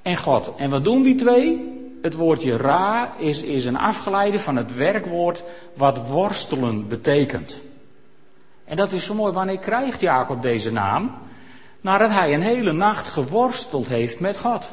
en 0.01 0.17
God. 0.17 0.51
En 0.57 0.69
wat 0.69 0.83
doen 0.83 1.03
die 1.03 1.15
twee? 1.15 1.71
Het 2.01 2.13
woordje 2.13 2.57
ra 2.57 3.17
is, 3.17 3.41
is 3.41 3.65
een 3.65 3.77
afgeleide 3.77 4.39
van 4.39 4.55
het 4.55 4.75
werkwoord 4.75 5.43
wat 5.75 6.07
worstelen 6.07 6.87
betekent. 6.87 7.61
En 8.65 8.77
dat 8.77 8.91
is 8.91 9.05
zo 9.05 9.13
mooi. 9.13 9.33
Wanneer 9.33 9.59
krijgt 9.59 10.01
Jacob 10.01 10.41
deze 10.41 10.71
naam? 10.71 11.11
Nadat 11.81 12.09
hij 12.09 12.33
een 12.33 12.41
hele 12.41 12.71
nacht 12.71 13.07
geworsteld 13.07 13.87
heeft 13.87 14.19
met 14.19 14.37
God. 14.37 14.71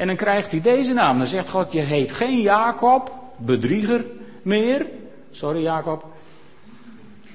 En 0.00 0.06
dan 0.06 0.16
krijgt 0.16 0.50
hij 0.50 0.60
deze 0.60 0.92
naam. 0.92 1.18
Dan 1.18 1.26
zegt 1.26 1.50
God, 1.50 1.72
je 1.72 1.80
heet 1.80 2.12
geen 2.12 2.40
Jacob, 2.40 3.12
bedrieger 3.36 4.04
meer. 4.42 4.86
Sorry 5.30 5.62
Jacob. 5.62 6.04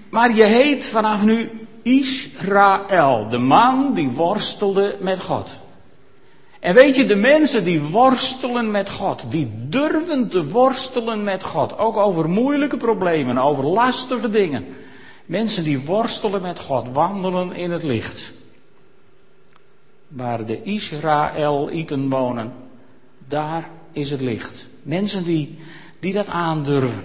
Maar 0.09 0.35
je 0.35 0.43
heet 0.43 0.85
vanaf 0.85 1.23
nu 1.23 1.49
Israël, 1.81 3.27
de 3.27 3.37
man 3.37 3.93
die 3.93 4.09
worstelde 4.09 4.97
met 4.99 5.21
God. 5.21 5.49
En 6.59 6.73
weet 6.73 6.95
je, 6.95 7.05
de 7.05 7.15
mensen 7.15 7.63
die 7.63 7.81
worstelen 7.81 8.71
met 8.71 8.89
God, 8.89 9.23
die 9.29 9.51
durven 9.55 10.29
te 10.29 10.49
worstelen 10.49 11.23
met 11.23 11.43
God, 11.43 11.77
ook 11.77 11.97
over 11.97 12.29
moeilijke 12.29 12.77
problemen, 12.77 13.37
over 13.37 13.65
lastige 13.65 14.29
dingen. 14.29 14.65
Mensen 15.25 15.63
die 15.63 15.85
worstelen 15.85 16.41
met 16.41 16.59
God, 16.59 16.89
wandelen 16.89 17.51
in 17.51 17.71
het 17.71 17.83
licht. 17.83 18.33
Waar 20.15 20.45
de 20.45 20.63
Israëlieten 20.63 22.09
wonen, 22.09 22.53
daar 23.27 23.69
is 23.91 24.11
het 24.11 24.21
licht. 24.21 24.65
Mensen 24.81 25.23
die, 25.23 25.57
die 25.99 26.13
dat 26.13 26.27
aandurven. 26.27 27.03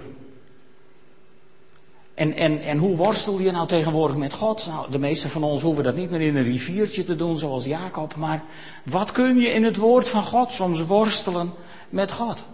En, 2.14 2.34
en, 2.34 2.62
en 2.62 2.78
hoe 2.78 2.96
worstel 2.96 3.38
je 3.38 3.50
nou 3.50 3.66
tegenwoordig 3.66 4.16
met 4.16 4.32
God? 4.32 4.66
Nou, 4.66 4.90
de 4.90 4.98
meeste 4.98 5.28
van 5.28 5.42
ons 5.42 5.62
hoeven 5.62 5.84
dat 5.84 5.96
niet 5.96 6.10
meer 6.10 6.20
in 6.20 6.36
een 6.36 6.44
riviertje 6.44 7.04
te 7.04 7.16
doen 7.16 7.38
zoals 7.38 7.64
Jacob. 7.64 8.16
Maar 8.16 8.42
wat 8.84 9.12
kun 9.12 9.36
je 9.36 9.48
in 9.48 9.64
het 9.64 9.76
woord 9.76 10.08
van 10.08 10.22
God 10.22 10.52
soms 10.52 10.86
worstelen 10.86 11.50
met 11.88 12.12
God? 12.12 12.44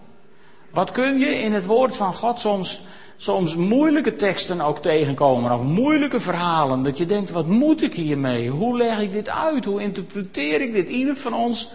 Wat 0.71 0.91
kun 0.91 1.19
je 1.19 1.39
in 1.39 1.53
het 1.53 1.65
woord 1.65 1.95
van 1.95 2.13
God 2.13 2.39
soms, 2.39 2.81
soms 3.17 3.55
moeilijke 3.55 4.15
teksten 4.15 4.61
ook 4.61 4.77
tegenkomen? 4.77 5.51
Of 5.51 5.63
moeilijke 5.63 6.19
verhalen. 6.19 6.83
Dat 6.83 6.97
je 6.97 7.05
denkt, 7.05 7.31
wat 7.31 7.47
moet 7.47 7.81
ik 7.81 7.93
hiermee? 7.93 8.49
Hoe 8.49 8.77
leg 8.77 8.99
ik 8.99 9.11
dit 9.11 9.29
uit? 9.29 9.65
Hoe 9.65 9.81
interpreteer 9.81 10.61
ik 10.61 10.73
dit? 10.73 10.89
Ieder 10.89 11.15
van 11.15 11.33
ons 11.33 11.71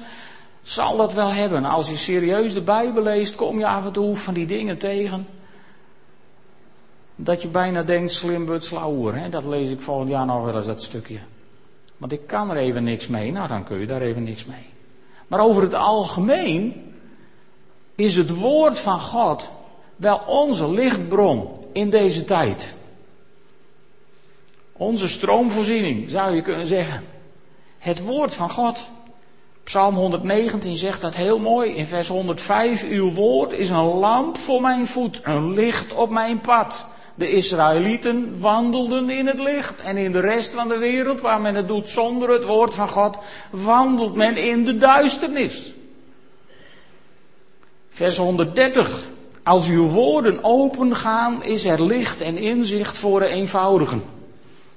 zal 0.62 0.96
dat 0.96 1.14
wel 1.14 1.32
hebben. 1.32 1.64
Als 1.64 1.90
je 1.90 1.96
serieus 1.96 2.54
de 2.54 2.60
Bijbel 2.60 3.02
leest, 3.02 3.34
kom 3.34 3.58
je 3.58 3.66
af 3.66 3.84
en 3.84 3.92
toe 3.92 4.16
van 4.16 4.34
die 4.34 4.46
dingen 4.46 4.78
tegen 4.78 5.26
dat 7.16 7.42
je 7.42 7.48
bijna 7.48 7.82
denkt, 7.82 8.12
slim 8.12 8.46
wordt 8.46 8.64
slauwer. 8.64 9.30
Dat 9.30 9.44
lees 9.44 9.70
ik 9.70 9.80
volgend 9.80 10.08
jaar 10.08 10.26
nog 10.26 10.44
wel 10.44 10.56
eens, 10.56 10.66
dat 10.66 10.82
stukje. 10.82 11.18
Want 11.96 12.12
ik 12.12 12.26
kan 12.26 12.50
er 12.50 12.56
even 12.56 12.84
niks 12.84 13.08
mee. 13.08 13.32
Nou, 13.32 13.48
dan 13.48 13.64
kun 13.64 13.80
je 13.80 13.86
daar 13.86 14.00
even 14.00 14.22
niks 14.22 14.44
mee. 14.44 14.66
Maar 15.26 15.40
over 15.40 15.62
het 15.62 15.74
algemeen 15.74 16.92
is 17.94 18.16
het 18.16 18.36
woord 18.36 18.78
van 18.78 19.00
God 19.00 19.50
wel 20.02 20.22
onze 20.26 20.70
lichtbron 20.70 21.48
in 21.72 21.90
deze 21.90 22.24
tijd. 22.24 22.74
Onze 24.72 25.08
stroomvoorziening, 25.08 26.10
zou 26.10 26.34
je 26.34 26.42
kunnen 26.42 26.66
zeggen. 26.66 27.04
Het 27.78 28.04
woord 28.04 28.34
van 28.34 28.50
God. 28.50 28.86
Psalm 29.64 29.94
119 29.94 30.76
zegt 30.76 31.00
dat 31.00 31.16
heel 31.16 31.38
mooi 31.38 31.74
in 31.74 31.86
vers 31.86 32.08
105. 32.08 32.88
Uw 32.88 33.12
woord 33.12 33.52
is 33.52 33.68
een 33.68 33.84
lamp 33.84 34.38
voor 34.38 34.60
mijn 34.60 34.86
voet, 34.86 35.20
een 35.22 35.52
licht 35.52 35.94
op 35.94 36.10
mijn 36.10 36.40
pad. 36.40 36.86
De 37.14 37.30
Israëlieten 37.30 38.40
wandelden 38.40 39.10
in 39.10 39.26
het 39.26 39.38
licht. 39.38 39.82
En 39.82 39.96
in 39.96 40.12
de 40.12 40.20
rest 40.20 40.54
van 40.54 40.68
de 40.68 40.78
wereld, 40.78 41.20
waar 41.20 41.40
men 41.40 41.54
het 41.54 41.68
doet 41.68 41.90
zonder 41.90 42.30
het 42.30 42.44
woord 42.44 42.74
van 42.74 42.88
God, 42.88 43.18
wandelt 43.50 44.14
men 44.14 44.36
in 44.36 44.64
de 44.64 44.78
duisternis. 44.78 45.72
Vers 47.88 48.16
130. 48.16 49.10
Als 49.42 49.68
uw 49.68 49.88
woorden 49.88 50.44
opengaan, 50.44 51.44
is 51.44 51.64
er 51.64 51.82
licht 51.82 52.20
en 52.20 52.36
inzicht 52.36 52.98
voor 52.98 53.20
de 53.20 53.26
eenvoudigen. 53.26 54.02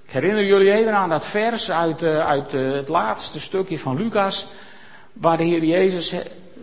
Ik 0.06 0.12
herinner 0.12 0.46
jullie 0.46 0.72
even 0.72 0.94
aan 0.94 1.10
dat 1.10 1.26
vers 1.26 1.72
uit, 1.72 2.04
uh, 2.04 2.28
uit 2.28 2.54
uh, 2.54 2.76
het 2.76 2.88
laatste 2.88 3.40
stukje 3.40 3.80
van 3.80 3.98
Lucas, 3.98 4.48
waar 5.14 5.38
de 5.38 5.66
Jezus, 5.66 6.14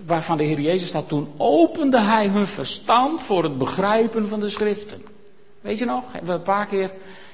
waarvan 0.07 0.37
de 0.37 0.45
Heer 0.45 0.61
Jezus 0.61 0.89
staat, 0.89 1.09
toen 1.09 1.33
opende 1.37 2.01
hij 2.01 2.29
hun 2.29 2.47
verstand 2.47 3.23
voor 3.23 3.43
het 3.43 3.59
begrijpen 3.59 4.29
van 4.29 4.41
de 4.41 4.49
schriften. 4.49 5.03
Weet 5.61 5.79
je 5.79 5.85
nog? 5.85 6.13
Hebben 6.13 6.31
we 6.31 6.37
een 6.37 6.43
paar 6.43 6.67
keer 6.67 6.91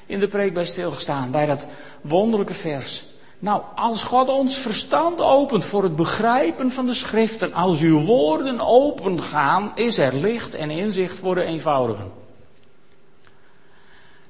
in 0.06 0.20
de 0.20 0.26
preek 0.26 0.54
bij 0.54 0.64
stilgestaan, 0.64 1.30
bij 1.30 1.46
dat 1.46 1.66
wonderlijke 2.00 2.54
vers. 2.54 3.04
Nou, 3.38 3.62
als 3.74 4.02
God 4.02 4.28
ons 4.28 4.58
verstand 4.58 5.20
opent 5.20 5.64
voor 5.64 5.82
het 5.82 5.96
begrijpen 5.96 6.70
van 6.70 6.86
de 6.86 6.94
schriften, 6.94 7.52
als 7.52 7.80
uw 7.80 8.04
woorden 8.04 8.60
open 8.60 9.22
gaan, 9.22 9.72
is 9.74 9.98
er 9.98 10.14
licht 10.14 10.54
en 10.54 10.70
inzicht 10.70 11.18
voor 11.18 11.34
de 11.34 11.42
eenvoudigen. 11.42 12.12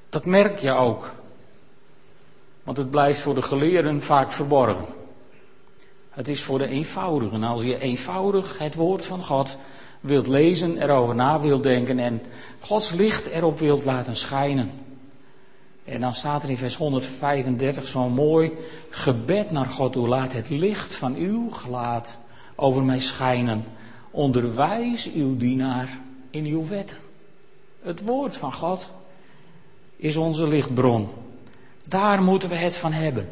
Dat 0.09 0.25
merk 0.25 0.59
je 0.59 0.71
ook. 0.71 1.13
Want 2.63 2.77
het 2.77 2.91
blijft 2.91 3.19
voor 3.19 3.35
de 3.35 3.41
geleerden 3.41 4.01
vaak 4.01 4.31
verborgen. 4.31 4.85
Het 6.09 6.27
is 6.27 6.41
voor 6.41 6.57
de 6.57 6.67
eenvoudigen. 6.67 7.43
Als 7.43 7.63
je 7.63 7.79
eenvoudig 7.79 8.57
het 8.57 8.75
woord 8.75 9.05
van 9.05 9.23
God 9.23 9.57
wilt 9.99 10.27
lezen, 10.27 10.81
erover 10.81 11.15
na 11.15 11.39
wilt 11.39 11.63
denken 11.63 11.99
en 11.99 12.21
Gods 12.59 12.91
licht 12.91 13.27
erop 13.27 13.59
wilt 13.59 13.85
laten 13.85 14.15
schijnen. 14.15 14.71
En 15.89 16.01
dan 16.01 16.13
staat 16.13 16.43
er 16.43 16.49
in 16.49 16.57
vers 16.57 16.75
135 16.75 17.87
zo'n 17.87 18.13
mooi 18.13 18.51
gebed 18.89 19.51
naar 19.51 19.65
God 19.65 19.93
toe. 19.93 20.07
Laat 20.07 20.33
het 20.33 20.49
licht 20.49 20.95
van 20.95 21.15
uw 21.15 21.49
gelaat 21.49 22.17
over 22.55 22.83
mij 22.83 22.99
schijnen. 22.99 23.65
Onderwijs 24.11 25.11
uw 25.13 25.37
dienaar 25.37 25.99
in 26.29 26.45
uw 26.45 26.67
wetten. 26.67 26.97
Het 27.81 28.01
woord 28.05 28.37
van 28.37 28.53
God 28.53 28.91
is 29.95 30.15
onze 30.15 30.47
lichtbron. 30.47 31.07
Daar 31.87 32.21
moeten 32.21 32.49
we 32.49 32.55
het 32.55 32.75
van 32.75 32.91
hebben. 32.91 33.29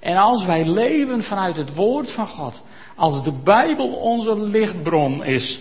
En 0.00 0.16
als 0.16 0.44
wij 0.44 0.64
leven 0.64 1.22
vanuit 1.22 1.56
het 1.56 1.74
woord 1.74 2.10
van 2.10 2.26
God, 2.26 2.62
als 2.96 3.24
de 3.24 3.32
Bijbel 3.32 3.88
onze 3.88 4.40
lichtbron 4.40 5.24
is, 5.24 5.60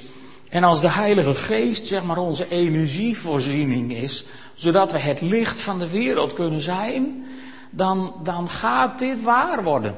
en 0.50 0.64
als 0.64 0.82
de 0.82 0.90
Heilige 0.90 1.36
Geest 1.36 1.88
zeg 1.88 2.04
maar 2.04 2.18
onze 2.18 2.50
energievoorziening 2.50 3.94
is, 3.94 4.26
zodat 4.60 4.92
we 4.92 4.98
het 4.98 5.22
licht 5.22 5.62
van 5.62 5.80
de 5.80 5.90
wereld 5.90 6.34
kunnen 6.34 6.60
zijn, 6.60 7.26
dan, 7.70 8.14
dan 8.24 8.50
gaat 8.50 9.00
dit 9.00 9.24
waar 9.24 9.64
worden. 9.64 9.98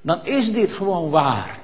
Dan 0.00 0.26
is 0.26 0.52
dit 0.52 0.72
gewoon 0.72 1.10
waar. 1.10 1.58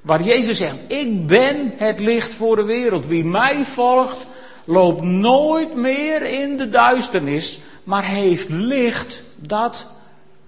Waar 0.00 0.22
Jezus 0.22 0.56
zegt, 0.58 0.76
ik 0.86 1.26
ben 1.26 1.72
het 1.76 2.00
licht 2.00 2.34
voor 2.34 2.56
de 2.56 2.62
wereld. 2.62 3.06
Wie 3.06 3.24
mij 3.24 3.64
volgt, 3.64 4.26
loopt 4.66 5.02
nooit 5.02 5.74
meer 5.74 6.22
in 6.22 6.56
de 6.56 6.68
duisternis, 6.68 7.58
maar 7.84 8.04
heeft 8.04 8.48
licht 8.48 9.22
dat 9.36 9.86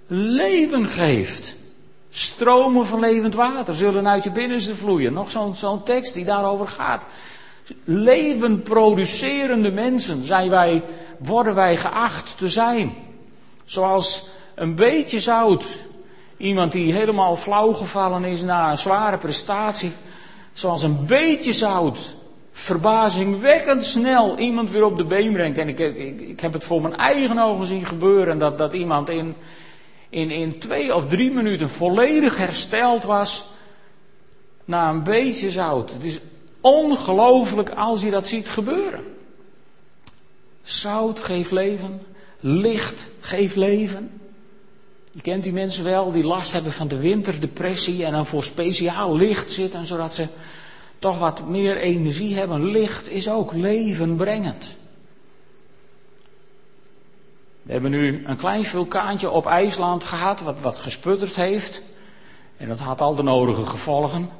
leven 0.06 0.88
geeft. 0.88 1.54
Stromen 2.10 2.86
van 2.86 3.00
levend 3.00 3.34
water 3.34 3.74
zullen 3.74 4.08
uit 4.08 4.24
je 4.24 4.30
binnenste 4.30 4.76
vloeien. 4.76 5.12
Nog 5.12 5.30
zo'n 5.30 5.54
zo'n 5.54 5.82
tekst 5.82 6.14
die 6.14 6.24
daarover 6.24 6.68
gaat. 6.68 7.04
Leven 7.84 8.62
producerende 8.62 9.72
mensen 9.72 10.24
zijn 10.24 10.50
wij, 10.50 10.82
worden 11.18 11.54
wij 11.54 11.76
geacht 11.76 12.38
te 12.38 12.48
zijn. 12.48 12.94
Zoals 13.64 14.28
een 14.54 14.74
beetje 14.74 15.20
zout. 15.20 15.64
Iemand 16.36 16.72
die 16.72 16.92
helemaal 16.92 17.36
flauw 17.36 17.72
gevallen 17.72 18.24
is 18.24 18.42
na 18.42 18.70
een 18.70 18.78
zware 18.78 19.18
prestatie. 19.18 19.92
Zoals 20.52 20.82
een 20.82 21.06
beetje 21.06 21.52
zout 21.52 22.14
verbazingwekkend 22.52 23.84
snel 23.84 24.38
iemand 24.38 24.70
weer 24.70 24.84
op 24.84 24.96
de 24.96 25.04
been 25.04 25.32
brengt. 25.32 25.58
En 25.58 25.68
ik, 25.68 25.78
ik, 25.78 26.20
ik 26.20 26.40
heb 26.40 26.52
het 26.52 26.64
voor 26.64 26.82
mijn 26.82 26.96
eigen 26.96 27.38
ogen 27.38 27.66
zien 27.66 27.84
gebeuren. 27.84 28.38
Dat, 28.38 28.58
dat 28.58 28.72
iemand 28.72 29.08
in, 29.08 29.34
in, 30.08 30.30
in 30.30 30.58
twee 30.58 30.94
of 30.94 31.06
drie 31.06 31.30
minuten 31.30 31.68
volledig 31.68 32.36
hersteld 32.36 33.04
was. 33.04 33.46
Na 34.64 34.90
een 34.90 35.02
beetje 35.02 35.50
zout. 35.50 35.92
Het 35.92 36.04
is 36.04 36.20
ongelooflijk 36.60 37.70
als 37.70 38.02
je 38.02 38.10
dat 38.10 38.26
ziet 38.26 38.48
gebeuren. 38.48 39.04
Zout 40.62 41.18
geeft 41.18 41.50
leven. 41.50 42.02
Licht 42.40 43.08
geeft 43.20 43.56
leven. 43.56 44.20
Je 45.12 45.20
kent 45.22 45.42
die 45.42 45.52
mensen 45.52 45.84
wel 45.84 46.12
die 46.12 46.24
last 46.24 46.52
hebben 46.52 46.72
van 46.72 46.88
de 46.88 46.98
winterdepressie 46.98 48.04
en 48.04 48.12
dan 48.12 48.26
voor 48.26 48.44
speciaal 48.44 49.16
licht 49.16 49.52
zitten, 49.52 49.86
zodat 49.86 50.14
ze 50.14 50.26
toch 50.98 51.18
wat 51.18 51.48
meer 51.48 51.76
energie 51.76 52.34
hebben. 52.34 52.64
Licht 52.64 53.10
is 53.10 53.30
ook 53.30 53.52
levenbrengend. 53.52 54.76
We 57.62 57.72
hebben 57.72 57.90
nu 57.90 58.22
een 58.26 58.36
klein 58.36 58.64
vulkaantje 58.64 59.30
op 59.30 59.46
IJsland 59.46 60.04
gehad, 60.04 60.40
wat, 60.40 60.60
wat 60.60 60.78
gesputterd 60.78 61.36
heeft. 61.36 61.82
En 62.56 62.68
dat 62.68 62.78
had 62.78 63.00
al 63.00 63.14
de 63.14 63.22
nodige 63.22 63.66
gevolgen. 63.66 64.30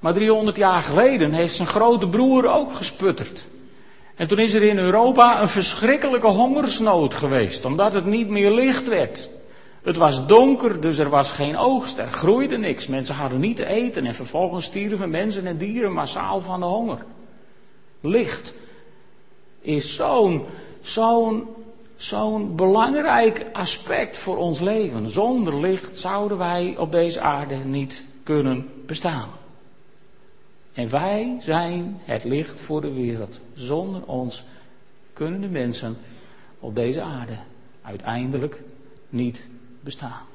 Maar 0.00 0.14
300 0.14 0.56
jaar 0.56 0.82
geleden 0.82 1.32
heeft 1.32 1.54
zijn 1.54 1.68
grote 1.68 2.08
broer 2.08 2.46
ook 2.46 2.74
gesputterd. 2.74 3.46
En 4.14 4.26
toen 4.26 4.38
is 4.38 4.54
er 4.54 4.62
in 4.62 4.78
Europa 4.78 5.40
een 5.40 5.48
verschrikkelijke 5.48 6.26
hongersnood 6.26 7.14
geweest, 7.14 7.64
omdat 7.64 7.92
het 7.92 8.04
niet 8.04 8.28
meer 8.28 8.50
licht 8.50 8.88
werd. 8.88 9.30
Het 9.82 9.96
was 9.96 10.26
donker, 10.26 10.80
dus 10.80 10.98
er 10.98 11.08
was 11.08 11.32
geen 11.32 11.58
oogst, 11.58 11.98
er 11.98 12.06
groeide 12.06 12.58
niks. 12.58 12.86
Mensen 12.86 13.14
hadden 13.14 13.40
niet 13.40 13.56
te 13.56 13.66
eten 13.66 14.06
en 14.06 14.14
vervolgens 14.14 14.64
stierven 14.64 15.10
mensen 15.10 15.46
en 15.46 15.56
dieren 15.56 15.92
massaal 15.92 16.40
van 16.40 16.60
de 16.60 16.66
honger. 16.66 17.04
Licht 18.00 18.54
is 19.60 19.94
zo'n 19.94 20.44
zo'n 20.80 21.48
zo'n 21.96 22.56
belangrijk 22.56 23.46
aspect 23.52 24.18
voor 24.18 24.36
ons 24.36 24.60
leven. 24.60 25.10
Zonder 25.10 25.60
licht 25.60 25.98
zouden 25.98 26.38
wij 26.38 26.74
op 26.78 26.92
deze 26.92 27.20
aarde 27.20 27.56
niet 27.56 28.04
kunnen 28.22 28.68
bestaan. 28.86 29.39
En 30.72 30.90
wij 30.90 31.36
zijn 31.40 32.00
het 32.04 32.24
licht 32.24 32.60
voor 32.60 32.80
de 32.80 32.92
wereld. 32.92 33.40
Zonder 33.54 34.02
ons 34.04 34.44
kunnen 35.12 35.40
de 35.40 35.48
mensen 35.48 35.96
op 36.58 36.74
deze 36.74 37.02
aarde 37.02 37.36
uiteindelijk 37.82 38.62
niet 39.08 39.46
bestaan. 39.80 40.26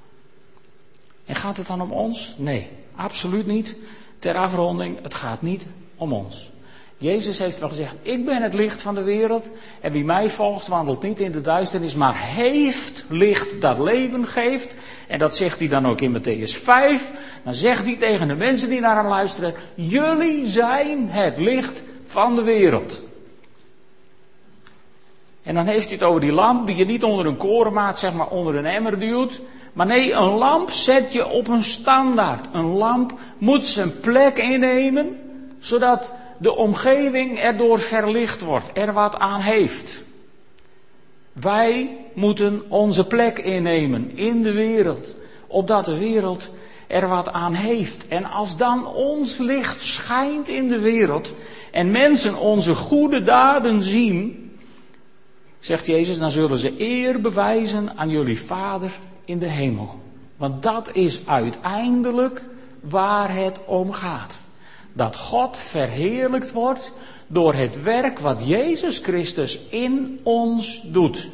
En 1.26 1.36
gaat 1.36 1.58
het 1.58 1.68
dan 1.68 1.82
om 1.82 1.92
ons? 1.92 2.36
Nee, 2.38 2.70
absoluut 2.96 3.46
niet. 3.46 3.76
Ter 4.20 4.36
afronding, 4.36 5.02
het 5.02 5.14
gaat 5.14 5.42
niet 5.42 5.68
om 5.96 6.14
ons. 6.14 6.54
Jezus 6.98 7.40
heeft 7.40 7.60
wel 7.60 7.70
gezegd, 7.70 7.96
ik 8.02 8.26
ben 8.26 8.42
het 8.42 8.54
licht 8.54 8.82
van 8.82 8.96
de 8.96 9.04
wereld 9.04 9.50
en 9.82 9.92
wie 9.92 10.06
mij 10.06 10.30
volgt 10.30 10.68
wandelt 10.68 11.02
niet 11.02 11.20
in 11.20 11.32
de 11.32 11.42
duisternis, 11.42 11.96
maar 11.96 12.16
heeft 12.18 13.06
licht 13.10 13.62
dat 13.62 13.80
leven 13.80 14.28
geeft. 14.28 14.74
En 15.08 15.20
dat 15.20 15.36
zegt 15.36 15.60
hij 15.60 15.68
dan 15.68 15.88
ook 15.88 16.02
in 16.02 16.18
Matthäus 16.18 16.62
5. 16.62 17.12
Dan 17.46 17.54
zegt 17.54 17.86
hij 17.86 17.96
tegen 17.96 18.28
de 18.28 18.36
mensen 18.36 18.70
die 18.70 18.80
naar 18.80 18.96
hem 18.96 19.08
luisteren, 19.08 19.54
jullie 19.76 20.48
zijn 20.48 21.10
het 21.10 21.38
licht 21.38 21.84
van 22.06 22.36
de 22.36 22.44
wereld. 22.44 23.02
En 25.44 25.56
dan 25.56 25.66
heeft 25.66 25.84
hij 25.84 25.94
het 25.94 26.04
over 26.04 26.22
die 26.22 26.32
lamp 26.32 26.68
die 26.68 26.76
je 26.76 26.86
niet 26.86 27.04
onder 27.04 27.26
een 27.26 27.38
korenmaat, 27.38 28.00
zeg 28.00 28.14
maar 28.14 28.28
onder 28.28 28.56
een 28.56 28.66
emmer 28.66 29.00
duwt. 29.00 29.40
Maar 29.74 29.86
nee, 29.86 30.14
een 30.14 30.32
lamp 30.32 30.72
zet 30.72 31.14
je 31.14 31.28
op 31.28 31.48
een 31.48 31.64
standaard. 31.64 32.48
Een 32.52 32.66
lamp 32.66 33.14
moet 33.38 33.66
zijn 33.66 34.00
plek 34.00 34.38
innemen, 34.38 35.20
zodat 35.60 36.14
de 36.38 36.56
omgeving 36.56 37.40
erdoor 37.40 37.80
verlicht 37.80 38.42
wordt, 38.42 38.70
er 38.74 38.94
wat 38.94 39.18
aan 39.18 39.42
heeft. 39.42 40.04
Wij 41.34 41.98
moeten 42.14 42.64
onze 42.68 43.08
plek 43.08 43.40
innemen 43.40 44.18
in 44.18 44.44
de 44.44 44.52
wereld, 44.52 45.16
opdat 45.48 45.86
de 45.86 45.98
wereld 45.98 46.50
er 46.88 47.08
wat 47.08 47.32
aan 47.32 47.54
heeft. 47.54 48.08
En 48.08 48.26
als 48.26 48.58
dan 48.58 48.88
ons 48.88 49.38
licht 49.38 49.84
schijnt 49.84 50.48
in 50.48 50.68
de 50.68 50.80
wereld 50.80 51.34
en 51.72 51.92
mensen 51.92 52.38
onze 52.38 52.76
goede 52.76 53.24
daden 53.24 53.82
zien, 53.82 54.52
zegt 55.60 55.86
Jezus, 55.86 56.18
dan 56.18 56.32
zullen 56.32 56.58
ze 56.58 56.74
eer 56.78 57.22
bewijzen 57.22 57.98
aan 57.98 58.10
jullie 58.10 58.40
Vader 58.40 58.92
in 59.26 59.40
de 59.40 59.50
hemel. 59.50 60.00
Want 60.38 60.64
dat 60.64 60.90
is 60.94 61.28
uiteindelijk 61.28 62.42
waar 62.80 63.34
het 63.34 63.60
om 63.66 63.92
gaat. 63.92 64.38
Dat 64.94 65.16
God 65.16 65.58
verheerlijkt 65.58 66.52
wordt 66.52 66.92
door 67.28 67.54
het 67.54 67.84
werk 67.84 68.20
wat 68.20 68.48
Jezus 68.48 68.98
Christus 68.98 69.60
in 69.70 70.20
ons 70.24 70.82
doet. 70.86 71.30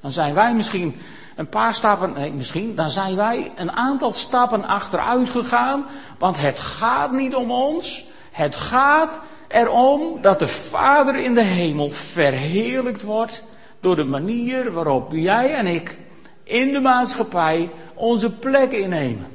Dan 0.00 0.10
zijn 0.10 0.34
wij 0.34 0.54
misschien 0.54 0.94
een 1.38 1.48
paar 1.48 1.74
stappen, 1.74 2.12
nee 2.12 2.32
misschien, 2.32 2.74
dan 2.74 2.90
zijn 2.90 3.16
wij 3.16 3.52
een 3.56 3.72
aantal 3.72 4.12
stappen 4.12 4.64
achteruit 4.64 5.30
gegaan. 5.30 5.86
Want 6.18 6.38
het 6.38 6.58
gaat 6.58 7.12
niet 7.12 7.34
om 7.34 7.50
ons. 7.50 8.04
Het 8.30 8.56
gaat 8.56 9.20
erom 9.48 10.20
dat 10.20 10.38
de 10.38 10.48
Vader 10.48 11.16
in 11.16 11.34
de 11.34 11.42
hemel 11.42 11.90
verheerlijkt 11.90 13.02
wordt 13.02 13.44
door 13.80 13.96
de 13.96 14.04
manier 14.04 14.72
waarop 14.72 15.12
jij 15.12 15.54
en 15.54 15.66
ik 15.66 15.98
in 16.44 16.72
de 16.72 16.80
maatschappij 16.80 17.70
onze 17.94 18.32
plek 18.32 18.72
innemen. 18.72 19.26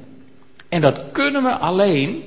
En 0.68 0.80
dat 0.80 1.00
kunnen 1.12 1.42
we 1.42 1.58
alleen 1.58 2.24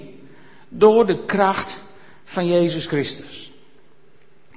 door 0.69 1.05
de 1.05 1.25
kracht 1.25 1.81
van 2.23 2.47
Jezus 2.47 2.85
Christus. 2.85 3.51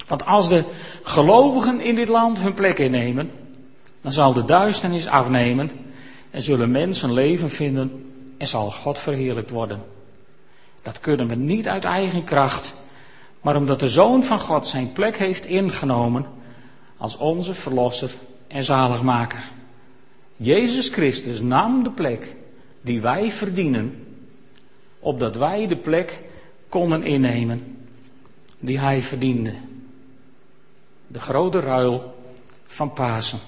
Want 0.07 0.27
als 0.27 0.49
de 0.49 0.65
gelovigen 1.03 1.81
in 1.81 1.95
dit 1.95 2.09
land 2.09 2.39
hun 2.39 2.55
plek 2.55 2.79
innemen, 2.79 3.31
dan 4.01 4.13
zal 4.13 4.33
de 4.33 4.45
duisternis 4.45 5.07
afnemen 5.07 5.71
en 6.31 6.43
zullen 6.43 6.71
mensen 6.71 7.13
leven 7.13 7.51
vinden 7.51 8.13
en 8.37 8.49
zal 8.49 8.71
God 8.71 8.99
verheerlijkt 8.99 9.51
worden. 9.51 9.83
Dat 10.83 11.01
kunnen 11.01 11.29
we 11.29 11.35
niet 11.35 11.69
uit 11.69 11.85
eigen 11.85 12.25
kracht, 12.25 12.75
maar 13.41 13.57
omdat 13.57 13.81
de 13.81 13.89
Zoon 13.89 14.25
van 14.25 14.41
God 14.41 14.67
zijn 14.67 14.93
plek 14.93 15.17
heeft 15.17 15.45
ingenomen 15.45 16.27
als 16.97 17.17
onze 17.17 17.55
Verlosser 17.55 18.11
en 18.47 18.65
Zaligmaker. 18.65 19.43
Jezus 20.37 20.89
Christus 20.89 21.41
nam 21.41 21.83
de 21.83 21.91
plek 21.91 22.37
die 22.81 23.01
wij 23.01 23.31
verdienen, 23.31 24.07
opdat 24.99 25.37
wij 25.37 25.67
de 25.67 25.77
plek 25.77 26.21
konden 26.69 27.03
innemen 27.03 27.79
die 28.59 28.79
Hij 28.79 29.03
verdiende. 29.03 29.55
De 31.07 31.21
grote 31.21 31.61
ruil 31.61 32.15
van 32.67 32.93
Pasen. 32.93 33.39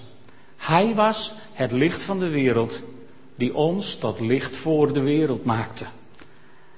Hij 0.62 0.94
was 0.94 1.34
het 1.52 1.72
licht 1.72 2.02
van 2.02 2.18
de 2.18 2.28
wereld 2.28 2.80
die 3.34 3.54
ons 3.54 3.96
tot 3.96 4.20
licht 4.20 4.56
voor 4.56 4.92
de 4.92 5.00
wereld 5.00 5.44
maakte. 5.44 5.84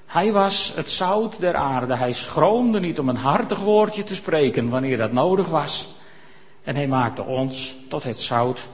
Hij 0.05 0.31
was 0.31 0.73
het 0.75 0.89
zout 0.89 1.39
der 1.39 1.55
aarde. 1.55 1.95
Hij 1.95 2.13
schroomde 2.13 2.79
niet 2.79 2.99
om 2.99 3.09
een 3.09 3.15
hartig 3.15 3.59
woordje 3.59 4.03
te 4.03 4.15
spreken 4.15 4.69
wanneer 4.69 4.97
dat 4.97 5.11
nodig 5.11 5.49
was. 5.49 5.95
En 6.63 6.75
hij 6.75 6.87
maakte 6.87 7.23
ons 7.23 7.75
tot 7.89 8.03
het 8.03 8.19
zout 8.19 8.67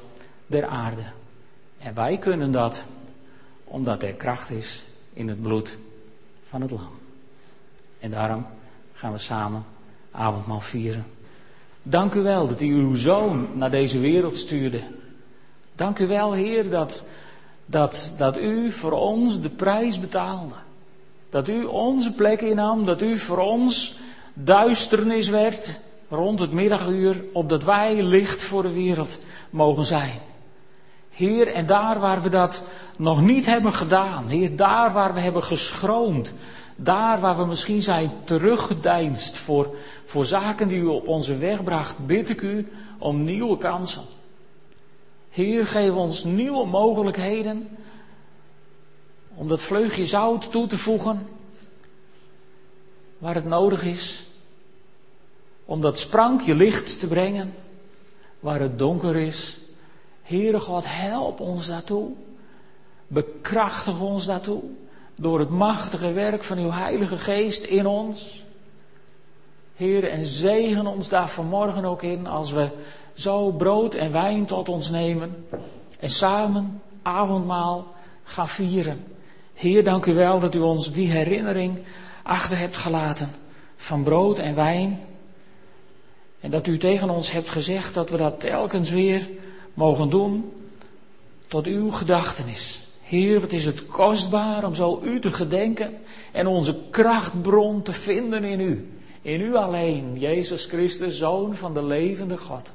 der 0.47 0.65
aarde. 0.65 1.03
En 1.77 1.93
wij 1.93 2.17
kunnen 2.17 2.51
dat 2.51 2.83
omdat 3.63 4.03
er 4.03 4.13
kracht 4.13 4.49
is 4.49 4.83
in 5.13 5.27
het 5.27 5.41
bloed 5.41 5.77
van 6.47 6.61
het 6.61 6.71
lam. 6.71 6.99
En 7.99 8.11
daarom 8.11 8.45
gaan 8.93 9.11
we 9.11 9.17
samen 9.17 9.65
avondmaal 10.11 10.61
vieren. 10.61 11.05
Dank 11.83 12.13
u 12.13 12.21
wel 12.21 12.47
dat 12.47 12.61
u 12.61 12.73
uw 12.73 12.95
zoon 12.95 13.47
naar 13.53 13.71
deze 13.71 13.99
wereld 13.99 14.35
stuurde. 14.35 14.81
Dank 15.75 15.99
u 15.99 16.07
wel, 16.07 16.33
Heer, 16.33 16.69
dat 16.69 17.03
dat, 17.71 18.13
dat 18.17 18.37
u 18.37 18.71
voor 18.71 18.91
ons 18.91 19.41
de 19.41 19.49
prijs 19.49 19.99
betaalde. 19.99 20.53
Dat 21.29 21.47
u 21.47 21.63
onze 21.63 22.11
plek 22.11 22.41
innam, 22.41 22.85
dat 22.85 23.01
u 23.01 23.17
voor 23.17 23.37
ons 23.37 23.95
duisternis 24.33 25.29
werd 25.29 25.79
rond 26.09 26.39
het 26.39 26.51
middaguur, 26.51 27.23
opdat 27.33 27.63
wij 27.63 28.03
licht 28.03 28.43
voor 28.43 28.61
de 28.61 28.73
wereld 28.73 29.19
mogen 29.49 29.85
zijn. 29.85 30.19
Heer, 31.09 31.47
en 31.47 31.65
daar 31.65 31.99
waar 31.99 32.21
we 32.21 32.29
dat 32.29 32.63
nog 32.97 33.21
niet 33.21 33.45
hebben 33.45 33.73
gedaan, 33.73 34.27
Heer, 34.27 34.55
daar 34.55 34.93
waar 34.93 35.13
we 35.13 35.19
hebben 35.19 35.43
geschroomd, 35.43 36.33
daar 36.75 37.19
waar 37.19 37.37
we 37.37 37.45
misschien 37.45 37.81
zijn 37.81 38.11
teruggedeinst 38.23 39.37
voor, 39.37 39.75
voor 40.05 40.25
zaken 40.25 40.67
die 40.67 40.77
u 40.77 40.85
op 40.85 41.07
onze 41.07 41.37
weg 41.37 41.63
bracht, 41.63 42.05
bid 42.05 42.29
ik 42.29 42.41
u 42.41 42.71
om 42.99 43.23
nieuwe 43.23 43.57
kansen. 43.57 44.01
Heer, 45.31 45.67
geef 45.67 45.93
ons 45.93 46.23
nieuwe 46.23 46.65
mogelijkheden 46.65 47.77
om 49.35 49.47
dat 49.47 49.61
vleugje 49.61 50.05
zout 50.05 50.51
toe 50.51 50.67
te 50.67 50.77
voegen 50.77 51.27
waar 53.17 53.35
het 53.35 53.45
nodig 53.45 53.83
is. 53.83 54.25
Om 55.65 55.81
dat 55.81 55.99
sprankje 55.99 56.55
licht 56.55 56.99
te 56.99 57.07
brengen 57.07 57.53
waar 58.39 58.59
het 58.59 58.79
donker 58.79 59.15
is. 59.15 59.57
Heere 60.21 60.59
God, 60.59 60.83
help 60.87 61.39
ons 61.39 61.67
daartoe. 61.67 62.11
Bekrachtig 63.07 64.01
ons 64.01 64.25
daartoe. 64.25 64.61
Door 65.15 65.39
het 65.39 65.49
machtige 65.49 66.11
werk 66.11 66.43
van 66.43 66.57
uw 66.57 66.71
Heilige 66.71 67.17
Geest 67.17 67.63
in 67.63 67.85
ons. 67.85 68.43
Heer, 69.75 70.09
en 70.09 70.25
zegen 70.25 70.87
ons 70.87 71.09
daar 71.09 71.29
vanmorgen 71.29 71.85
ook 71.85 72.01
in 72.01 72.27
als 72.27 72.51
we 72.51 72.69
zo 73.13 73.51
brood 73.51 73.95
en 73.95 74.11
wijn 74.11 74.45
tot 74.45 74.69
ons 74.69 74.89
nemen 74.89 75.45
en 75.99 76.09
samen 76.09 76.81
avondmaal 77.01 77.87
gaan 78.23 78.47
vieren. 78.49 79.03
Heer, 79.53 79.83
dank 79.83 80.05
u 80.05 80.13
wel 80.13 80.39
dat 80.39 80.55
u 80.55 80.59
ons 80.59 80.93
die 80.93 81.11
herinnering 81.11 81.79
achter 82.23 82.57
hebt 82.57 82.77
gelaten 82.77 83.31
van 83.75 84.03
brood 84.03 84.37
en 84.37 84.55
wijn. 84.55 84.99
En 86.39 86.51
dat 86.51 86.67
u 86.67 86.77
tegen 86.77 87.09
ons 87.09 87.31
hebt 87.31 87.49
gezegd 87.49 87.93
dat 87.93 88.09
we 88.09 88.17
dat 88.17 88.39
telkens 88.39 88.89
weer 88.89 89.29
mogen 89.73 90.09
doen 90.09 90.51
tot 91.47 91.65
uw 91.65 91.91
gedachtenis. 91.91 92.83
Heer, 93.01 93.39
wat 93.39 93.51
is 93.51 93.65
het 93.65 93.85
kostbaar 93.85 94.65
om 94.65 94.75
zo 94.75 94.99
u 95.03 95.19
te 95.19 95.31
gedenken 95.31 95.93
en 96.31 96.47
onze 96.47 96.75
krachtbron 96.89 97.81
te 97.81 97.93
vinden 97.93 98.43
in 98.43 98.59
u. 98.59 98.89
In 99.21 99.41
u 99.41 99.55
alleen, 99.55 100.19
Jezus 100.19 100.65
Christus, 100.65 101.17
Zoon 101.17 101.55
van 101.55 101.73
de 101.73 101.83
levende 101.83 102.37
God. 102.37 102.71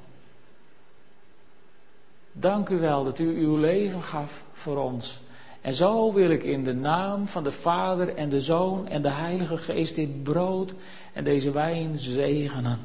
Dank 2.39 2.68
u 2.68 2.78
wel 2.78 3.05
dat 3.05 3.18
u 3.18 3.39
uw 3.39 3.57
leven 3.57 4.03
gaf 4.03 4.45
voor 4.53 4.76
ons. 4.76 5.18
En 5.61 5.74
zo 5.74 6.12
wil 6.12 6.30
ik 6.30 6.43
in 6.43 6.64
de 6.64 6.74
naam 6.74 7.26
van 7.26 7.43
de 7.43 7.53
Vader 7.53 8.16
en 8.16 8.28
de 8.28 8.41
Zoon 8.41 8.89
en 8.89 9.03
de 9.03 9.11
Heilige 9.11 9.59
Geest 9.59 9.95
dit 9.95 10.22
brood 10.22 10.74
en 11.12 11.24
deze 11.24 11.51
wijn 11.51 11.99
zegenen. 11.99 12.78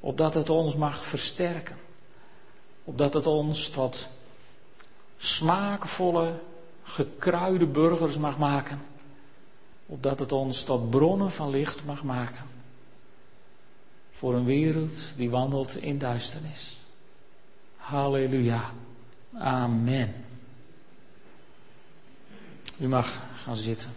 Opdat 0.00 0.34
het 0.34 0.50
ons 0.50 0.76
mag 0.76 1.04
versterken. 1.04 1.76
Opdat 2.84 3.14
het 3.14 3.26
ons 3.26 3.68
tot 3.68 4.08
smaakvolle, 5.16 6.32
gekruide 6.82 7.66
burgers 7.66 8.18
mag 8.18 8.38
maken. 8.38 8.82
Opdat 9.86 10.18
het 10.18 10.32
ons 10.32 10.62
tot 10.62 10.90
bronnen 10.90 11.30
van 11.30 11.50
licht 11.50 11.84
mag 11.84 12.04
maken. 12.04 12.46
Voor 14.10 14.34
een 14.34 14.44
wereld 14.44 15.16
die 15.16 15.30
wandelt 15.30 15.76
in 15.76 15.98
duisternis. 15.98 16.79
Halleluja. 17.90 18.62
Amen. 19.38 20.14
U 22.78 22.88
mag 22.88 23.22
gaan 23.34 23.56
zitten. 23.56 23.90